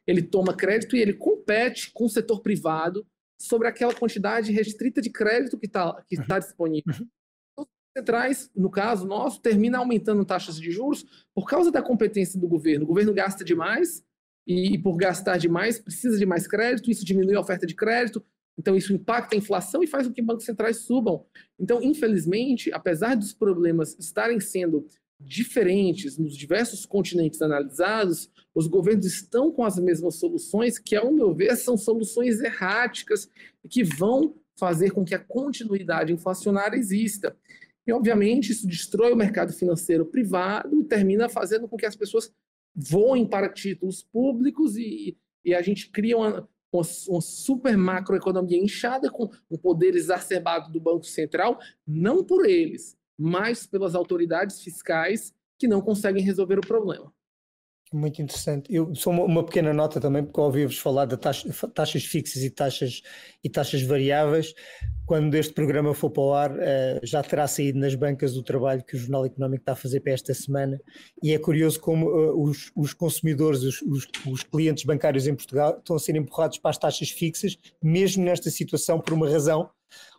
ele 0.07 0.23
toma 0.23 0.57
crédito 0.57 0.97
e 0.97 1.01
ele 1.01 1.13
compete 1.13 1.91
com 1.93 2.05
o 2.05 2.09
setor 2.09 2.41
privado 2.41 3.07
sobre 3.41 3.67
aquela 3.67 3.95
quantidade 3.95 4.53
restrita 4.53 5.03
de 5.03 5.11
crédito 5.11 5.59
que 5.59 5.67
está 5.67 6.01
que 6.09 6.17
tá 6.27 6.39
disponível. 6.39 6.95
Uhum. 7.01 7.09
Os 7.59 7.67
centrais, 7.97 8.51
no 8.55 8.71
caso 8.71 9.07
nosso, 9.07 9.43
termina 9.43 9.79
aumentando 9.79 10.25
taxas 10.25 10.57
de 10.61 10.71
juros 10.71 11.05
por 11.35 11.49
causa 11.49 11.71
da 11.71 11.83
competência 11.83 12.41
do 12.41 12.49
governo. 12.49 12.85
O 12.85 12.89
governo 12.89 13.13
gasta 13.13 13.45
demais, 13.45 14.05
e, 14.47 14.79
por 14.79 14.97
gastar 14.97 15.39
demais, 15.39 15.79
precisa 15.79 16.19
de 16.19 16.27
mais 16.27 16.47
crédito, 16.47 16.91
isso 16.91 17.05
diminui 17.05 17.35
a 17.35 17.41
oferta 17.41 17.67
de 17.67 17.75
crédito, 17.75 18.25
então 18.59 18.77
isso 18.77 18.93
impacta 18.93 19.35
a 19.35 19.39
inflação 19.39 19.83
e 19.83 19.87
faz 19.87 20.07
com 20.07 20.13
que 20.13 20.23
bancos 20.23 20.45
centrais 20.45 20.79
subam. 20.79 21.25
Então, 21.59 21.83
infelizmente, 21.83 22.73
apesar 22.73 23.15
dos 23.15 23.33
problemas 23.33 23.97
estarem 23.99 24.41
sendo 24.41 24.87
diferentes 25.19 26.19
nos 26.19 26.37
diversos 26.37 26.85
continentes 26.85 27.41
analisados, 27.41 28.31
os 28.55 28.67
governos 28.67 29.07
estão 29.07 29.53
com 29.53 29.65
as 29.65 29.79
mesmas 29.79 30.17
soluções, 30.17 30.79
que, 30.79 30.97
ao 30.97 31.13
meu 31.13 31.33
ver, 31.33 31.57
são 31.57 31.77
soluções 31.77 32.41
erráticas 32.41 33.31
que 33.71 33.85
vão 33.85 34.35
fazer 34.59 34.91
com 34.91 35.05
que 35.05 35.15
a 35.15 35.19
continuidade 35.19 36.13
inflacionária 36.13 36.77
exista. 36.77 37.37
E, 37.87 37.93
obviamente, 37.93 38.53
isso 38.53 38.67
destrói 38.67 39.13
o 39.13 39.17
mercado 39.17 39.53
financeiro 39.53 40.05
privado 40.05 40.81
e 40.81 40.85
termina 40.85 41.29
fazendo 41.29 41.69
com 41.69 41.77
que 41.77 41.87
as 41.87 41.97
pessoas 41.97 42.33
voem 42.75 43.27
para 43.27 43.53
títulos 43.53 44.03
públicos 44.03 44.77
e, 44.77 45.17
e 45.45 45.55
a 45.55 45.63
gente 45.63 45.91
cria 45.91 46.17
uma, 46.17 46.49
uma, 46.73 46.83
uma 47.09 47.21
super 47.21 47.77
macroeconomia 47.77 48.59
inchada 48.59 49.11
com 49.11 49.31
um 49.51 49.59
poder 49.59 49.95
exacerbado 49.95 50.71
do 50.73 50.81
Banco 50.81 51.05
Central, 51.05 51.59
não 51.87 52.25
por 52.25 52.47
eles, 52.47 52.97
mas 53.19 53.67
pelas 53.67 53.95
autoridades 53.95 54.63
fiscais 54.63 55.35
que 55.59 55.69
não 55.69 55.81
conseguem 55.81 56.25
resolver 56.25 56.59
o 56.59 56.67
problema. 56.67 57.13
Muito 57.93 58.23
interessante. 58.23 58.75
Eu 58.75 58.95
sou 58.95 59.13
uma, 59.13 59.25
uma 59.25 59.45
pequena 59.45 59.71
nota 59.75 60.01
também, 60.01 60.25
porque 60.25 60.41
ouvi-vos 60.41 60.79
falar 60.79 61.05
de 61.05 61.15
taxa, 61.19 61.47
taxas 61.75 62.03
fixas 62.05 62.43
e 62.43 62.49
taxas, 62.49 63.03
e 63.45 63.51
taxas 63.51 63.83
variáveis. 63.83 64.55
Quando 65.05 65.35
este 65.35 65.53
programa 65.53 65.93
for 65.93 66.09
para 66.09 66.23
o 66.23 66.33
ar, 66.33 66.53
uh, 66.53 67.01
já 67.03 67.23
terá 67.23 67.47
saído 67.47 67.79
nas 67.79 67.95
bancas 67.95 68.35
o 68.35 68.43
trabalho 68.43 68.83
que 68.83 68.97
o 68.97 68.99
Jornal 68.99 69.27
Económico 69.27 69.61
está 69.63 69.73
a 69.73 69.77
fazer 69.77 70.01
para 70.01 70.15
esta 70.15 70.33
semana. 70.33 70.81
E 71.23 71.35
é 71.35 71.39
curioso 71.39 71.79
como 71.81 72.09
uh, 72.09 72.43
os, 72.43 72.73
os, 72.75 72.95
consumidores, 72.95 73.63
os, 73.63 73.83
os, 73.83 74.09
os, 74.27 74.43
clientes 74.43 74.85
bancários 74.85 75.27
em 75.27 75.35
Portugal 75.35 75.77
estão 75.77 75.95
a 75.95 75.99
ser 75.99 76.17
empurrados 76.17 76.57
para 76.57 76.71
as 76.71 76.79
taxas 76.79 77.11
fixas, 77.11 77.59
mesmo 77.83 78.25
nesta 78.25 78.51
situação, 78.51 78.99
por 78.99 79.13
uma 79.13 79.29
razão, 79.29 79.69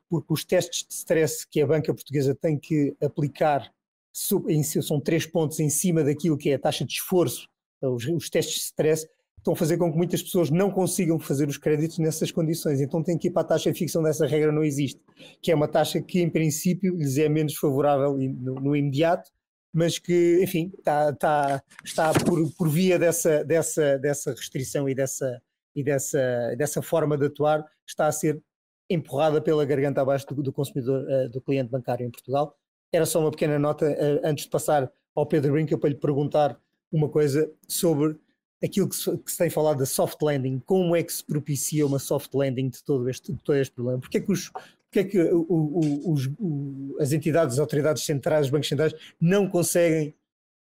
porque 0.08 0.32
os 0.32 0.46
testes 0.46 0.86
de 0.88 0.94
stress 0.94 1.48
que 1.50 1.60
a 1.60 1.66
banca 1.66 1.92
portuguesa 1.92 2.36
tem 2.36 2.56
que 2.56 2.96
aplicar 3.02 3.72
são 4.14 5.00
três 5.00 5.26
pontos 5.26 5.60
em 5.60 5.72
cima 5.72 6.04
daquilo 6.04 6.38
que 6.38 6.52
é 6.52 6.54
a 6.54 6.60
taxa 6.60 6.86
de 6.86 6.94
esforço, 6.94 7.48
os, 7.90 8.06
os 8.08 8.30
testes 8.30 8.56
de 8.56 8.62
stress, 8.62 9.08
estão 9.38 9.54
a 9.54 9.58
fazer 9.58 9.78
com 9.78 9.92
que 9.92 9.98
muitas 9.98 10.24
pessoas 10.24 10.50
não 10.50 10.72
consigam 10.72 11.20
fazer 11.20 11.50
os 11.50 11.58
créditos 11.58 12.00
nessas 12.00 12.32
condições. 12.32 12.80
Então 12.80 13.04
tem 13.04 13.18
que 13.18 13.28
ir 13.28 13.32
para 13.32 13.42
a 13.42 13.46
taxa 13.46 13.72
de 13.72 13.78
ficção 13.78 14.02
dessa 14.02 14.26
regra 14.26 14.52
não 14.52 14.64
existe, 14.64 15.02
que 15.42 15.52
é 15.52 15.56
uma 15.56 15.68
taxa 15.68 16.02
que 16.02 16.22
em 16.22 16.30
princípio 16.30 16.96
lhes 16.96 17.18
é 17.18 17.28
menos 17.28 17.56
favorável 17.56 18.18
no, 18.18 18.56
no 18.56 18.76
imediato, 18.76 19.30
mas 19.74 20.00
que, 20.00 20.40
enfim, 20.42 20.72
está, 20.78 21.10
está, 21.10 21.64
está 21.84 22.14
por, 22.14 22.40
por 22.56 22.70
via 22.70 22.98
dessa, 22.98 23.44
dessa, 23.44 23.98
dessa 23.98 24.32
restrição 24.32 24.88
e 24.88 24.96
dessa, 24.96 25.42
e 25.76 25.84
dessa, 25.84 26.56
dessa 26.56 26.82
forma 26.82 27.18
de 27.18 27.26
atuar, 27.26 27.66
está 27.86 28.08
a 28.08 28.12
ser 28.12 28.42
empurrada 28.90 29.42
pela 29.42 29.66
garganta 29.66 30.02
abaixo 30.02 30.28
do, 30.28 30.44
do 30.44 30.54
consumidor, 30.54 31.04
uh, 31.04 31.30
do 31.30 31.42
cliente 31.42 31.72
bancário 31.72 32.06
em 32.06 32.12
Portugal. 32.12 32.56
Era 32.92 33.06
só 33.06 33.20
uma 33.20 33.32
pequena 33.32 33.58
nota 33.58 33.90
uh, 33.90 34.22
antes 34.24 34.46
de 34.46 34.52
passar 34.52 34.92
ao 35.16 35.26
Pedro 35.26 35.56
Rinca 35.56 35.78
para 35.78 35.90
lhe 35.90 35.96
perguntar 35.96 36.60
uma 36.94 37.10
coisa 37.10 37.52
sobre 37.68 38.16
aquilo 38.64 38.88
que 38.88 38.96
se, 38.96 39.18
que 39.18 39.32
se, 39.32 39.38
tem 39.38 39.50
falado 39.50 39.80
da 39.80 39.86
soft 39.86 40.22
landing, 40.22 40.60
como 40.60 40.96
é 40.96 41.04
que 41.04 41.12
se 41.12 41.24
propicia 41.24 41.86
uma 41.86 42.00
soft 42.00 42.34
landing 42.34 42.70
de 42.70 42.84
todo 42.84 43.10
este, 43.10 43.34
de 43.34 43.44
todo 43.44 43.58
este 43.58 43.74
problema? 43.74 44.00
Porque 44.00 44.20
é 44.20 44.22
que, 44.22 44.32
os, 44.32 44.50
porque 44.50 45.00
é 45.00 45.04
que 45.04 45.22
o, 45.22 45.46
o, 45.50 46.14
os, 46.14 46.28
o, 46.40 46.96
as 47.00 47.12
entidades, 47.12 47.56
as 47.56 47.60
autoridades 47.60 48.06
centrais, 48.06 48.46
os 48.46 48.52
bancos 48.52 48.70
centrais 48.70 48.94
não 49.20 49.50
conseguem 49.50 50.16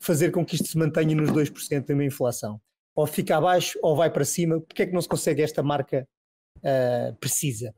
fazer 0.00 0.30
com 0.30 0.44
que 0.44 0.56
isto 0.56 0.68
se 0.68 0.76
mantenha 0.76 1.14
nos 1.14 1.30
2% 1.30 1.86
de 1.86 1.94
uma 1.94 2.04
inflação? 2.04 2.60
Ou 2.94 3.06
fica 3.06 3.36
abaixo 3.36 3.78
ou 3.80 3.96
vai 3.96 4.10
para 4.10 4.24
cima? 4.24 4.60
Porque 4.60 4.82
é 4.82 4.86
que 4.86 4.92
não 4.92 5.00
se 5.00 5.08
consegue 5.08 5.40
esta 5.40 5.62
marca 5.62 6.06
uh, 6.58 7.14
precisa? 7.16 7.72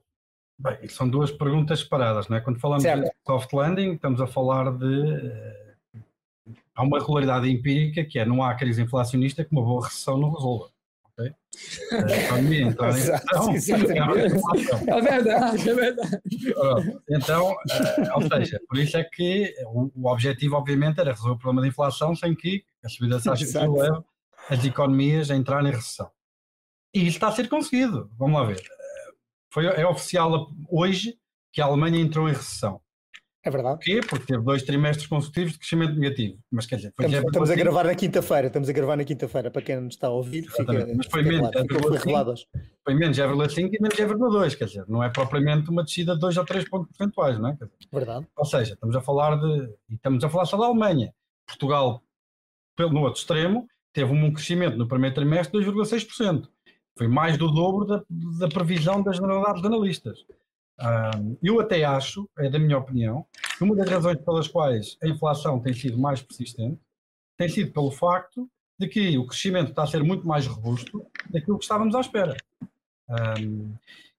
Bem, 0.58 0.88
são 0.88 1.08
duas 1.08 1.30
perguntas 1.30 1.80
separadas, 1.80 2.28
não 2.28 2.36
é? 2.36 2.40
Quando 2.40 2.58
falamos 2.58 2.82
certo. 2.82 3.04
de 3.04 3.10
soft 3.26 3.52
landing, 3.52 3.94
estamos 3.94 4.20
a 4.20 4.26
falar 4.26 4.76
de 4.76 5.69
há 6.74 6.82
uma 6.82 6.98
regularidade 6.98 7.50
empírica 7.50 8.04
que 8.04 8.18
é 8.18 8.24
não 8.24 8.42
há 8.42 8.54
crise 8.54 8.82
inflacionista 8.82 9.44
que 9.44 9.52
uma 9.52 9.62
boa 9.62 9.84
recessão 9.84 10.18
não 10.18 10.32
resolva. 10.32 10.70
Okay? 11.12 11.32
A 11.92 12.24
economia 12.24 12.62
entrar 12.68 12.90
em 12.90 13.02
recessão. 13.02 13.52
É 14.86 15.00
verdade, 15.00 15.70
é 15.70 15.74
verdade. 15.74 16.20
Então, 17.08 17.54
eh, 17.70 18.14
ou 18.14 18.22
seja, 18.22 18.60
por 18.68 18.78
isso 18.78 18.96
é 18.96 19.04
que 19.04 19.54
o, 19.66 19.90
o 19.94 20.10
objetivo, 20.10 20.56
obviamente, 20.56 21.00
era 21.00 21.12
resolver 21.12 21.34
o 21.34 21.38
problema 21.38 21.62
da 21.62 21.68
inflação 21.68 22.14
sem 22.14 22.34
que 22.34 22.64
a 22.84 22.88
subida 22.88 23.16
das 23.16 23.24
taxas 23.24 23.52
leve 23.54 24.02
as 24.48 24.64
economias 24.64 25.30
a 25.30 25.36
entrar 25.36 25.64
em 25.64 25.70
recessão. 25.70 26.10
E 26.94 27.00
isso 27.00 27.16
está 27.16 27.28
a 27.28 27.32
ser 27.32 27.48
conseguido. 27.48 28.10
Vamos 28.18 28.40
lá 28.40 28.46
ver. 28.46 28.62
Foi, 29.52 29.66
é 29.66 29.86
oficial 29.86 30.50
hoje 30.68 31.18
que 31.52 31.60
a 31.60 31.66
Alemanha 31.66 32.00
entrou 32.00 32.28
em 32.28 32.32
recessão. 32.32 32.80
É 33.42 33.50
verdade. 33.50 33.76
Porquê? 33.76 34.00
Porque 34.06 34.26
teve 34.26 34.44
dois 34.44 34.62
trimestres 34.62 35.06
consecutivos 35.06 35.52
de 35.52 35.58
crescimento 35.58 35.98
negativo. 35.98 36.38
Mas 36.50 36.66
quer 36.66 36.76
dizer, 36.76 36.92
foi 36.94 37.06
estamos, 37.06 37.26
estamos 37.26 37.50
a 37.50 37.54
gravar 37.54 37.84
na 37.84 37.94
quinta-feira, 37.94 38.46
estamos 38.48 38.68
a 38.68 38.72
gravar 38.72 38.96
na 38.96 39.04
quinta-feira, 39.04 39.50
para 39.50 39.62
quem 39.62 39.76
não 39.76 39.88
está 39.88 40.08
a 40.08 40.10
ouvir, 40.10 40.42
fica, 40.42 40.86
mas 40.94 41.06
foi 41.06 41.22
menos, 41.22 41.50
claro, 41.50 42.36
fica 42.36 42.60
foi 42.84 42.94
menos 42.94 43.16
0,5 43.16 43.70
e 43.72 43.80
menos 43.80 43.96
0,2, 43.96 44.56
quer 44.56 44.64
dizer, 44.66 44.84
não 44.88 45.02
é 45.02 45.08
propriamente 45.08 45.70
uma 45.70 45.82
descida 45.82 46.14
de 46.14 46.20
2 46.20 46.36
ou 46.36 46.44
3 46.44 46.68
pontos 46.68 46.88
percentuais, 46.96 47.38
não 47.38 47.48
é? 47.48 47.58
Verdade. 47.90 48.26
Ou 48.36 48.44
seja, 48.44 48.74
estamos 48.74 48.94
a 48.94 49.00
falar 49.00 49.36
de, 49.36 49.74
e 49.88 49.94
estamos 49.94 50.22
a 50.22 50.28
falar 50.28 50.44
só 50.44 50.58
da 50.58 50.66
Alemanha. 50.66 51.14
Portugal, 51.46 52.02
pelo, 52.76 52.92
no 52.92 53.00
outro 53.00 53.20
extremo, 53.20 53.66
teve 53.92 54.12
um 54.12 54.32
crescimento 54.32 54.76
no 54.76 54.86
primeiro 54.86 55.14
trimestre 55.14 55.58
de 55.58 55.70
2,6%. 55.70 56.46
Foi 56.96 57.08
mais 57.08 57.38
do 57.38 57.50
dobro 57.50 57.86
da, 57.86 58.02
da 58.38 58.48
previsão 58.48 59.02
das 59.02 59.16
generalidades 59.16 59.62
de 59.62 59.66
analistas. 59.66 60.26
Eu 61.42 61.60
até 61.60 61.84
acho, 61.84 62.28
é 62.38 62.48
da 62.48 62.58
minha 62.58 62.78
opinião, 62.78 63.26
que 63.56 63.64
uma 63.64 63.76
das 63.76 63.88
razões 63.88 64.18
pelas 64.18 64.48
quais 64.48 64.96
a 65.02 65.08
inflação 65.08 65.60
tem 65.60 65.74
sido 65.74 65.98
mais 65.98 66.22
persistente 66.22 66.80
tem 67.36 67.48
sido 67.48 67.72
pelo 67.72 67.90
facto 67.90 68.46
de 68.78 68.86
que 68.86 69.16
o 69.16 69.26
crescimento 69.26 69.70
está 69.70 69.82
a 69.82 69.86
ser 69.86 70.02
muito 70.02 70.26
mais 70.26 70.46
robusto 70.46 71.06
daquilo 71.30 71.58
que 71.58 71.64
estávamos 71.64 71.94
à 71.94 72.00
espera. 72.00 72.36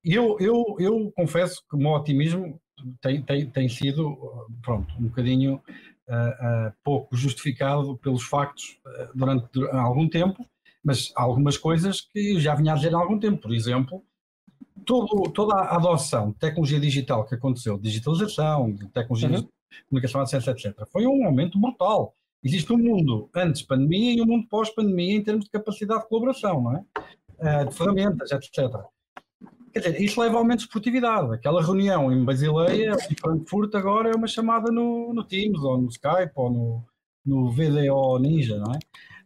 Eu, 0.03 0.37
eu, 0.39 0.75
eu 0.79 1.11
confesso 1.15 1.63
que 1.69 1.75
o 1.75 1.79
meu 1.79 1.91
otimismo 1.91 2.59
tem, 2.99 3.21
tem, 3.21 3.49
tem 3.49 3.69
sido, 3.69 4.17
pronto, 4.63 4.91
um 4.99 5.03
bocadinho 5.03 5.61
uh, 6.07 6.67
uh, 6.67 6.73
pouco 6.83 7.15
justificado 7.15 7.95
pelos 7.97 8.23
factos 8.23 8.79
uh, 8.85 9.15
durante, 9.15 9.47
durante 9.53 9.75
algum 9.75 10.09
tempo, 10.09 10.43
mas 10.83 11.11
há 11.15 11.21
algumas 11.21 11.57
coisas 11.57 12.01
que 12.01 12.39
já 12.39 12.55
vinha 12.55 12.73
a 12.73 12.75
dizer 12.75 12.93
há 12.95 12.97
algum 12.97 13.19
tempo. 13.19 13.41
Por 13.41 13.53
exemplo, 13.53 14.03
todo, 14.85 15.29
toda 15.31 15.55
a 15.55 15.75
adoção 15.75 16.31
de 16.31 16.37
tecnologia 16.37 16.79
digital 16.79 17.25
que 17.25 17.35
aconteceu, 17.35 17.77
digitalização, 17.77 18.71
de 18.71 18.87
tecnologias 18.89 19.41
uhum. 19.41 19.47
de 19.47 19.83
comunicação, 19.89 20.21
etc, 20.23 20.47
etc, 20.47 20.87
foi 20.91 21.05
um 21.05 21.25
aumento 21.25 21.59
brutal. 21.59 22.13
Existe 22.43 22.73
um 22.73 22.77
mundo 22.77 23.29
antes 23.35 23.61
pandemia 23.61 24.13
e 24.13 24.21
um 24.21 24.25
mundo 24.25 24.47
pós-pandemia 24.47 25.15
em 25.15 25.23
termos 25.23 25.45
de 25.45 25.51
capacidade 25.51 26.03
de 26.03 26.09
colaboração, 26.09 26.61
não 26.61 26.75
é? 26.75 26.83
Uh, 27.39 27.69
de 27.69 27.75
ferramentas, 27.75 28.31
etc. 28.31 28.69
Quer 29.71 29.79
dizer, 29.79 30.01
isso 30.01 30.19
leva 30.19 30.35
a 30.35 30.39
aumento 30.39 30.59
de 30.59 30.65
esportividade. 30.65 31.33
Aquela 31.33 31.63
reunião 31.63 32.11
em 32.11 32.25
Basileia, 32.25 32.95
em 33.09 33.15
Frankfurt, 33.15 33.73
agora 33.75 34.09
é 34.09 34.15
uma 34.15 34.27
chamada 34.27 34.71
no, 34.71 35.13
no 35.13 35.23
Teams, 35.23 35.59
ou 35.63 35.81
no 35.81 35.87
Skype, 35.87 36.33
ou 36.35 36.49
no, 36.49 36.85
no 37.25 37.51
VDO 37.51 38.19
Ninja, 38.19 38.57
não 38.57 38.73
é? 38.73 38.79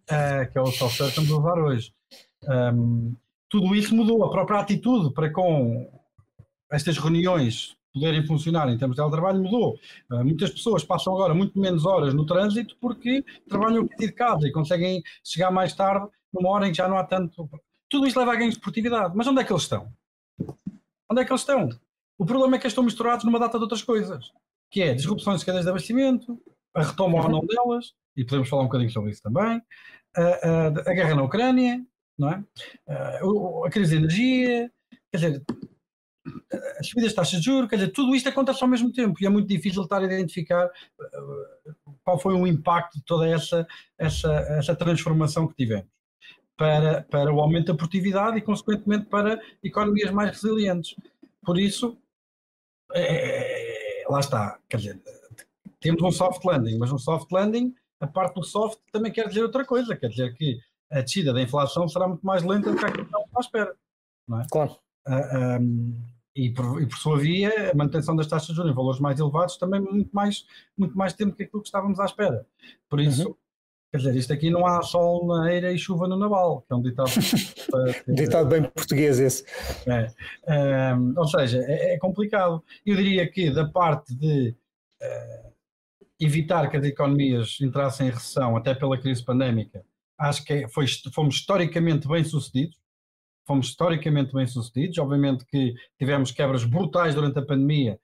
Uh, 0.05 0.51
que 0.51 0.57
é 0.57 0.61
o 0.61 0.67
software 0.67 1.07
que 1.07 1.19
estamos 1.19 1.31
a 1.31 1.37
usar 1.37 1.59
hoje. 1.59 1.93
Um, 2.47 3.15
tudo 3.55 3.73
isso 3.73 3.95
mudou. 3.95 4.21
A 4.25 4.29
própria 4.29 4.59
atitude 4.59 5.13
para 5.13 5.31
com 5.31 5.89
estas 6.69 6.97
reuniões 6.97 7.77
poderem 7.93 8.25
funcionar 8.27 8.67
em 8.67 8.77
termos 8.77 8.97
de 8.97 9.01
teletrabalho 9.01 9.41
mudou. 9.41 9.79
Uh, 10.11 10.25
muitas 10.25 10.49
pessoas 10.49 10.83
passam 10.83 11.13
agora 11.13 11.33
muito 11.33 11.57
menos 11.57 11.85
horas 11.85 12.13
no 12.13 12.25
trânsito 12.25 12.75
porque 12.81 13.23
trabalham 13.47 13.83
a 13.83 13.87
partir 13.87 14.07
de 14.07 14.11
casa 14.11 14.45
e 14.45 14.51
conseguem 14.51 15.01
chegar 15.23 15.51
mais 15.51 15.73
tarde 15.73 16.05
numa 16.33 16.49
hora 16.49 16.67
em 16.67 16.71
que 16.71 16.77
já 16.77 16.89
não 16.89 16.97
há 16.97 17.05
tanto. 17.05 17.49
Tudo 17.89 18.05
isso 18.05 18.19
leva 18.19 18.33
a 18.33 18.35
ganhos 18.35 18.55
de 18.55 18.59
produtividade. 18.59 19.15
Mas 19.15 19.25
onde 19.25 19.39
é 19.39 19.45
que 19.45 19.53
eles 19.53 19.63
estão? 19.63 19.87
Onde 21.09 21.21
é 21.21 21.25
que 21.25 21.31
eles 21.31 21.41
estão? 21.41 21.69
O 22.17 22.25
problema 22.25 22.57
é 22.57 22.59
que 22.59 22.65
eles 22.65 22.73
estão 22.73 22.83
misturados 22.83 23.23
numa 23.23 23.39
data 23.39 23.57
de 23.57 23.63
outras 23.63 23.83
coisas, 23.83 24.33
que 24.69 24.81
é 24.81 24.93
disrupções 24.93 25.39
de 25.39 25.45
cadeias 25.45 25.63
de 25.63 25.69
abastecimento, 25.69 26.37
a 26.73 26.83
retoma 26.83 27.23
ou 27.23 27.29
não 27.29 27.45
delas, 27.45 27.93
e 28.17 28.25
podemos 28.25 28.49
falar 28.49 28.63
um 28.63 28.65
bocadinho 28.65 28.91
sobre 28.91 29.11
isso 29.11 29.21
também, 29.21 29.61
a, 30.13 30.21
a, 30.21 30.67
a 30.67 30.93
guerra 30.93 31.15
na 31.15 31.23
Ucrânia, 31.23 31.85
não 32.17 32.31
é? 32.31 32.43
Uh, 33.23 33.65
a 33.65 33.69
crise 33.69 33.91
de 33.91 33.97
energia, 33.97 34.71
quer 35.11 35.17
dizer, 35.17 35.43
as 36.79 36.87
subidas 36.87 37.11
de 37.11 37.15
taxas 37.15 37.39
de 37.39 37.45
juros, 37.45 37.69
quer 37.69 37.75
dizer, 37.77 37.91
tudo 37.91 38.15
isto 38.15 38.29
acontece 38.29 38.63
ao 38.63 38.69
mesmo 38.69 38.91
tempo 38.91 39.17
e 39.21 39.25
é 39.25 39.29
muito 39.29 39.47
difícil 39.47 39.83
estar 39.83 40.01
a 40.01 40.05
identificar 40.05 40.65
uh, 40.67 41.75
qual 42.03 42.19
foi 42.19 42.33
o 42.33 42.47
impacto 42.47 42.97
de 42.97 43.05
toda 43.05 43.27
essa, 43.27 43.67
essa, 43.97 44.33
essa 44.57 44.75
transformação 44.75 45.47
que 45.47 45.55
tivemos 45.55 45.87
para, 46.57 47.03
para 47.03 47.33
o 47.33 47.39
aumento 47.39 47.67
da 47.67 47.75
produtividade 47.75 48.37
e, 48.37 48.41
consequentemente, 48.41 49.05
para 49.05 49.39
economias 49.63 50.11
mais 50.11 50.31
resilientes. 50.31 50.95
Por 51.43 51.59
isso, 51.59 51.97
é, 52.93 54.03
lá 54.09 54.19
está, 54.19 54.59
quer 54.69 54.77
dizer, 54.77 55.01
temos 55.79 56.01
um 56.01 56.11
soft 56.11 56.43
landing, 56.43 56.77
mas 56.77 56.91
um 56.91 56.97
soft 56.97 57.31
landing, 57.31 57.75
a 57.99 58.07
parte 58.07 58.35
do 58.35 58.43
soft 58.43 58.79
também 58.91 59.11
quer 59.11 59.27
dizer 59.27 59.43
outra 59.43 59.65
coisa, 59.65 59.95
quer 59.95 60.09
dizer 60.09 60.33
que 60.35 60.59
a 60.91 61.01
descida 61.01 61.33
da 61.33 61.41
inflação 61.41 61.87
será 61.87 62.07
muito 62.07 62.25
mais 62.25 62.43
lenta 62.43 62.71
do 62.71 62.77
que 62.77 62.85
aquilo 62.85 63.05
que 63.05 63.11
estamos 63.11 63.35
à 63.35 63.39
espera. 63.39 63.75
Não 64.27 64.41
é? 64.41 64.45
Claro. 64.49 64.71
Uh, 65.07 65.11
ah, 65.11 65.59
um, 65.59 65.93
e, 66.35 66.49
por, 66.49 66.81
e 66.81 66.85
por 66.85 66.97
sua 66.97 67.17
via, 67.17 67.71
a 67.71 67.75
manutenção 67.75 68.15
das 68.15 68.27
taxas 68.27 68.49
de 68.49 68.55
juros 68.55 68.71
em 68.71 68.75
valores 68.75 68.99
mais 68.99 69.19
elevados 69.19 69.57
também 69.57 69.79
muito 69.79 70.13
mais, 70.13 70.45
muito 70.77 70.97
mais 70.97 71.13
tempo 71.13 71.35
que 71.35 71.43
aquilo 71.43 71.61
que 71.61 71.67
estávamos 71.67 71.99
à 71.99 72.05
espera. 72.05 72.45
Por 72.89 72.99
isso, 72.99 73.29
uhum. 73.29 73.35
quer 73.91 73.97
dizer, 73.99 74.15
isto 74.15 74.33
aqui 74.33 74.49
não 74.49 74.65
há 74.65 74.81
sol 74.81 75.25
na 75.25 75.53
eira 75.53 75.71
e 75.71 75.77
chuva 75.77 76.07
no 76.07 76.17
naval, 76.17 76.61
que 76.61 76.73
é 76.73 76.75
um 76.75 76.81
ditado. 76.81 77.09
ditado 78.13 78.49
bem 78.49 78.63
português 78.63 79.17
esse. 79.19 79.45
É. 79.87 80.93
Ou 81.15 81.27
seja, 81.27 81.59
é, 81.63 81.93
é, 81.93 81.97
complicado. 81.97 82.61
Eu 82.85 82.97
diria 82.97 83.29
que 83.31 83.49
da 83.49 83.69
parte 83.69 84.13
de 84.13 84.53
uh, 85.01 85.53
evitar 86.19 86.69
que 86.69 86.75
as 86.75 86.83
economias 86.83 87.57
entrassem 87.61 88.07
em 88.07 88.11
recessão, 88.11 88.57
até 88.57 88.75
pela 88.75 88.99
crise 88.99 89.23
pandémica, 89.23 89.85
acho 90.17 90.43
que 90.43 90.53
é, 90.53 90.67
foi, 90.67 90.85
fomos 91.13 91.35
historicamente 91.35 92.07
bem 92.07 92.23
sucedidos. 92.23 92.77
Fomos 93.45 93.67
historicamente 93.67 94.33
bem 94.33 94.47
sucedidos. 94.47 94.97
Obviamente 94.97 95.45
que 95.45 95.73
tivemos 95.97 96.31
quebras 96.31 96.63
brutais 96.63 97.15
durante 97.15 97.37
a 97.39 97.45
pandemia. 97.45 97.99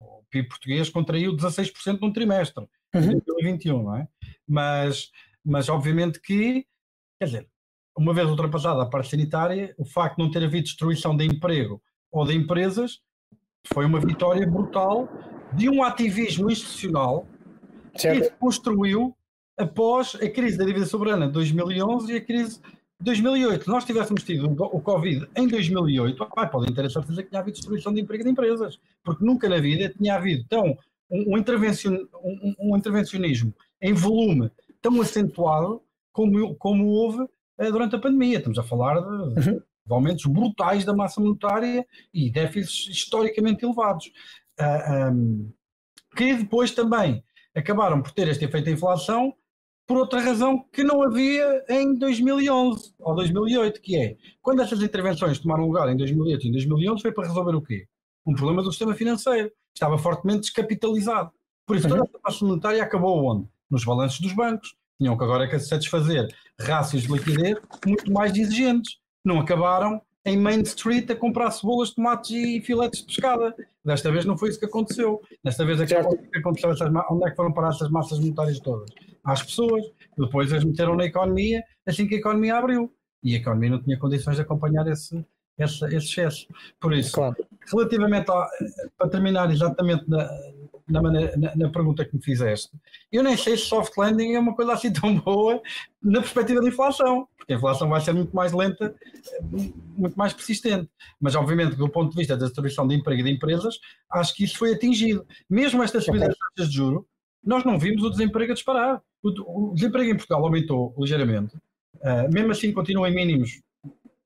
O 0.00 0.24
PIB 0.30 0.48
português 0.48 0.88
contraiu 0.88 1.36
16% 1.36 2.00
num 2.00 2.12
trimestre, 2.12 2.66
uhum. 2.94 3.02
em 3.02 3.20
2021, 3.20 3.82
não 3.82 3.96
é? 3.96 4.08
Mas, 4.46 5.10
mas 5.44 5.68
obviamente 5.68 6.20
que, 6.20 6.66
quer 7.18 7.26
dizer, 7.26 7.48
uma 7.96 8.14
vez 8.14 8.28
ultrapassada 8.28 8.82
a 8.82 8.86
parte 8.86 9.10
sanitária, 9.10 9.74
o 9.78 9.84
facto 9.84 10.16
de 10.16 10.22
não 10.22 10.30
ter 10.30 10.42
havido 10.42 10.64
destruição 10.64 11.16
de 11.16 11.24
emprego 11.24 11.82
ou 12.10 12.24
de 12.24 12.34
empresas 12.34 13.00
foi 13.72 13.84
uma 13.84 14.00
vitória 14.00 14.46
brutal 14.46 15.08
de 15.54 15.68
um 15.68 15.82
ativismo 15.82 16.50
institucional 16.50 17.26
certo. 17.94 18.30
que 18.30 18.38
construiu 18.38 19.16
após 19.58 20.14
a 20.16 20.28
crise 20.28 20.56
da 20.56 20.64
dívida 20.64 20.86
soberana 20.86 21.26
de 21.26 21.32
2011 21.32 22.12
e 22.12 22.16
a 22.16 22.20
crise 22.20 22.60
de 22.60 23.04
2008. 23.04 23.64
Se 23.64 23.70
nós 23.70 23.84
tivéssemos 23.84 24.22
tido 24.22 24.46
o 24.46 24.80
Covid 24.80 25.28
em 25.36 25.48
2008, 25.48 26.28
ah, 26.36 26.46
podem 26.46 26.74
ter 26.74 26.84
a 26.84 26.90
certeza 26.90 27.22
que 27.22 27.28
tinha 27.28 27.40
havido 27.40 27.56
destruição 27.56 27.92
de 27.92 28.00
emprego 28.00 28.24
de 28.24 28.30
empresas, 28.30 28.78
porque 29.04 29.24
nunca 29.24 29.48
na 29.48 29.58
vida 29.58 29.88
tinha 29.88 30.14
havido 30.14 30.44
tão 30.48 30.76
um, 31.10 31.36
intervencion, 31.36 32.06
um, 32.22 32.54
um, 32.58 32.76
intervencionismo 32.76 33.54
em 33.80 33.92
volume 33.92 34.50
tão 34.80 35.00
acentuado 35.00 35.82
como, 36.12 36.54
como 36.56 36.86
houve 36.86 37.22
uh, 37.22 37.72
durante 37.72 37.96
a 37.96 37.98
pandemia. 37.98 38.38
Estamos 38.38 38.58
a 38.58 38.62
falar 38.62 39.00
de, 39.00 39.06
uhum. 39.06 39.58
de, 39.58 39.92
aumentos 39.92 40.24
brutais 40.24 40.84
da 40.84 40.94
massa 40.94 41.20
monetária 41.20 41.86
e 42.14 42.30
déficits 42.30 42.88
historicamente 42.88 43.64
elevados. 43.64 44.06
Uh, 44.06 44.62
ah, 44.62 45.10
um, 45.12 45.52
que 46.14 46.34
depois 46.34 46.72
também 46.72 47.24
acabaram 47.54 48.02
por 48.02 48.12
ter 48.12 48.28
este 48.28 48.44
efeito 48.44 48.66
de 48.66 48.72
inflação 48.72 49.34
por 49.86 49.96
outra 49.96 50.20
razão 50.20 50.64
que 50.72 50.84
não 50.84 51.02
havia 51.02 51.64
em 51.68 51.94
2011 51.94 52.94
ou 52.98 53.14
2008, 53.14 53.80
que 53.80 53.96
é, 53.96 54.16
quando 54.40 54.62
essas 54.62 54.82
intervenções 54.82 55.38
tomaram 55.38 55.66
lugar 55.66 55.88
em 55.88 55.96
2008 55.96 56.44
e 56.44 56.48
em 56.48 56.52
2011, 56.52 57.02
foi 57.02 57.12
para 57.12 57.26
resolver 57.26 57.54
o 57.54 57.62
quê? 57.62 57.86
Um 58.26 58.34
problema 58.34 58.62
do 58.62 58.70
sistema 58.70 58.94
financeiro. 58.94 59.50
Estava 59.74 59.98
fortemente 59.98 60.42
descapitalizado. 60.42 61.30
Por 61.66 61.76
isso, 61.76 61.88
toda 61.88 62.02
a 62.02 62.20
massa 62.24 62.44
monetária 62.44 62.82
acabou 62.82 63.24
onde? 63.24 63.48
Nos 63.70 63.84
balanços 63.84 64.20
dos 64.20 64.32
bancos. 64.32 64.74
Tinham 65.00 65.16
que 65.16 65.24
agora 65.24 65.48
que 65.48 65.58
satisfazer 65.58 66.28
rácios 66.60 67.02
de 67.02 67.12
liquidez 67.12 67.58
muito 67.86 68.12
mais 68.12 68.36
exigentes. 68.36 68.98
Não 69.24 69.40
acabaram 69.40 70.00
em 70.24 70.36
Main 70.36 70.62
Street 70.62 71.10
a 71.10 71.16
comprar 71.16 71.50
cebolas, 71.50 71.90
tomates 71.90 72.30
e 72.30 72.60
filetes 72.60 73.00
de 73.00 73.06
pescada. 73.06 73.54
Desta 73.84 74.10
vez 74.12 74.24
não 74.24 74.38
foi 74.38 74.50
isso 74.50 74.58
que 74.58 74.66
aconteceu. 74.66 75.20
Desta 75.42 75.64
vez 75.64 75.80
é 75.80 76.00
onde 77.10 77.26
é 77.26 77.30
que 77.30 77.36
foram 77.36 77.52
parar 77.52 77.70
essas 77.70 77.90
massas 77.90 78.18
monetárias 78.20 78.60
todas? 78.60 78.90
Às 79.24 79.42
pessoas. 79.42 79.84
Depois 80.16 80.52
as 80.52 80.64
meteram 80.64 80.94
na 80.94 81.06
economia 81.06 81.62
assim 81.86 82.06
que 82.06 82.14
a 82.14 82.18
economia 82.18 82.56
abriu. 82.56 82.92
E 83.22 83.34
a 83.34 83.38
economia 83.38 83.70
não 83.70 83.82
tinha 83.82 83.98
condições 83.98 84.36
de 84.36 84.42
acompanhar 84.42 84.86
esse, 84.88 85.24
esse, 85.58 85.84
esse 85.86 85.96
excesso. 85.96 86.46
Por 86.80 86.92
isso, 86.92 87.12
claro. 87.12 87.36
relativamente 87.70 88.30
a, 88.30 88.48
para 88.98 89.08
terminar 89.08 89.50
exatamente 89.50 90.08
na, 90.08 90.28
na, 91.00 91.36
na, 91.36 91.56
na, 91.56 91.68
pergunta 91.70 92.04
que 92.04 92.14
me 92.14 92.22
fizeste, 92.22 92.70
eu 93.10 93.22
nem 93.22 93.36
sei 93.36 93.56
se 93.56 93.64
soft 93.64 93.96
landing 93.96 94.34
é 94.34 94.38
uma 94.38 94.54
coisa 94.54 94.72
assim 94.72 94.92
tão 94.92 95.18
boa 95.18 95.60
na 96.02 96.20
perspectiva 96.20 96.60
da 96.60 96.68
inflação, 96.68 97.26
porque 97.36 97.52
a 97.52 97.56
inflação 97.56 97.88
vai 97.88 98.00
ser 98.00 98.12
muito 98.12 98.34
mais 98.34 98.52
lenta, 98.52 98.94
muito 99.96 100.16
mais 100.16 100.32
persistente. 100.32 100.88
Mas, 101.20 101.34
obviamente, 101.34 101.76
do 101.76 101.88
ponto 101.88 102.10
de 102.10 102.16
vista 102.16 102.36
da 102.36 102.44
distribuição 102.44 102.86
de 102.86 102.94
emprego 102.94 103.20
e 103.20 103.24
de 103.24 103.30
empresas, 103.30 103.78
acho 104.10 104.34
que 104.34 104.44
isso 104.44 104.58
foi 104.58 104.72
atingido. 104.72 105.26
Mesmo 105.48 105.82
esta 105.82 106.00
subida 106.00 106.28
das 106.28 106.36
taxas 106.36 106.70
de 106.70 106.76
juro, 106.76 107.06
nós 107.42 107.64
não 107.64 107.78
vimos 107.78 108.02
o 108.04 108.10
desemprego 108.10 108.52
a 108.52 108.54
disparar. 108.54 109.02
O, 109.22 109.70
o 109.70 109.74
desemprego 109.74 110.10
em 110.10 110.16
Portugal 110.16 110.44
aumentou 110.44 110.94
ligeiramente, 110.98 111.56
uh, 111.56 112.32
mesmo 112.32 112.52
assim 112.52 112.72
continua 112.72 113.08
em 113.08 113.14
mínimos 113.14 113.60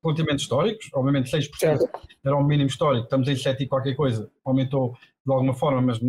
relativamente 0.03 0.41
históricos, 0.41 0.89
obviamente 0.93 1.31
6% 1.31 1.57
certo. 1.57 1.89
era 2.23 2.35
um 2.35 2.43
mínimo 2.43 2.69
histórico, 2.69 3.05
estamos 3.05 3.27
em 3.27 3.35
7 3.35 3.63
e 3.63 3.67
qualquer 3.67 3.95
coisa, 3.95 4.29
aumentou 4.45 4.95
de 5.25 5.33
alguma 5.33 5.53
forma, 5.53 5.81
mas 5.81 5.99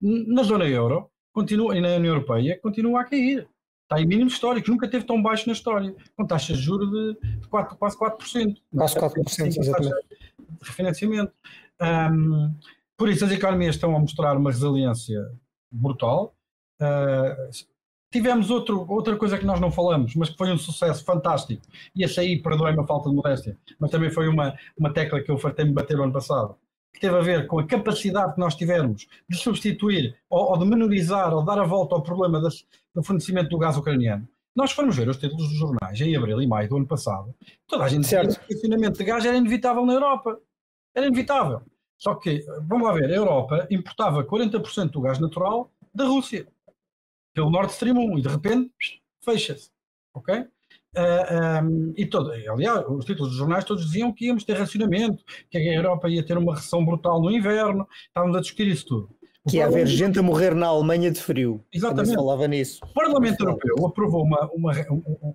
na 0.00 0.42
zona 0.42 0.66
euro 0.66 1.10
continua, 1.32 1.76
e 1.76 1.80
na 1.80 1.88
União 1.88 2.14
Europeia 2.14 2.58
continua 2.60 3.02
a 3.02 3.04
cair. 3.04 3.48
Está 3.82 4.00
em 4.00 4.06
mínimos 4.06 4.34
históricos, 4.34 4.70
nunca 4.70 4.88
teve 4.88 5.04
tão 5.04 5.20
baixo 5.20 5.46
na 5.48 5.52
história, 5.52 5.94
com 6.16 6.24
taxas 6.24 6.58
de 6.58 6.62
juros 6.62 6.88
de 6.90 7.48
4, 7.48 7.76
quase 7.76 7.98
4%. 7.98 8.56
Quase 8.72 8.94
4%, 8.94 9.58
exatamente. 9.58 10.08
De 10.08 10.68
refinanciamento. 10.68 11.32
Um, 11.82 12.54
por 12.96 13.08
isso, 13.08 13.24
as 13.24 13.32
economias 13.32 13.74
estão 13.74 13.96
a 13.96 13.98
mostrar 13.98 14.36
uma 14.36 14.50
resiliência 14.50 15.20
brutal. 15.72 16.34
Uh, 16.80 17.50
tivemos 18.12 18.48
outro, 18.48 18.86
outra 18.88 19.16
coisa 19.16 19.36
que 19.36 19.44
nós 19.44 19.60
não 19.60 19.72
falamos, 19.72 20.14
mas 20.14 20.30
que 20.30 20.36
foi 20.36 20.52
um 20.52 20.58
sucesso 20.58 21.04
fantástico. 21.04 21.62
E 21.94 22.04
essa 22.04 22.20
aí, 22.20 22.40
perdoem-me 22.40 22.80
a 22.80 22.86
falta 22.86 23.08
de 23.08 23.16
modéstia, 23.16 23.58
mas 23.78 23.90
também 23.90 24.10
foi 24.10 24.28
uma, 24.28 24.54
uma 24.78 24.92
tecla 24.92 25.20
que 25.20 25.30
eu 25.30 25.38
fartei-me 25.38 25.72
bater 25.72 25.98
o 25.98 26.04
ano 26.04 26.12
passado 26.12 26.56
que 26.92 27.00
teve 27.00 27.16
a 27.16 27.20
ver 27.20 27.46
com 27.46 27.58
a 27.58 27.66
capacidade 27.66 28.34
que 28.34 28.40
nós 28.40 28.54
tivermos 28.54 29.06
de 29.28 29.36
substituir 29.36 30.16
ou, 30.28 30.50
ou 30.50 30.58
de 30.58 30.64
menorizar 30.64 31.32
ou 31.32 31.44
dar 31.44 31.58
a 31.58 31.64
volta 31.64 31.94
ao 31.94 32.02
problema 32.02 32.40
das, 32.40 32.66
do 32.94 33.02
fornecimento 33.02 33.48
do 33.48 33.58
gás 33.58 33.76
ucraniano. 33.76 34.28
Nós 34.54 34.72
formos 34.72 34.96
ver 34.96 35.08
os 35.08 35.16
títulos 35.16 35.48
dos 35.48 35.58
jornais 35.58 36.00
em 36.00 36.16
abril 36.16 36.42
e 36.42 36.46
maio 36.46 36.68
do 36.68 36.76
ano 36.76 36.86
passado, 36.86 37.34
toda 37.66 37.84
a 37.84 37.88
gente 37.88 38.06
certo. 38.06 38.38
que 38.38 38.52
o 38.52 38.56
funcionamento 38.56 38.98
de 38.98 39.04
gás 39.04 39.24
era 39.24 39.36
inevitável 39.36 39.86
na 39.86 39.92
Europa. 39.92 40.40
Era 40.94 41.06
inevitável. 41.06 41.62
Só 41.96 42.14
que, 42.14 42.44
vamos 42.62 42.86
lá 42.86 42.94
ver, 42.94 43.10
a 43.12 43.14
Europa 43.14 43.66
importava 43.70 44.24
40% 44.24 44.90
do 44.90 45.00
gás 45.00 45.18
natural 45.18 45.70
da 45.94 46.04
Rússia, 46.04 46.48
pelo 47.32 47.50
Nord 47.50 47.70
Stream 47.72 47.96
1, 47.96 48.18
e 48.18 48.22
de 48.22 48.28
repente 48.28 48.72
fecha-se. 49.22 49.70
Ok? 50.14 50.46
Uh, 50.96 50.98
ah, 50.98 51.62
um, 51.62 51.94
e 51.96 52.04
todo, 52.04 52.32
aliás, 52.32 52.84
os 52.88 53.04
títulos 53.04 53.30
dos 53.30 53.38
jornais 53.38 53.64
todos 53.64 53.84
diziam 53.84 54.12
que 54.12 54.26
íamos 54.26 54.42
ter 54.42 54.54
racionamento, 54.54 55.22
que 55.48 55.56
a 55.56 55.74
Europa 55.74 56.08
ia 56.08 56.24
ter 56.24 56.36
uma 56.36 56.54
recessão 56.54 56.84
brutal 56.84 57.20
no 57.22 57.30
inverno, 57.30 57.86
estávamos 58.08 58.36
a 58.36 58.40
discutir 58.40 58.66
isso 58.66 58.86
tudo. 58.86 59.10
O 59.44 59.50
que 59.50 59.56
ia 59.56 59.66
haver 59.66 59.86
gente 59.86 60.18
a 60.18 60.22
morrer 60.22 60.54
na 60.54 60.66
Alemanha 60.66 61.10
de 61.10 61.20
frio. 61.20 61.64
Exatamente. 61.72 62.14
falava 62.14 62.46
nisso. 62.46 62.80
O 62.84 62.92
Parlamento 62.92 63.40
Europeu 63.40 63.86
aprovou 63.86 64.22
uma, 64.22 64.50
uma, 64.52 64.72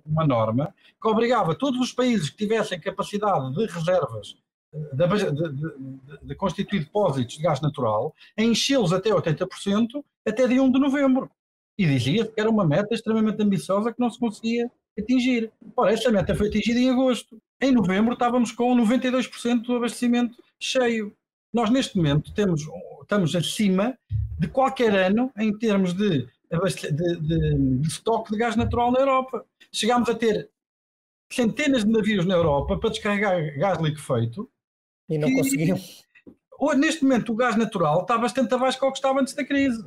uma 0.04 0.26
norma 0.26 0.74
que 1.00 1.08
obrigava 1.08 1.54
todos 1.54 1.80
os 1.80 1.92
países 1.92 2.30
que 2.30 2.36
tivessem 2.36 2.78
capacidade 2.78 3.52
de 3.52 3.66
reservas 3.66 4.36
de, 4.72 5.06
de, 5.06 5.52
de, 5.52 6.18
de 6.22 6.34
constituir 6.34 6.84
depósitos 6.84 7.36
de 7.36 7.42
gás 7.42 7.60
natural 7.60 8.14
a 8.38 8.42
enchê-los 8.42 8.92
até 8.92 9.10
80% 9.10 10.04
até 10.26 10.46
dia 10.46 10.62
1 10.62 10.70
de 10.70 10.78
novembro. 10.78 11.30
E 11.78 11.86
dizia 11.86 12.26
que 12.26 12.40
era 12.40 12.48
uma 12.48 12.64
meta 12.64 12.94
extremamente 12.94 13.42
ambiciosa 13.42 13.92
que 13.92 14.00
não 14.00 14.10
se 14.10 14.18
conseguia 14.18 14.70
atingir. 14.98 15.50
Ora, 15.76 15.92
essa 15.92 16.10
meta 16.10 16.34
foi 16.34 16.48
atingida 16.48 16.78
em 16.78 16.90
agosto. 16.90 17.40
Em 17.60 17.72
novembro 17.72 18.12
estávamos 18.12 18.52
com 18.52 18.76
92% 18.76 19.62
do 19.62 19.76
abastecimento 19.76 20.42
cheio. 20.58 21.14
Nós 21.52 21.70
neste 21.70 21.96
momento 21.96 22.32
temos, 22.34 22.66
estamos 23.02 23.34
acima 23.34 23.96
de 24.38 24.48
qualquer 24.48 24.94
ano 24.94 25.32
em 25.38 25.56
termos 25.56 25.94
de, 25.94 26.26
de, 26.26 27.20
de, 27.20 27.78
de 27.80 27.88
estoque 27.88 28.32
de 28.32 28.38
gás 28.38 28.56
natural 28.56 28.92
na 28.92 29.00
Europa. 29.00 29.44
Chegámos 29.72 30.08
a 30.08 30.14
ter 30.14 30.50
centenas 31.30 31.84
de 31.84 31.90
navios 31.90 32.24
na 32.26 32.34
Europa 32.34 32.78
para 32.78 32.90
descarregar 32.90 33.58
gás 33.58 33.78
liquefeito. 33.80 34.48
E 35.08 35.18
não 35.18 35.32
conseguiam. 35.32 35.78
Neste 36.76 37.04
momento 37.04 37.32
o 37.32 37.36
gás 37.36 37.56
natural 37.56 38.02
está 38.02 38.16
bastante 38.18 38.54
abaixo 38.54 38.80
do 38.80 38.90
que 38.90 38.98
estava 38.98 39.20
antes 39.20 39.34
da 39.34 39.44
crise. 39.44 39.84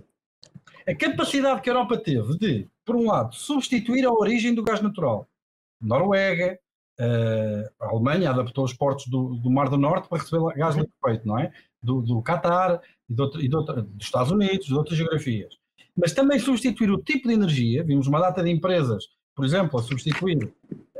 A 0.88 0.95
capacidade 0.95 1.62
que 1.62 1.70
a 1.70 1.74
Europa 1.74 1.97
teve 1.97 2.38
de 2.38 2.68
por 2.89 2.95
um 2.95 3.05
lado, 3.05 3.35
substituir 3.35 4.03
a 4.03 4.11
origem 4.11 4.55
do 4.55 4.63
gás 4.63 4.81
natural. 4.81 5.29
Noruega, 5.79 6.57
uh, 6.99 7.83
a 7.85 7.89
Alemanha 7.91 8.31
adaptou 8.31 8.65
os 8.65 8.73
portos 8.73 9.05
do, 9.05 9.35
do, 9.35 9.51
Mar 9.51 9.69
do 9.69 9.77
Norte 9.77 10.09
para 10.09 10.17
receber 10.17 10.55
gás 10.55 10.75
liquefeito, 10.75 11.27
não 11.27 11.37
é? 11.37 11.53
Do, 11.83 12.01
do 12.01 12.19
Qatar 12.23 12.81
e, 13.07 13.21
outra, 13.21 13.43
e 13.43 13.47
dos 13.47 14.05
Estados 14.07 14.31
Unidos, 14.31 14.65
de 14.65 14.73
outras 14.73 14.97
geografias. 14.97 15.53
Mas 15.95 16.13
também 16.13 16.39
substituir 16.39 16.89
o 16.89 16.97
tipo 16.97 17.27
de 17.27 17.35
energia, 17.35 17.83
vimos 17.83 18.07
uma 18.07 18.19
data 18.19 18.41
de 18.41 18.49
empresas, 18.49 19.05
por 19.35 19.45
exemplo, 19.45 19.79
a 19.79 19.83
substituir 19.83 20.51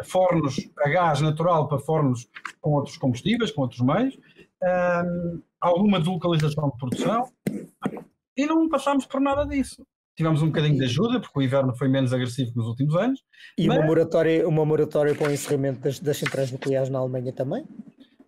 fornos 0.03 0.69
a 0.81 0.89
gás 0.89 1.21
natural 1.21 1.67
para 1.67 1.79
fornos 1.79 2.29
com 2.61 2.73
outros 2.73 2.97
combustíveis, 2.97 3.49
com 3.49 3.63
outros 3.63 3.81
meios, 3.81 4.15
um, 4.61 5.41
alguma 5.59 5.97
deslocalização 5.97 6.69
de 6.69 6.77
produção, 6.77 7.31
e 8.37 8.45
não 8.45 8.69
passámos 8.69 9.07
por 9.07 9.19
nada 9.19 9.43
disso 9.43 9.83
tivemos 10.20 10.41
um 10.41 10.47
bocadinho 10.47 10.78
de 10.78 10.84
ajuda, 10.84 11.22
porque 11.22 11.39
o 11.39 11.41
inverno 11.41 11.74
foi 11.78 11.88
menos 11.88 12.11
agressivo 12.11 12.51
que 12.51 12.57
nos 12.57 12.67
últimos 12.67 12.93
anos. 12.93 13.24
E 13.57 13.67
mas... 13.67 13.78
uma, 13.78 13.86
moratória, 13.86 14.45
uma 14.45 14.65
moratória 14.65 15.15
para 15.15 15.30
o 15.30 15.32
encerramento 15.32 15.80
das, 15.80 15.97
das 15.97 16.17
centrais 16.17 16.51
nucleares 16.51 16.89
na 16.89 16.99
Alemanha 16.99 17.32
também? 17.32 17.65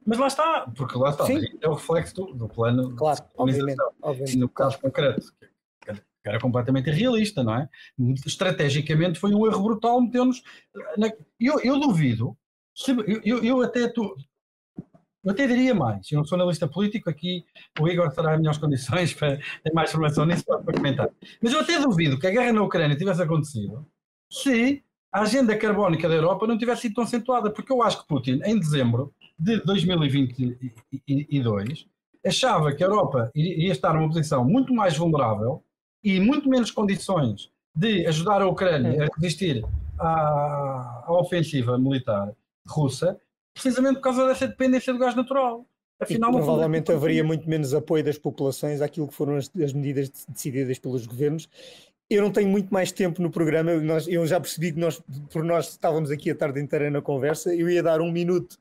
Mas 0.05 0.17
lá 0.17 0.27
está, 0.27 0.71
porque 0.73 0.97
lá 0.97 1.09
está, 1.09 1.25
é 1.61 1.67
o 1.67 1.73
reflexo 1.73 2.15
do, 2.15 2.33
do 2.33 2.47
plano 2.47 2.95
claro, 2.95 3.19
de 3.19 3.25
obviamente, 3.35 3.77
obviamente. 4.01 4.35
E 4.35 4.39
no 4.39 4.47
caso 4.47 4.79
concreto, 4.79 5.33
que 5.83 6.29
era 6.29 6.39
completamente 6.39 6.89
irrealista, 6.89 7.43
não 7.43 7.55
é? 7.55 7.69
Estrategicamente 8.25 9.19
foi 9.19 9.35
um 9.35 9.45
erro 9.45 9.61
brutal, 9.61 10.01
meteu-nos. 10.01 10.41
Na... 10.97 11.11
Eu, 11.37 11.59
eu 11.59 11.77
duvido, 11.77 12.37
eu, 13.25 13.43
eu 13.43 13.61
até 13.61 13.89
tu, 13.89 14.15
eu 15.23 15.31
até 15.31 15.47
diria 15.47 15.75
mais, 15.75 16.11
eu 16.11 16.17
não 16.17 16.25
sou 16.25 16.35
analista 16.35 16.67
político, 16.67 17.09
aqui 17.09 17.45
o 17.79 17.87
Igor 17.87 18.11
terá 18.11 18.35
melhores 18.37 18.57
condições 18.57 19.13
para 19.13 19.37
ter 19.37 19.71
mais 19.73 19.89
informação 19.89 20.25
nisso 20.25 20.43
para, 20.45 20.73
comentar. 20.73 21.09
Mas 21.41 21.53
eu 21.53 21.59
até 21.59 21.79
duvido 21.79 22.19
que 22.19 22.25
a 22.25 22.31
guerra 22.31 22.51
na 22.51 22.63
Ucrânia 22.63 22.97
tivesse 22.97 23.21
acontecido 23.21 23.85
se 24.31 24.83
a 25.11 25.21
agenda 25.21 25.55
carbónica 25.57 26.09
da 26.09 26.15
Europa 26.15 26.47
não 26.47 26.57
tivesse 26.57 26.81
sido 26.83 26.95
tão 26.95 27.03
acentuada, 27.03 27.51
porque 27.51 27.71
eu 27.71 27.83
acho 27.83 28.01
que 28.01 28.07
Putin, 28.07 28.41
em 28.45 28.57
dezembro 28.57 29.13
de 29.37 29.61
2022, 29.63 31.85
achava 32.25 32.73
que 32.73 32.83
a 32.83 32.87
Europa 32.87 33.29
iria 33.35 33.71
estar 33.71 33.93
numa 33.93 34.07
posição 34.07 34.43
muito 34.43 34.73
mais 34.73 34.97
vulnerável 34.97 35.63
e 36.03 36.19
muito 36.19 36.49
menos 36.49 36.71
condições 36.71 37.51
de 37.75 38.07
ajudar 38.07 38.41
a 38.41 38.47
Ucrânia 38.47 39.05
a 39.05 39.09
resistir 39.15 39.63
à, 39.99 41.03
à 41.05 41.13
ofensiva 41.13 41.77
militar 41.77 42.33
russa 42.67 43.19
precisamente 43.53 43.95
por 43.95 44.01
causa 44.01 44.27
dessa 44.27 44.47
dependência 44.47 44.93
do 44.93 44.99
gás 44.99 45.15
natural. 45.15 45.65
Afinal, 45.99 46.31
provavelmente 46.31 46.91
haveria 46.91 47.23
muito 47.23 47.47
menos 47.47 47.75
apoio 47.75 48.03
das 48.03 48.17
populações 48.17 48.81
àquilo 48.81 49.07
que 49.07 49.13
foram 49.13 49.35
as, 49.35 49.51
as, 49.63 49.71
medidas 49.71 50.09
decididas 50.27 50.79
pelos 50.79 51.05
governos. 51.05 51.47
Eu 52.09 52.23
não 52.23 52.31
tenho 52.31 52.49
muito 52.49 52.73
mais 52.73 52.91
tempo 52.91 53.21
no 53.21 53.29
programa, 53.29 53.75
nós, 53.75 54.07
eu 54.07 54.25
já 54.25 54.39
percebi 54.39 54.71
que 54.73 54.79
nós, 54.79 55.01
por 55.29 55.43
nós 55.43 55.69
estávamos 55.69 56.09
aqui 56.09 56.31
a 56.31 56.35
tarde 56.35 56.59
inteira 56.59 56.89
na 56.89 57.01
conversa, 57.01 57.53
eu 57.55 57.69
ia 57.69 57.83
dar 57.83 58.01
um 58.01 58.11
minuto 58.11 58.57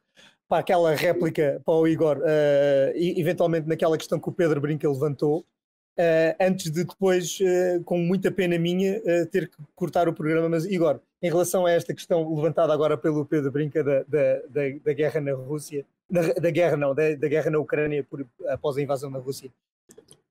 para 0.47 0.59
aquela 0.59 0.95
réplica 0.95 1.63
para 1.65 1.75
o 1.75 1.89
Igor, 1.89 2.19
uh, 2.19 2.97
e, 2.97 3.19
eventualmente 3.21 3.69
naquela 3.69 3.97
questão 3.97 4.21
que 4.21 4.29
o 4.29 4.33
Pedro 4.33 4.61
Brinca 4.61 4.89
levantou, 4.89 5.41
uh, 5.41 6.37
antes 6.41 6.71
de 6.71 6.85
depois, 6.85 7.39
uh, 7.41 7.83
com 7.85 7.99
muita 7.99 8.31
pena 8.31 8.59
minha, 8.59 9.01
ter 9.31 9.49
que 9.49 9.57
cortar 9.75 10.09
o 10.09 10.13
programa. 10.13 10.49
Mas, 10.49 10.65
Igor, 10.65 11.01
em 11.23 11.29
relação 11.29 11.67
a 11.67 11.71
esta 11.71 11.95
questão 11.95 12.35
levantada 12.35 12.73
agora 12.73 12.97
pelo 12.97 13.27
Pedro 13.27 13.51
Brinca 13.51 13.85
da, 13.85 14.03
da, 14.05 14.35
da, 14.49 14.79
da 14.85 14.93
guerra 14.93 15.21
na 15.21 15.33
Rússia, 15.35 15.85
da, 16.09 16.33
da 16.33 16.51
guerra 16.51 16.77
não, 16.77 16.95
da, 16.95 17.15
da, 17.15 17.29
guerra 17.29 17.51
na 17.51 17.59
Ucrânia 17.59 18.03
por, 18.05 18.27
após 18.49 18.77
a 18.77 18.83
invasão 18.83 19.11
da 19.11 19.19
Rússia, 19.19 19.51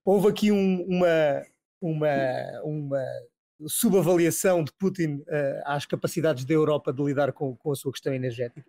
houve 0.04 0.28
aqui 0.28 0.52
um, 0.52 0.82
uma, 0.84 1.46
uma, 1.82 2.62
uma 2.64 3.06
subavaliação 3.68 4.64
de 4.64 4.72
Putin 4.74 5.24
às 5.64 5.86
capacidades 5.86 6.46
da 6.46 6.54
Europa 6.54 6.92
de 6.92 7.04
lidar 7.04 7.32
com, 7.34 7.56
com 7.56 7.72
a 7.72 7.76
sua 7.76 7.92
questão 7.92 8.14
energética? 8.14 8.66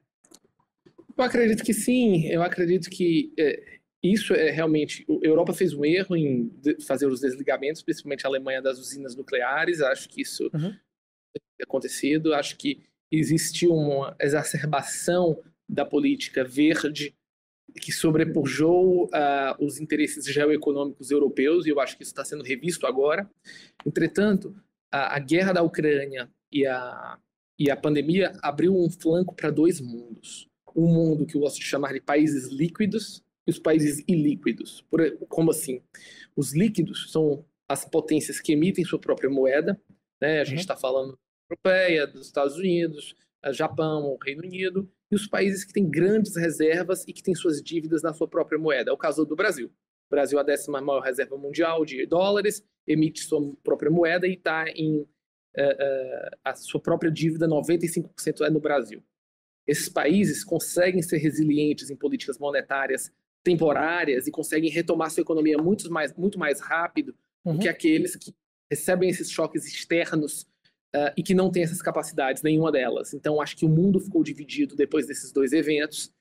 Eu 1.17 1.25
acredito 1.25 1.63
que 1.63 1.75
sim. 1.75 2.27
Eu 2.29 2.43
acredito 2.43 2.89
que 2.89 3.33
é, 3.39 3.79
isso 4.03 4.35
é 4.35 4.51
realmente. 4.51 5.05
A 5.09 5.27
Europa 5.27 5.53
fez 5.53 5.75
um 5.75 5.85
erro 5.85 6.17
em 6.17 6.51
fazer 6.87 7.07
os 7.07 7.21
desligamentos, 7.21 7.83
principalmente 7.83 8.25
a 8.25 8.29
Alemanha 8.29 8.63
das 8.63 8.79
usinas 8.79 9.15
nucleares. 9.15 9.81
Acho 9.81 10.09
que 10.09 10.23
isso 10.23 10.51
uhum. 10.55 10.75
Acontecido. 11.63 12.35
Acho 12.35 12.57
que 12.57 12.81
existiu 13.11 13.73
uma 13.75 14.17
exacerbação 14.21 15.39
da 15.69 15.85
política 15.85 16.45
verde 16.45 17.15
que 17.81 17.93
sobrepujou 17.93 19.05
uh, 19.07 19.65
os 19.65 19.81
interesses 19.81 20.25
geoeconômicos 20.25 21.11
europeus, 21.11 21.67
e 21.67 21.71
eu 21.71 21.79
acho 21.79 21.97
que 21.97 22.03
isso 22.03 22.11
está 22.11 22.25
sendo 22.25 22.43
revisto 22.43 22.87
agora. 22.87 23.31
Entretanto, 23.87 24.55
a, 24.91 25.17
a 25.17 25.19
guerra 25.21 25.53
da 25.53 25.63
Ucrânia 25.63 26.29
e 26.51 26.67
a, 26.67 27.19
e 27.59 27.71
a 27.71 27.77
pandemia 27.77 28.33
abriu 28.43 28.77
um 28.77 28.91
flanco 28.91 29.35
para 29.35 29.51
dois 29.51 29.81
mundos. 29.81 30.49
Um 30.75 30.87
mundo 30.87 31.27
que 31.27 31.37
eu 31.37 31.41
gosto 31.41 31.59
de 31.59 31.65
chamar 31.65 31.93
de 31.93 32.01
países 32.01 32.49
líquidos, 32.49 33.23
e 33.47 33.51
os 33.51 33.59
países 33.59 34.05
ilíquidos. 34.07 34.85
Por, 34.91 35.17
como 35.29 35.51
assim? 35.51 35.83
Os 36.37 36.55
líquidos 36.55 37.11
são 37.11 37.45
as 37.69 37.85
potências 37.85 38.41
que 38.41 38.53
emitem 38.53 38.85
sua 38.85 38.99
própria 38.99 39.31
moeda, 39.31 39.81
né? 40.21 40.41
A 40.41 40.45
gente 40.45 40.61
está 40.61 40.75
uhum. 40.75 40.81
falando 40.81 41.19
Europeia, 41.51 42.07
dos 42.07 42.27
Estados 42.27 42.57
Unidos, 42.57 43.15
Japão, 43.53 44.05
o 44.05 44.19
Reino 44.23 44.43
Unido, 44.43 44.91
e 45.11 45.15
os 45.15 45.27
países 45.27 45.65
que 45.65 45.73
têm 45.73 45.91
grandes 45.91 46.37
reservas 46.37 47.05
e 47.09 47.13
que 47.13 47.23
têm 47.23 47.35
suas 47.35 47.61
dívidas 47.61 48.03
na 48.03 48.13
sua 48.13 48.29
própria 48.29 48.59
moeda. 48.59 48.91
É 48.91 48.93
o 48.93 48.99
caso 48.99 49.25
do 49.25 49.35
Brasil. 49.35 49.69
O 49.69 50.11
Brasil 50.11 50.39
é 50.39 50.43
a 50.43 50.45
décima 50.45 50.81
maior 50.81 51.01
reserva 51.01 51.37
mundial 51.37 51.85
de 51.85 52.07
dólares, 52.07 52.65
emite 52.87 53.23
sua 53.23 53.41
própria 53.63 53.91
moeda 53.91 54.27
e 54.27 54.35
está 54.35 54.69
em 54.71 54.99
uh, 54.99 55.05
uh, 55.05 56.37
a 56.45 56.55
sua 56.55 56.81
própria 56.81 57.11
dívida, 57.11 57.49
95% 57.49 58.43
é 58.43 58.51
no 58.51 58.61
Brasil. 58.61 59.03
Esses 59.67 59.89
países 59.89 60.45
conseguem 60.45 61.03
ser 61.03 61.19
resilientes 61.19 61.91
em 61.91 61.97
políticas 61.97 62.39
monetárias 62.39 63.13
temporárias 63.43 64.27
e 64.27 64.31
conseguem 64.31 64.71
retomar 64.71 65.11
sua 65.11 65.23
economia 65.23 65.57
muito 65.59 65.91
mais, 65.91 66.13
muito 66.15 66.39
mais 66.39 66.61
rápido 66.61 67.15
uhum. 67.45 67.55
do 67.55 67.61
que 67.61 67.69
aqueles 67.69 68.15
que 68.17 68.35
recebem 68.71 69.09
esses 69.09 69.31
choques 69.31 69.67
externos 69.67 70.47
uh, 70.95 71.13
e 71.17 71.23
que 71.23 71.35
não 71.35 71.51
têm 71.51 71.63
essas 71.63 71.83
capacidades, 71.83 72.43
nenhuma 72.43 72.73
delas. 72.73 73.15
Então, 73.15 73.41
acho 73.41 73.57
que 73.57 73.65
o 73.65 73.69
mundo 73.69 74.01
ficou 74.01 74.23
dividido 74.23 74.77
depois 74.77 75.07
desses 75.07 75.33
dois 75.33 75.53
eventos 75.53 76.13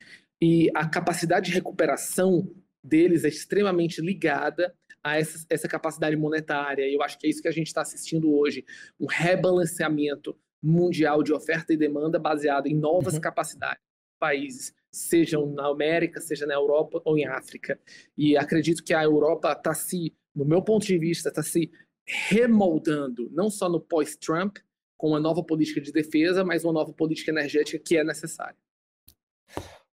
e 0.41 0.70
a 0.74 0.88
capacidade 0.88 1.47
de 1.47 1.53
recuperação 1.53 2.49
deles 2.84 3.26
é 3.26 3.28
extremamente 3.28 4.01
ligada 4.01 4.74
a 5.03 5.17
essa, 5.17 5.45
essa 5.49 5.67
capacidade 5.67 6.15
monetária. 6.15 6.88
E 6.88 6.93
eu 6.93 7.01
acho 7.01 7.17
que 7.17 7.28
é 7.28 7.30
isso 7.30 7.41
que 7.41 7.47
a 7.47 7.53
gente 7.53 7.67
está 7.67 7.82
assistindo 7.82 8.34
hoje, 8.34 8.65
um 8.99 9.05
rebalanceamento 9.05 10.38
mundial 10.61 11.24
de 11.24 11.34
oferta 11.34 11.74
e 11.74 11.78
demanda 11.78 12.20
baseado 12.20 12.67
em 12.67 12.76
novas 12.76 13.13
uhum. 13.13 13.22
capacidades 13.22 13.82
países 14.20 14.74
sejam 14.91 15.45
na 15.47 15.67
América, 15.67 16.20
seja 16.20 16.45
na 16.45 16.53
Europa 16.53 17.01
ou 17.05 17.17
em 17.17 17.26
África. 17.26 17.80
E 18.17 18.36
acredito 18.36 18.84
que 18.84 18.93
a 18.93 19.03
Europa 19.03 19.53
está 19.53 19.74
se, 19.74 20.13
no 20.36 20.45
meu 20.45 20.61
ponto 20.61 20.86
de 20.86 20.97
vista, 20.97 21.30
está 21.30 21.41
se 21.41 21.72
remoldando, 22.10 23.30
não 23.32 23.49
só 23.49 23.70
no 23.70 23.80
pós-Trump, 23.80 24.57
com 24.97 25.10
uma 25.10 25.20
nova 25.20 25.43
política 25.43 25.80
de 25.80 25.91
defesa, 25.91 26.43
mas 26.43 26.64
uma 26.64 26.74
nova 26.74 26.91
política 26.91 27.32
energética 27.32 27.80
que 27.80 27.95
é 27.95 28.03
necessária. 28.03 28.57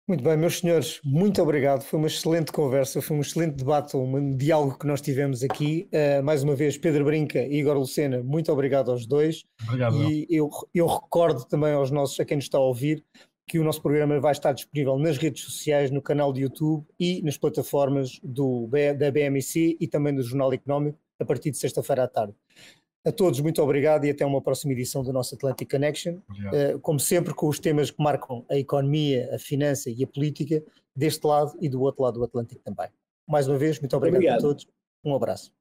Muito 0.07 0.23
bem, 0.23 0.37
meus 0.37 0.59
senhores, 0.59 0.99
muito 1.03 1.41
obrigado. 1.41 1.83
Foi 1.83 1.97
uma 1.97 2.07
excelente 2.07 2.51
conversa, 2.51 3.01
foi 3.01 3.17
um 3.17 3.21
excelente 3.21 3.55
debate, 3.55 3.97
um 3.97 4.37
diálogo 4.37 4.77
que 4.77 4.85
nós 4.85 5.01
tivemos 5.01 5.43
aqui. 5.43 5.89
Uh, 5.91 6.23
mais 6.23 6.43
uma 6.43 6.55
vez, 6.55 6.77
Pedro 6.77 7.05
Brinca 7.05 7.39
e 7.39 7.59
Igor 7.59 7.75
Lucena, 7.75 8.21
muito 8.21 8.51
obrigado 8.51 8.91
aos 8.91 9.07
dois. 9.07 9.43
Obrigado. 9.63 9.95
E 10.03 10.27
eu, 10.29 10.49
eu 10.73 10.85
recordo 10.85 11.43
também 11.45 11.73
aos 11.73 11.89
nossos, 11.89 12.19
a 12.19 12.25
quem 12.25 12.37
nos 12.37 12.45
está 12.45 12.59
a 12.59 12.61
ouvir, 12.61 13.03
que 13.47 13.57
o 13.57 13.63
nosso 13.63 13.81
programa 13.81 14.19
vai 14.19 14.31
estar 14.31 14.53
disponível 14.53 14.97
nas 14.99 15.17
redes 15.17 15.43
sociais, 15.43 15.89
no 15.89 16.03
canal 16.03 16.31
de 16.31 16.41
YouTube 16.41 16.85
e 16.99 17.23
nas 17.23 17.37
plataformas 17.37 18.19
do, 18.23 18.69
da 18.97 19.09
BMC 19.09 19.77
e 19.79 19.87
também 19.87 20.13
do 20.13 20.21
Jornal 20.21 20.53
Económico 20.53 20.99
a 21.19 21.25
partir 21.25 21.51
de 21.51 21.57
sexta-feira 21.57 22.03
à 22.03 22.07
tarde. 22.07 22.33
A 23.05 23.11
todos, 23.11 23.39
muito 23.39 23.61
obrigado 23.61 24.05
e 24.05 24.09
até 24.09 24.25
uma 24.25 24.41
próxima 24.41 24.73
edição 24.73 25.03
do 25.03 25.13
nosso 25.13 25.35
Atlantic 25.35 25.69
Connection. 25.69 26.15
Uh, 26.15 26.79
como 26.79 26.99
sempre, 26.99 27.35
com 27.35 27.47
os 27.47 27.59
temas 27.59 27.91
que 27.91 28.01
marcam 28.01 28.43
a 28.49 28.57
economia, 28.57 29.29
a 29.33 29.37
finança 29.37 29.91
e 29.91 30.03
a 30.03 30.07
política, 30.07 30.63
deste 30.95 31.25
lado 31.27 31.55
e 31.61 31.69
do 31.69 31.81
outro 31.81 32.01
lado 32.03 32.19
do 32.19 32.23
Atlântico 32.23 32.61
também. 32.63 32.87
Mais 33.27 33.47
uma 33.47 33.57
vez, 33.57 33.79
muito 33.79 33.95
obrigado, 33.95 34.17
obrigado. 34.17 34.39
a 34.39 34.41
todos. 34.41 34.67
Um 35.03 35.13
abraço. 35.13 35.53